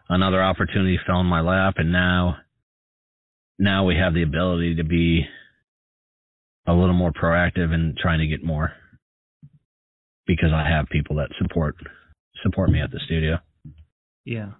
another 0.09 0.41
opportunity 0.41 0.99
fell 1.05 1.19
in 1.19 1.27
my 1.27 1.41
lap, 1.41 1.75
and 1.77 1.91
now 1.91 2.37
now 3.59 3.85
we 3.85 3.95
have 3.95 4.15
the 4.15 4.23
ability 4.23 4.75
to 4.77 4.83
be 4.83 5.23
a 6.65 6.73
little 6.73 6.95
more 6.95 7.11
proactive 7.11 7.73
in 7.73 7.93
trying 8.01 8.21
to 8.21 8.27
get 8.27 8.43
more. 8.43 8.73
because 10.25 10.51
I 10.53 10.67
have 10.69 10.87
people 10.89 11.17
that 11.17 11.29
support 11.41 11.75
support 12.41 12.69
me 12.71 12.81
at 12.81 12.91
the 12.91 12.99
studio. 13.05 13.37
Yeah. 14.25 14.51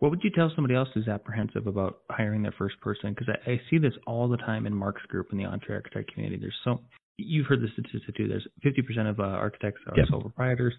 What 0.00 0.10
would 0.10 0.22
you 0.22 0.30
tell 0.30 0.50
somebody 0.54 0.74
else 0.74 0.88
who's 0.92 1.08
apprehensive 1.08 1.66
about 1.66 2.00
hiring 2.10 2.42
their 2.42 2.54
first 2.58 2.80
person? 2.80 3.14
Because 3.14 3.34
I, 3.46 3.52
I 3.52 3.60
see 3.70 3.78
this 3.78 3.94
all 4.06 4.28
the 4.28 4.36
time 4.36 4.66
in 4.66 4.74
Mark's 4.74 5.02
group 5.02 5.28
in 5.32 5.38
the 5.38 5.44
Entre 5.44 5.74
Architect 5.74 6.12
community. 6.12 6.40
There's 6.40 6.54
so 6.64 6.80
you've 7.16 7.46
heard 7.46 7.62
the 7.62 7.68
statistic 7.72 8.16
too. 8.16 8.28
There's 8.28 8.46
50% 8.64 9.08
of 9.08 9.20
uh, 9.20 9.22
architects 9.22 9.80
are 9.86 9.96
Yep. 9.96 10.06
sole 10.10 10.20
proprietors, 10.20 10.74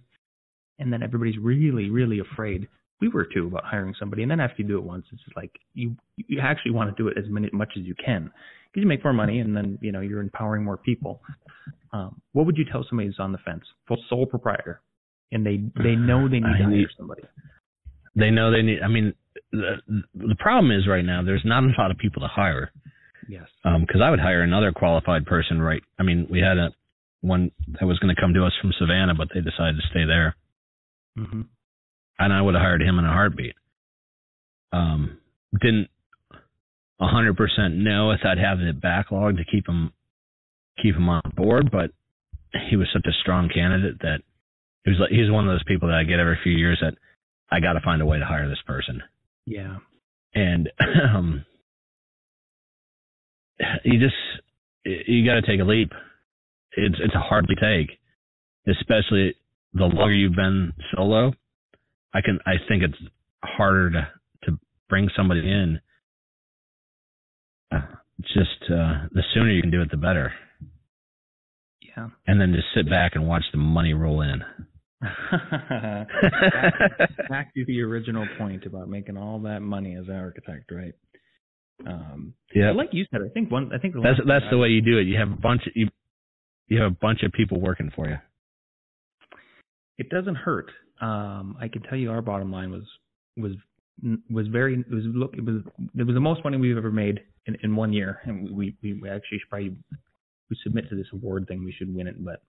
and 0.79 0.91
then 0.91 1.01
everybody's 1.01 1.37
really, 1.39 1.89
really 1.89 2.19
afraid. 2.19 2.67
We 3.01 3.09
were 3.09 3.25
too 3.25 3.47
about 3.47 3.65
hiring 3.65 3.93
somebody, 3.99 4.21
and 4.21 4.31
then 4.31 4.39
after 4.39 4.61
you 4.61 4.67
do 4.67 4.77
it 4.77 4.83
once, 4.83 5.05
it's 5.11 5.21
just 5.23 5.35
like 5.35 5.51
you 5.73 5.95
you 6.15 6.39
actually 6.39 6.71
want 6.71 6.95
to 6.95 7.01
do 7.01 7.09
it 7.09 7.17
as 7.17 7.25
many 7.29 7.49
much 7.51 7.73
as 7.77 7.83
you 7.83 7.93
can 7.95 8.31
because 8.71 8.81
you 8.81 8.87
make 8.87 9.03
more 9.03 9.13
money, 9.13 9.39
and 9.39 9.55
then 9.55 9.77
you 9.81 9.91
know 9.91 9.99
you're 9.99 10.21
empowering 10.21 10.63
more 10.63 10.77
people. 10.77 11.21
Um, 11.91 12.21
what 12.31 12.45
would 12.45 12.57
you 12.57 12.65
tell 12.71 12.85
somebody 12.87 13.07
who's 13.07 13.19
on 13.19 13.31
the 13.33 13.37
fence, 13.39 13.63
full 13.87 13.97
sole 14.09 14.25
proprietor, 14.25 14.81
and 15.33 15.45
they 15.45 15.57
they 15.83 15.95
know 15.95 16.29
they 16.29 16.39
need 16.39 16.57
to 16.57 16.63
hire 16.63 16.89
somebody? 16.97 17.23
They 18.15 18.31
know 18.31 18.51
they 18.51 18.61
need. 18.61 18.81
I 18.81 18.87
mean, 18.87 19.13
the 19.51 19.75
the 20.13 20.35
problem 20.39 20.71
is 20.71 20.87
right 20.87 21.03
now 21.05 21.23
there's 21.23 21.43
not 21.45 21.63
a 21.63 21.71
lot 21.77 21.91
of 21.91 21.97
people 21.97 22.21
to 22.21 22.27
hire. 22.27 22.71
Yes. 23.27 23.47
because 23.63 24.01
I 24.03 24.11
would 24.11 24.19
hire 24.19 24.43
another 24.43 24.71
qualified 24.71 25.25
person. 25.25 25.61
Right? 25.61 25.81
I 25.99 26.03
mean, 26.03 26.27
we 26.29 26.39
had 26.39 26.57
a 26.57 26.69
one 27.21 27.51
that 27.79 27.85
was 27.85 27.97
going 27.99 28.13
to 28.15 28.21
come 28.21 28.33
to 28.35 28.45
us 28.45 28.53
from 28.61 28.71
Savannah, 28.77 29.15
but 29.15 29.29
they 29.33 29.41
decided 29.41 29.77
to 29.77 29.87
stay 29.89 30.05
there, 30.05 30.35
Mm-hmm. 31.17 31.41
and 32.19 32.33
I 32.33 32.41
would 32.41 32.53
have 32.55 32.61
hired 32.61 32.81
him 32.81 32.99
in 32.99 33.05
a 33.05 33.11
heartbeat. 33.11 33.55
Um, 34.71 35.17
didn't 35.61 35.87
a 36.99 37.07
hundred 37.07 37.35
percent 37.37 37.75
know 37.75 38.11
if 38.11 38.19
I'd 38.23 38.37
have 38.37 38.59
the 38.59 38.73
backlog 38.73 39.37
to 39.37 39.45
keep 39.45 39.67
him 39.67 39.91
keep 40.81 40.95
him 40.95 41.09
on 41.09 41.21
board, 41.35 41.69
but 41.71 41.91
he 42.69 42.75
was 42.75 42.87
such 42.93 43.05
a 43.07 43.13
strong 43.21 43.49
candidate 43.53 43.99
that 44.01 44.19
he 44.83 44.91
was 44.91 44.99
like 44.99 45.11
he's 45.11 45.31
one 45.31 45.47
of 45.47 45.53
those 45.53 45.63
people 45.63 45.87
that 45.87 45.97
I 45.97 46.03
get 46.03 46.19
every 46.19 46.37
few 46.43 46.53
years 46.53 46.77
that 46.81 46.93
I 47.55 47.59
got 47.61 47.73
to 47.73 47.81
find 47.81 48.01
a 48.01 48.05
way 48.05 48.19
to 48.19 48.25
hire 48.25 48.49
this 48.49 48.61
person. 48.67 49.01
Yeah. 49.45 49.77
and 50.33 50.69
um, 51.15 51.45
you 53.83 53.99
just 53.99 54.15
you 54.83 55.25
got 55.25 55.35
to 55.35 55.41
take 55.41 55.59
a 55.61 55.63
leap. 55.63 55.91
It's 56.77 56.95
it's 56.99 57.15
a 57.15 57.19
hard 57.19 57.47
to 57.47 57.55
take, 57.55 57.97
especially 58.67 59.35
the 59.73 59.85
longer 59.85 60.13
you've 60.13 60.35
been 60.35 60.73
solo. 60.95 61.33
I 62.13 62.21
can 62.21 62.39
I 62.45 62.55
think 62.67 62.83
it's 62.83 62.97
harder 63.43 63.91
to 63.91 64.07
to 64.45 64.59
bring 64.89 65.09
somebody 65.15 65.39
in. 65.39 65.79
Uh, 67.71 67.81
just 68.21 68.61
uh, 68.71 69.07
the 69.11 69.23
sooner 69.33 69.51
you 69.51 69.61
can 69.61 69.71
do 69.71 69.81
it, 69.81 69.89
the 69.91 69.97
better, 69.97 70.33
Yeah. 71.81 72.09
and 72.27 72.39
then 72.39 72.53
just 72.53 72.67
sit 72.75 72.89
back 72.89 73.15
and 73.15 73.27
watch 73.27 73.43
the 73.51 73.57
money 73.57 73.93
roll 73.93 74.21
in. 74.21 74.41
Back, 75.01 76.07
back 77.29 77.53
to 77.53 77.65
the 77.65 77.81
original 77.81 78.27
point 78.37 78.65
about 78.65 78.89
making 78.89 79.17
all 79.17 79.39
that 79.39 79.61
money 79.61 79.95
as 79.95 80.07
an 80.07 80.15
architect, 80.15 80.71
right? 80.71 80.93
Um, 81.85 82.33
yeah, 82.53 82.71
like 82.71 82.89
you 82.93 83.05
said, 83.11 83.21
I 83.25 83.29
think 83.33 83.51
one. 83.51 83.71
I 83.73 83.77
think 83.77 83.93
the 83.93 84.01
that's 84.01 84.19
that's 84.25 84.45
the 84.49 84.57
way 84.57 84.69
you 84.69 84.81
do 84.81 84.97
it. 84.97 85.03
You 85.03 85.17
have 85.19 85.31
a 85.31 85.35
bunch 85.35 85.67
of 85.67 85.73
you 85.75 85.89
you 86.67 86.81
have 86.81 86.91
a 86.91 86.95
bunch 86.95 87.21
of 87.23 87.31
people 87.33 87.59
working 87.59 87.91
for 87.95 88.07
you. 88.07 88.17
It 89.97 90.09
doesn't 90.09 90.35
hurt. 90.35 90.71
Um, 91.01 91.57
I 91.59 91.67
can 91.67 91.81
tell 91.83 91.97
you, 91.97 92.11
our 92.11 92.21
bottom 92.21 92.51
line 92.51 92.71
was 92.71 92.83
was 93.37 93.53
was 94.29 94.47
very 94.47 94.79
it 94.79 94.89
was 94.89 95.03
look 95.05 95.33
it 95.35 95.43
was 95.43 95.61
it 95.97 96.03
was 96.03 96.13
the 96.13 96.21
most 96.21 96.43
money 96.43 96.57
we've 96.57 96.77
ever 96.77 96.91
made 96.91 97.21
in, 97.45 97.57
in 97.63 97.75
one 97.75 97.93
year, 97.93 98.19
and 98.23 98.55
we 98.55 98.75
we, 98.81 98.93
we 98.93 99.09
actually 99.09 99.39
should 99.39 99.49
probably 99.49 99.75
we 100.49 100.57
submit 100.63 100.89
to 100.89 100.95
this 100.95 101.07
award 101.13 101.47
thing. 101.47 101.63
We 101.63 101.73
should 101.77 101.93
win 101.93 102.07
it, 102.07 102.23
but 102.23 102.41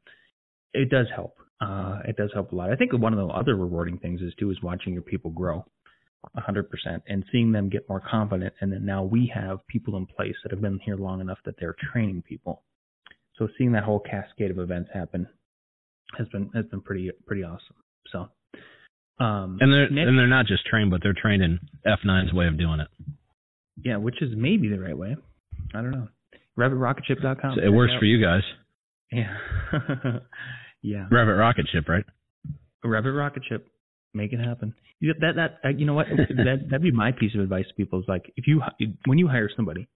it 0.72 0.88
does 0.88 1.07
help. 1.14 1.36
Uh, 1.61 2.00
it 2.07 2.16
does 2.16 2.30
help 2.34 2.52
a 2.52 2.54
lot. 2.54 2.70
I 2.70 2.76
think 2.76 2.92
one 2.92 3.12
of 3.14 3.18
the 3.18 3.32
other 3.32 3.57
rewarding 3.57 3.98
things 3.98 4.20
is 4.20 4.34
too 4.38 4.50
is 4.50 4.59
watching 4.62 4.92
your 4.92 5.02
people 5.02 5.30
grow. 5.30 5.64
hundred 6.36 6.68
percent 6.68 7.02
and 7.09 7.24
seeing 7.32 7.52
them 7.52 7.68
get 7.70 7.88
more 7.88 8.00
confident 8.00 8.52
and 8.61 8.70
then 8.72 8.84
now 8.84 9.02
we 9.02 9.30
have 9.34 9.64
people 9.68 9.96
in 9.96 10.04
place 10.07 10.34
that 10.42 10.50
have 10.52 10.61
been 10.61 10.78
here 10.84 10.96
long 10.96 11.20
enough 11.20 11.38
that 11.44 11.54
they're 11.59 11.76
training 11.92 12.22
people. 12.28 12.62
So 13.36 13.48
seeing 13.57 13.72
that 13.72 13.84
whole 13.84 14.00
cascade 14.00 14.50
of 14.50 14.59
events 14.59 14.90
happen 14.92 15.28
has 16.18 16.28
been 16.28 16.50
has 16.54 16.66
been 16.66 16.80
pretty 16.82 17.11
pretty 17.26 17.42
awesome. 17.44 17.76
So 18.12 18.18
um 19.24 19.59
And 19.61 19.72
they're 19.72 19.84
and 19.86 20.18
they're 20.18 20.26
not 20.26 20.46
just 20.46 20.66
trained, 20.66 20.90
but 20.90 21.00
they're 21.02 21.14
trained 21.20 21.42
in 21.42 21.59
F9's 21.86 22.32
way 22.34 22.46
of 22.48 22.59
doing 22.59 22.80
it. 22.80 22.88
yeah, 23.82 23.96
which 23.96 24.20
is 24.20 24.30
maybe 24.36 24.68
the 24.68 24.78
right 24.80 24.96
way. 24.98 25.16
I 25.74 25.80
don't 25.80 25.92
know. 25.92 26.09
RabbitRocketship.com. 26.59 27.54
So 27.57 27.62
it 27.62 27.68
works 27.72 27.92
for 27.98 28.04
you 28.07 28.20
guys. 28.22 28.42
Yeah. 29.12 29.36
yeah. 30.83 31.07
Rabbit 31.11 31.35
Rocket 31.35 31.66
Ship, 31.72 31.89
right? 31.89 32.05
Rabbit 32.85 33.12
Rocket 33.12 33.43
Ship, 33.49 33.66
make 34.14 34.33
it 34.33 34.39
happen. 34.39 34.74
You- 35.01 35.14
That 35.20 35.37
that 35.37 35.59
uh, 35.64 35.68
you 35.70 35.85
know 35.87 35.95
what 35.95 36.07
that 36.16 36.59
that'd 36.70 36.83
be 36.83 36.91
my 36.93 37.12
piece 37.12 37.35
of 37.35 37.41
advice 37.41 37.66
to 37.68 37.74
people 37.74 38.01
is 38.01 38.07
like 38.09 38.33
if 38.37 38.47
you 38.47 38.62
when 39.07 39.18
you 39.18 39.29
hire 39.29 39.51
somebody, 39.55 39.89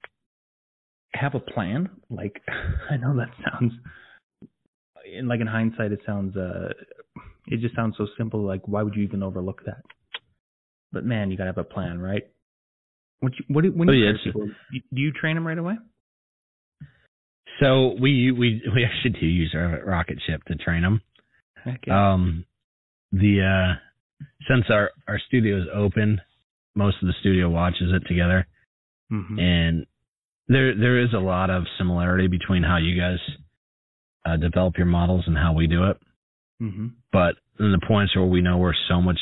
have 1.15 1.35
a 1.35 1.41
plan. 1.41 1.89
Like 2.11 2.43
I 2.91 2.97
know 2.97 3.17
that 3.17 3.31
sounds, 3.45 3.73
in 5.17 5.29
like 5.29 5.41
in 5.41 5.47
hindsight, 5.47 5.93
it 5.93 6.01
sounds 6.05 6.37
uh, 6.37 6.71
it 7.47 7.61
just 7.61 7.75
sounds 7.75 7.95
so 7.97 8.07
simple. 8.19 8.43
Like 8.43 8.67
why 8.69 8.83
would 8.83 8.95
you 8.95 9.03
even 9.05 9.23
overlook 9.23 9.63
that? 9.67 9.83
But 10.93 11.05
man, 11.05 11.31
you 11.31 11.37
gotta 11.37 11.51
have 11.51 11.59
a 11.59 11.65
plan, 11.65 12.01
right? 12.01 12.25
What 13.21 13.33
you, 13.39 13.45
what 13.49 13.63
do, 13.65 13.71
when 13.73 13.89
Oh, 13.89 13.93
you 13.93 14.05
yeah, 14.07 14.13
hire 14.13 14.25
people, 14.33 14.49
do 14.73 15.01
you 15.01 15.13
train 15.13 15.37
them 15.37 15.47
right 15.47 15.59
away? 15.59 15.75
So 17.61 17.95
we 18.01 18.33
we 18.33 18.63
we 18.75 18.85
actually 18.85 19.19
do 19.21 19.27
use 19.27 19.53
Rabbit 19.55 19.85
Rocket 19.85 20.19
Ship 20.27 20.43
to 20.45 20.55
train 20.57 20.83
them. 20.83 21.01
Yeah. 21.87 22.13
Um, 22.13 22.45
the 23.13 23.43
uh, 23.43 24.25
since 24.49 24.65
our 24.71 24.91
our 25.07 25.19
studio 25.27 25.59
is 25.59 25.67
open, 25.75 26.21
most 26.75 26.97
of 27.03 27.07
the 27.09 27.15
studio 27.21 27.51
watches 27.51 27.93
it 27.93 28.07
together, 28.09 28.47
Mhm. 29.13 29.39
and 29.41 29.87
there 30.49 30.75
there 30.75 30.99
is 31.01 31.13
a 31.13 31.19
lot 31.19 31.51
of 31.51 31.65
similarity 31.77 32.29
between 32.29 32.63
how 32.63 32.79
you 32.79 32.99
guys 32.99 33.19
uh, 34.25 34.37
develop 34.37 34.77
your 34.77 34.87
models 34.87 35.25
and 35.27 35.37
how 35.37 35.53
we 35.53 35.67
do 35.67 35.85
it. 35.91 35.97
Mm-hmm. 36.63 36.89
But 37.13 37.37
in 37.59 37.73
the 37.73 37.81
points 37.87 38.15
where 38.17 38.25
we 38.27 38.41
know 38.43 38.59
we're 38.59 38.75
so 38.89 39.01
much 39.01 39.19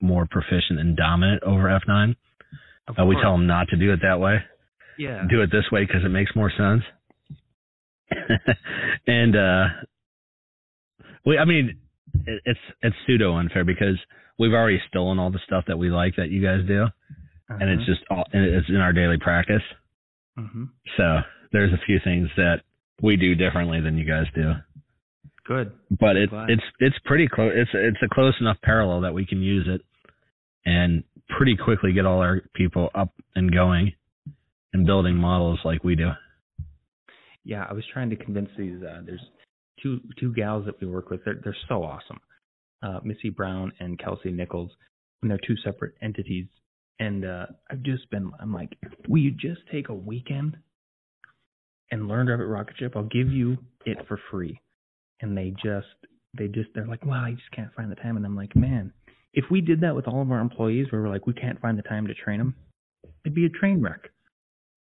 more 0.00 0.26
proficient 0.30 0.78
and 0.78 0.96
dominant 0.96 1.42
over 1.42 1.68
F9, 1.68 2.14
Of 2.88 2.98
uh, 2.98 3.04
we 3.06 3.16
tell 3.20 3.32
them 3.32 3.46
not 3.46 3.68
to 3.68 3.76
do 3.76 3.92
it 3.92 4.00
that 4.02 4.20
way. 4.20 4.42
Yeah. 4.98 5.24
do 5.28 5.42
it 5.42 5.50
this 5.50 5.70
way 5.70 5.84
because 5.84 6.04
it 6.04 6.08
makes 6.10 6.34
more 6.34 6.50
sense. 6.50 6.82
and 9.06 9.36
uh 9.36 9.64
we 11.24 11.38
I 11.38 11.44
mean 11.44 11.78
it, 12.26 12.42
it's 12.44 12.60
it's 12.82 12.96
pseudo 13.06 13.36
unfair 13.36 13.64
because 13.64 13.98
we've 14.38 14.52
already 14.52 14.80
stolen 14.88 15.18
all 15.18 15.30
the 15.30 15.40
stuff 15.46 15.64
that 15.68 15.78
we 15.78 15.90
like 15.90 16.16
that 16.16 16.30
you 16.30 16.42
guys 16.42 16.60
do 16.66 16.86
and 17.48 17.70
it's 17.70 17.86
just 17.86 18.00
all 18.10 18.24
and 18.32 18.44
it's 18.44 18.68
in 18.68 18.76
our 18.76 18.92
daily 18.92 19.18
practice. 19.18 19.62
Mhm. 20.38 20.68
So 20.96 21.20
there's 21.52 21.72
a 21.72 21.78
few 21.86 21.98
things 22.02 22.28
that 22.36 22.62
we 23.02 23.16
do 23.16 23.34
differently 23.34 23.80
than 23.80 23.96
you 23.96 24.04
guys 24.04 24.26
do. 24.34 24.52
good. 25.46 25.70
But 25.90 26.16
it 26.16 26.30
it's 26.48 26.62
it's 26.80 26.96
pretty 27.04 27.28
close 27.28 27.52
it's 27.54 27.70
it's 27.72 28.02
a 28.02 28.08
close 28.12 28.34
enough 28.40 28.56
parallel 28.62 29.02
that 29.02 29.14
we 29.14 29.24
can 29.24 29.40
use 29.42 29.66
it 29.68 29.80
and 30.64 31.04
pretty 31.28 31.56
quickly 31.56 31.92
get 31.92 32.04
all 32.04 32.20
our 32.20 32.40
people 32.54 32.90
up 32.94 33.12
and 33.36 33.52
going 33.52 33.92
and 34.72 34.84
building 34.86 35.14
models 35.16 35.60
like 35.64 35.84
we 35.84 35.94
do. 35.94 36.10
Yeah, 37.46 37.64
I 37.68 37.72
was 37.72 37.84
trying 37.92 38.10
to 38.10 38.16
convince 38.16 38.50
these. 38.58 38.82
Uh, 38.82 39.02
there's 39.06 39.24
two 39.80 40.00
two 40.18 40.34
gals 40.34 40.66
that 40.66 40.80
we 40.80 40.88
work 40.88 41.10
with. 41.10 41.24
They're 41.24 41.40
they're 41.42 41.56
so 41.68 41.84
awesome. 41.84 42.18
Uh, 42.82 42.98
Missy 43.04 43.30
Brown 43.30 43.72
and 43.78 43.98
Kelsey 43.98 44.32
Nichols, 44.32 44.70
and 45.22 45.30
they're 45.30 45.40
two 45.46 45.56
separate 45.64 45.94
entities. 46.02 46.46
And 46.98 47.24
uh, 47.24 47.46
I've 47.70 47.82
just 47.82 48.10
been. 48.10 48.32
I'm 48.40 48.52
like, 48.52 48.76
will 49.08 49.20
you 49.20 49.30
just 49.30 49.60
take 49.70 49.88
a 49.88 49.94
weekend 49.94 50.56
and 51.92 52.08
learn 52.08 52.28
Rabbit 52.28 52.46
Rocket 52.46 52.76
Ship? 52.78 52.92
I'll 52.96 53.04
give 53.04 53.30
you 53.30 53.58
it 53.84 53.98
for 54.08 54.18
free. 54.30 54.60
And 55.20 55.36
they 55.36 55.54
just 55.62 55.86
they 56.36 56.48
just 56.48 56.70
they're 56.74 56.86
like, 56.86 57.06
well, 57.06 57.20
I 57.20 57.30
just 57.30 57.50
can't 57.54 57.72
find 57.74 57.90
the 57.90 57.96
time. 57.96 58.16
And 58.16 58.26
I'm 58.26 58.36
like, 58.36 58.56
man, 58.56 58.92
if 59.32 59.44
we 59.52 59.60
did 59.60 59.82
that 59.82 59.94
with 59.94 60.08
all 60.08 60.20
of 60.20 60.32
our 60.32 60.40
employees, 60.40 60.88
where 60.90 61.00
we're 61.00 61.10
like, 61.10 61.26
we 61.28 61.34
can't 61.34 61.60
find 61.60 61.78
the 61.78 61.82
time 61.82 62.08
to 62.08 62.14
train 62.14 62.38
them, 62.38 62.56
it'd 63.24 63.36
be 63.36 63.46
a 63.46 63.50
train 63.50 63.80
wreck. 63.80 64.10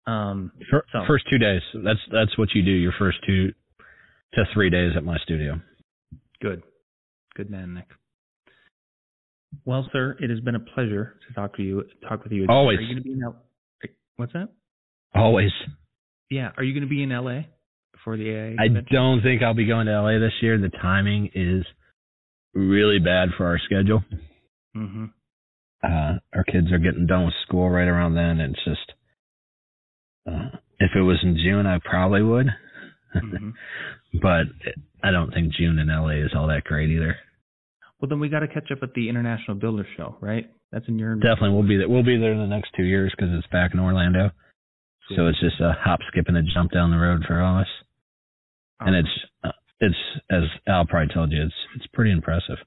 Um, 0.06 0.52
So- 0.70 1.04
First 1.06 1.26
two 1.30 1.38
days. 1.38 1.62
That's 1.74 2.00
that's 2.10 2.36
what 2.38 2.48
you 2.54 2.62
do. 2.62 2.70
Your 2.70 2.92
first 2.98 3.18
two 3.26 3.52
to 4.34 4.44
three 4.54 4.70
days 4.70 4.92
at 4.96 5.04
my 5.04 5.18
studio. 5.18 5.60
Good. 6.40 6.62
Good 7.34 7.50
man, 7.50 7.74
Nick. 7.74 7.88
Well, 9.64 9.88
sir, 9.92 10.16
it 10.20 10.30
has 10.30 10.40
been 10.40 10.54
a 10.54 10.60
pleasure 10.60 11.18
to 11.26 11.34
talk 11.34 11.56
to 11.56 11.62
you. 11.62 11.84
Talk 12.08 12.22
with 12.22 12.32
you. 12.32 12.46
Always. 12.48 12.78
Are 12.78 12.82
you 12.82 12.88
going 12.94 13.02
to 13.02 13.02
be 13.04 13.12
in 13.12 13.22
L- 13.24 13.42
What's 14.16 14.32
that? 14.32 14.48
Always. 15.14 15.50
Yeah. 16.30 16.50
Are 16.56 16.62
you 16.62 16.72
going 16.72 16.88
to 16.88 16.88
be 16.88 17.02
in 17.02 17.10
LA 17.10 17.42
for 18.04 18.16
the 18.16 18.30
AA? 18.30 18.62
I 18.62 18.68
don't 18.90 19.22
think 19.22 19.42
I'll 19.42 19.54
be 19.54 19.66
going 19.66 19.86
to 19.86 20.00
LA 20.00 20.18
this 20.18 20.32
year. 20.40 20.58
The 20.58 20.68
timing 20.68 21.30
is 21.34 21.64
really 22.54 22.98
bad 23.00 23.30
for 23.36 23.46
our 23.46 23.58
schedule. 23.58 24.02
Mm-hmm. 24.76 25.06
Uh, 25.82 26.18
our 26.34 26.44
kids 26.44 26.70
are 26.72 26.78
getting 26.78 27.06
done 27.06 27.24
with 27.24 27.34
school 27.46 27.68
right 27.70 27.88
around 27.88 28.14
then. 28.14 28.40
And 28.40 28.54
it's 28.54 28.64
just, 28.64 28.92
uh, 30.26 30.56
if 30.78 30.90
it 30.94 31.02
was 31.02 31.18
in 31.22 31.36
June, 31.36 31.66
I 31.66 31.78
probably 31.84 32.22
would. 32.22 32.46
mm-hmm. 33.14 33.50
but 34.22 34.46
I 35.02 35.10
don't 35.10 35.32
think 35.32 35.52
June 35.54 35.78
in 35.78 35.88
LA 35.88 36.24
is 36.24 36.32
all 36.34 36.48
that 36.48 36.64
great 36.64 36.90
either. 36.90 37.16
Well, 38.00 38.08
then 38.08 38.20
we 38.20 38.28
got 38.28 38.40
to 38.40 38.48
catch 38.48 38.70
up 38.72 38.82
at 38.82 38.94
the 38.94 39.08
International 39.08 39.56
Builder 39.56 39.86
Show, 39.96 40.16
right? 40.20 40.50
That's 40.72 40.86
in 40.88 40.98
your 40.98 41.16
definitely. 41.16 41.50
We'll 41.50 41.68
be 41.68 41.76
there. 41.76 41.88
We'll 41.88 42.04
be 42.04 42.18
there 42.18 42.32
in 42.32 42.38
the 42.38 42.46
next 42.46 42.70
two 42.76 42.84
years 42.84 43.12
because 43.14 43.32
it's 43.36 43.46
back 43.48 43.72
in 43.74 43.80
Orlando. 43.80 44.30
Cool. 45.08 45.16
So 45.16 45.26
it's 45.26 45.40
just 45.40 45.60
a 45.60 45.72
hop, 45.78 46.00
skip, 46.08 46.26
and 46.28 46.36
a 46.36 46.42
jump 46.42 46.72
down 46.72 46.90
the 46.90 46.96
road 46.96 47.24
for 47.26 47.42
us. 47.42 47.66
Oh. 48.80 48.86
And 48.86 48.96
it's 48.96 49.08
uh, 49.44 49.50
it's 49.80 49.96
as 50.30 50.42
Al 50.66 50.86
probably 50.86 51.12
told 51.12 51.32
you, 51.32 51.42
it's 51.42 51.54
it's 51.76 51.86
pretty 51.92 52.12
impressive. 52.12 52.58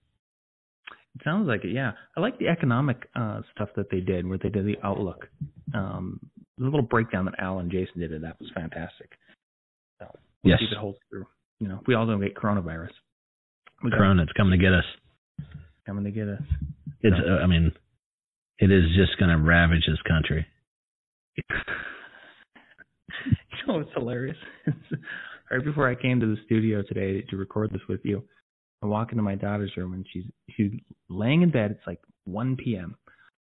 It 1.16 1.22
sounds 1.24 1.48
like 1.48 1.64
it, 1.64 1.74
yeah. 1.74 1.92
I 2.18 2.20
like 2.20 2.40
the 2.40 2.48
economic 2.48 3.08
uh, 3.16 3.42
stuff 3.56 3.70
that 3.76 3.90
they 3.92 4.00
did, 4.00 4.28
where 4.28 4.40
they 4.42 4.50
did 4.50 4.66
the 4.66 4.78
outlook. 4.84 5.28
Um, 5.74 6.20
the 6.58 6.66
little 6.66 6.82
breakdown 6.82 7.26
that 7.26 7.36
Al 7.40 7.60
and 7.60 7.72
Jason 7.72 8.00
did, 8.00 8.12
that 8.12 8.40
was 8.40 8.52
fantastic. 8.54 9.10
So 10.00 10.08
we'll 10.44 10.52
yes. 10.52 10.60
see 10.60 10.66
if 10.66 10.72
it 10.72 10.78
holds 10.78 10.98
through. 11.10 11.26
You 11.60 11.68
know, 11.68 11.80
we 11.88 11.96
all 11.96 12.06
don't 12.06 12.22
get 12.22 12.36
coronavirus. 12.36 12.92
We 13.84 13.92
Corona, 13.92 14.24
it's 14.24 14.32
coming 14.34 14.58
to 14.58 14.64
get 14.64 14.74
us. 14.74 14.86
Coming 15.86 16.04
to 16.06 16.12
get 16.12 16.28
us. 16.28 16.42
It's. 17.02 17.16
So. 17.16 17.34
Uh, 17.34 17.38
I 17.38 17.48
mean, 17.48 17.72
it 18.60 18.72
is 18.72 18.84
just 18.96 19.18
going 19.20 19.30
to 19.30 19.38
ravage 19.38 19.86
this 19.88 20.02
country. 20.08 20.46
you 21.38 21.44
know, 23.68 23.80
it's 23.80 23.90
hilarious. 23.96 24.38
right 25.52 25.64
before 25.64 25.90
I 25.90 25.96
came 25.96 26.20
to 26.20 26.26
the 26.26 26.38
studio 26.46 26.82
today 26.82 27.22
to 27.30 27.38
record 27.38 27.72
this 27.72 27.82
with 27.90 28.02
you, 28.04 28.24
I 28.82 28.86
walk 28.86 29.12
into 29.12 29.24
my 29.24 29.36
daughter's 29.36 29.72
room 29.78 29.94
and 29.94 30.06
she's 30.12 30.26
she's 30.56 30.72
laying 31.10 31.42
in 31.42 31.52
bed. 31.52 31.72
It's 31.72 31.88
like 31.88 32.00
1 32.26 32.58
p.m. 32.58 32.96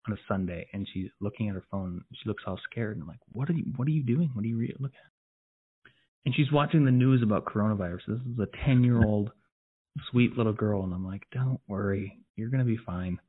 on 0.08 0.14
a 0.14 0.20
Sunday, 0.28 0.68
and 0.74 0.88
she's 0.93 1.10
looking 1.20 1.49
at 1.49 1.55
her 1.55 1.64
phone. 1.72 2.03
She 2.14 2.28
looks 2.28 2.43
all 2.47 2.60
scared, 2.70 2.97
and 2.97 3.03
I'm 3.03 3.08
like, 3.08 3.20
"What 3.32 3.49
are 3.49 3.53
you? 3.53 3.66
What 3.76 3.88
are 3.88 3.91
you 3.91 4.03
doing? 4.03 4.30
What 4.34 4.43
are 4.43 4.47
you 4.47 4.58
re- 4.58 4.76
looking 4.80 4.97
at?" 4.97 5.91
And 6.26 6.36
she's 6.36 6.51
watching 6.51 6.86
the 6.86 6.91
news 6.91 7.22
about 7.24 7.45
coronavirus. 7.45 8.05
This 8.08 8.20
is 8.20 8.39
a 8.39 8.66
10 8.66 8.84
year 8.84 9.03
old 9.03 9.32
sweet 10.12 10.38
little 10.38 10.53
girl, 10.53 10.84
and 10.84 10.93
I'm 10.93 11.05
like, 11.05 11.24
"Don't 11.32 11.60
worry, 11.68 12.20
you're 12.36 12.49
gonna 12.49 12.66
be 12.66 12.78
fine." 12.86 13.20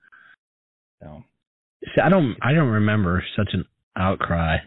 So, 1.00 1.22
See, 1.94 2.00
I 2.00 2.08
don't 2.08 2.36
I 2.42 2.52
don't 2.52 2.68
remember 2.68 3.22
such 3.36 3.50
an 3.52 3.64
outcry 3.96 4.58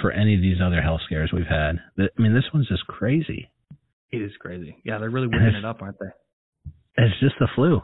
for 0.00 0.12
any 0.12 0.34
of 0.34 0.42
these 0.42 0.58
other 0.62 0.82
health 0.82 1.00
scares 1.06 1.30
we've 1.32 1.46
had. 1.46 1.80
I 1.98 2.20
mean, 2.20 2.34
this 2.34 2.44
one's 2.52 2.68
just 2.68 2.86
crazy. 2.86 3.50
It 4.10 4.22
is 4.22 4.32
crazy. 4.38 4.76
Yeah, 4.84 4.98
they're 4.98 5.10
really 5.10 5.26
whipping 5.26 5.54
it 5.54 5.64
up, 5.64 5.82
aren't 5.82 5.98
they? 5.98 6.06
It's 6.96 7.18
just 7.20 7.34
the 7.38 7.48
flu. 7.54 7.80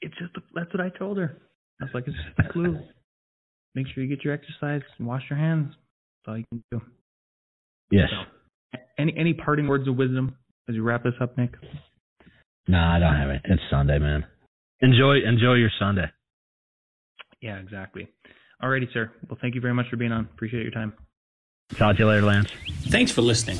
It's 0.00 0.14
just 0.18 0.32
the, 0.34 0.42
that's 0.54 0.72
what 0.72 0.80
I 0.80 0.90
told 0.90 1.18
her. 1.18 1.38
I 1.80 1.84
was 1.84 1.94
like, 1.94 2.04
it's 2.06 2.16
just 2.16 2.36
the 2.36 2.52
flu. 2.52 2.78
Make 3.74 3.86
sure 3.94 4.02
you 4.02 4.08
get 4.08 4.24
your 4.24 4.32
exercise 4.32 4.82
and 4.98 5.06
wash 5.06 5.22
your 5.28 5.38
hands. 5.38 5.74
That's 6.24 6.28
all 6.32 6.38
you 6.38 6.44
can 6.50 6.64
do. 6.70 6.80
Yes. 7.90 8.08
So, 8.10 8.78
any 8.98 9.14
any 9.18 9.34
parting 9.34 9.68
words 9.68 9.86
of 9.86 9.96
wisdom 9.96 10.36
as 10.68 10.74
you 10.74 10.82
wrap 10.82 11.04
this 11.04 11.12
up, 11.20 11.36
Nick? 11.36 11.52
No, 12.68 12.78
I 12.78 12.98
don't 12.98 13.14
have 13.14 13.30
it. 13.30 13.42
It's 13.44 13.62
Sunday, 13.70 13.98
man. 13.98 14.24
Enjoy 14.80 15.16
enjoy 15.26 15.54
your 15.54 15.70
Sunday. 15.78 16.06
Yeah, 17.40 17.58
exactly. 17.58 18.08
Alrighty, 18.62 18.92
sir. 18.92 19.12
Well, 19.28 19.38
thank 19.40 19.54
you 19.54 19.60
very 19.60 19.74
much 19.74 19.86
for 19.90 19.96
being 19.96 20.12
on. 20.12 20.28
Appreciate 20.34 20.62
your 20.62 20.72
time. 20.72 20.94
Talk 21.76 21.96
to 21.96 22.02
you 22.02 22.08
later, 22.08 22.22
Lance. 22.22 22.50
Thanks 22.88 23.12
for 23.12 23.20
listening. 23.20 23.58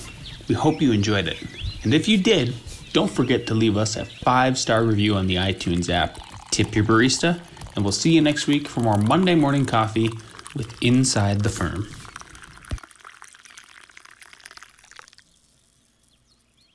We 0.49 0.55
hope 0.55 0.81
you 0.81 0.93
enjoyed 0.93 1.27
it. 1.27 1.37
And 1.85 1.93
if 1.93 2.09
you 2.09 2.19
did, 2.19 2.55
don't 2.93 3.11
forget 3.11 3.47
to 3.49 3.55
leave 3.55 3.77
us 3.77 3.97
a 3.97 4.05
five 4.05 4.57
star 4.57 4.83
review 4.85 5.15
on 5.15 5.27
the 5.27 5.37
iTunes 5.37 5.91
app. 5.91 6.19
Tip 6.51 6.75
your 6.75 6.85
barista, 6.85 7.41
and 7.77 7.85
we'll 7.85 7.93
see 7.93 8.11
you 8.11 8.21
next 8.21 8.47
week 8.49 8.67
for 8.67 8.81
more 8.81 8.97
Monday 8.97 9.37
morning 9.37 9.67
coffee 9.67 10.11
with 10.57 10.83
Inside 10.83 11.43
the 11.43 11.51
Firm. 11.51 11.87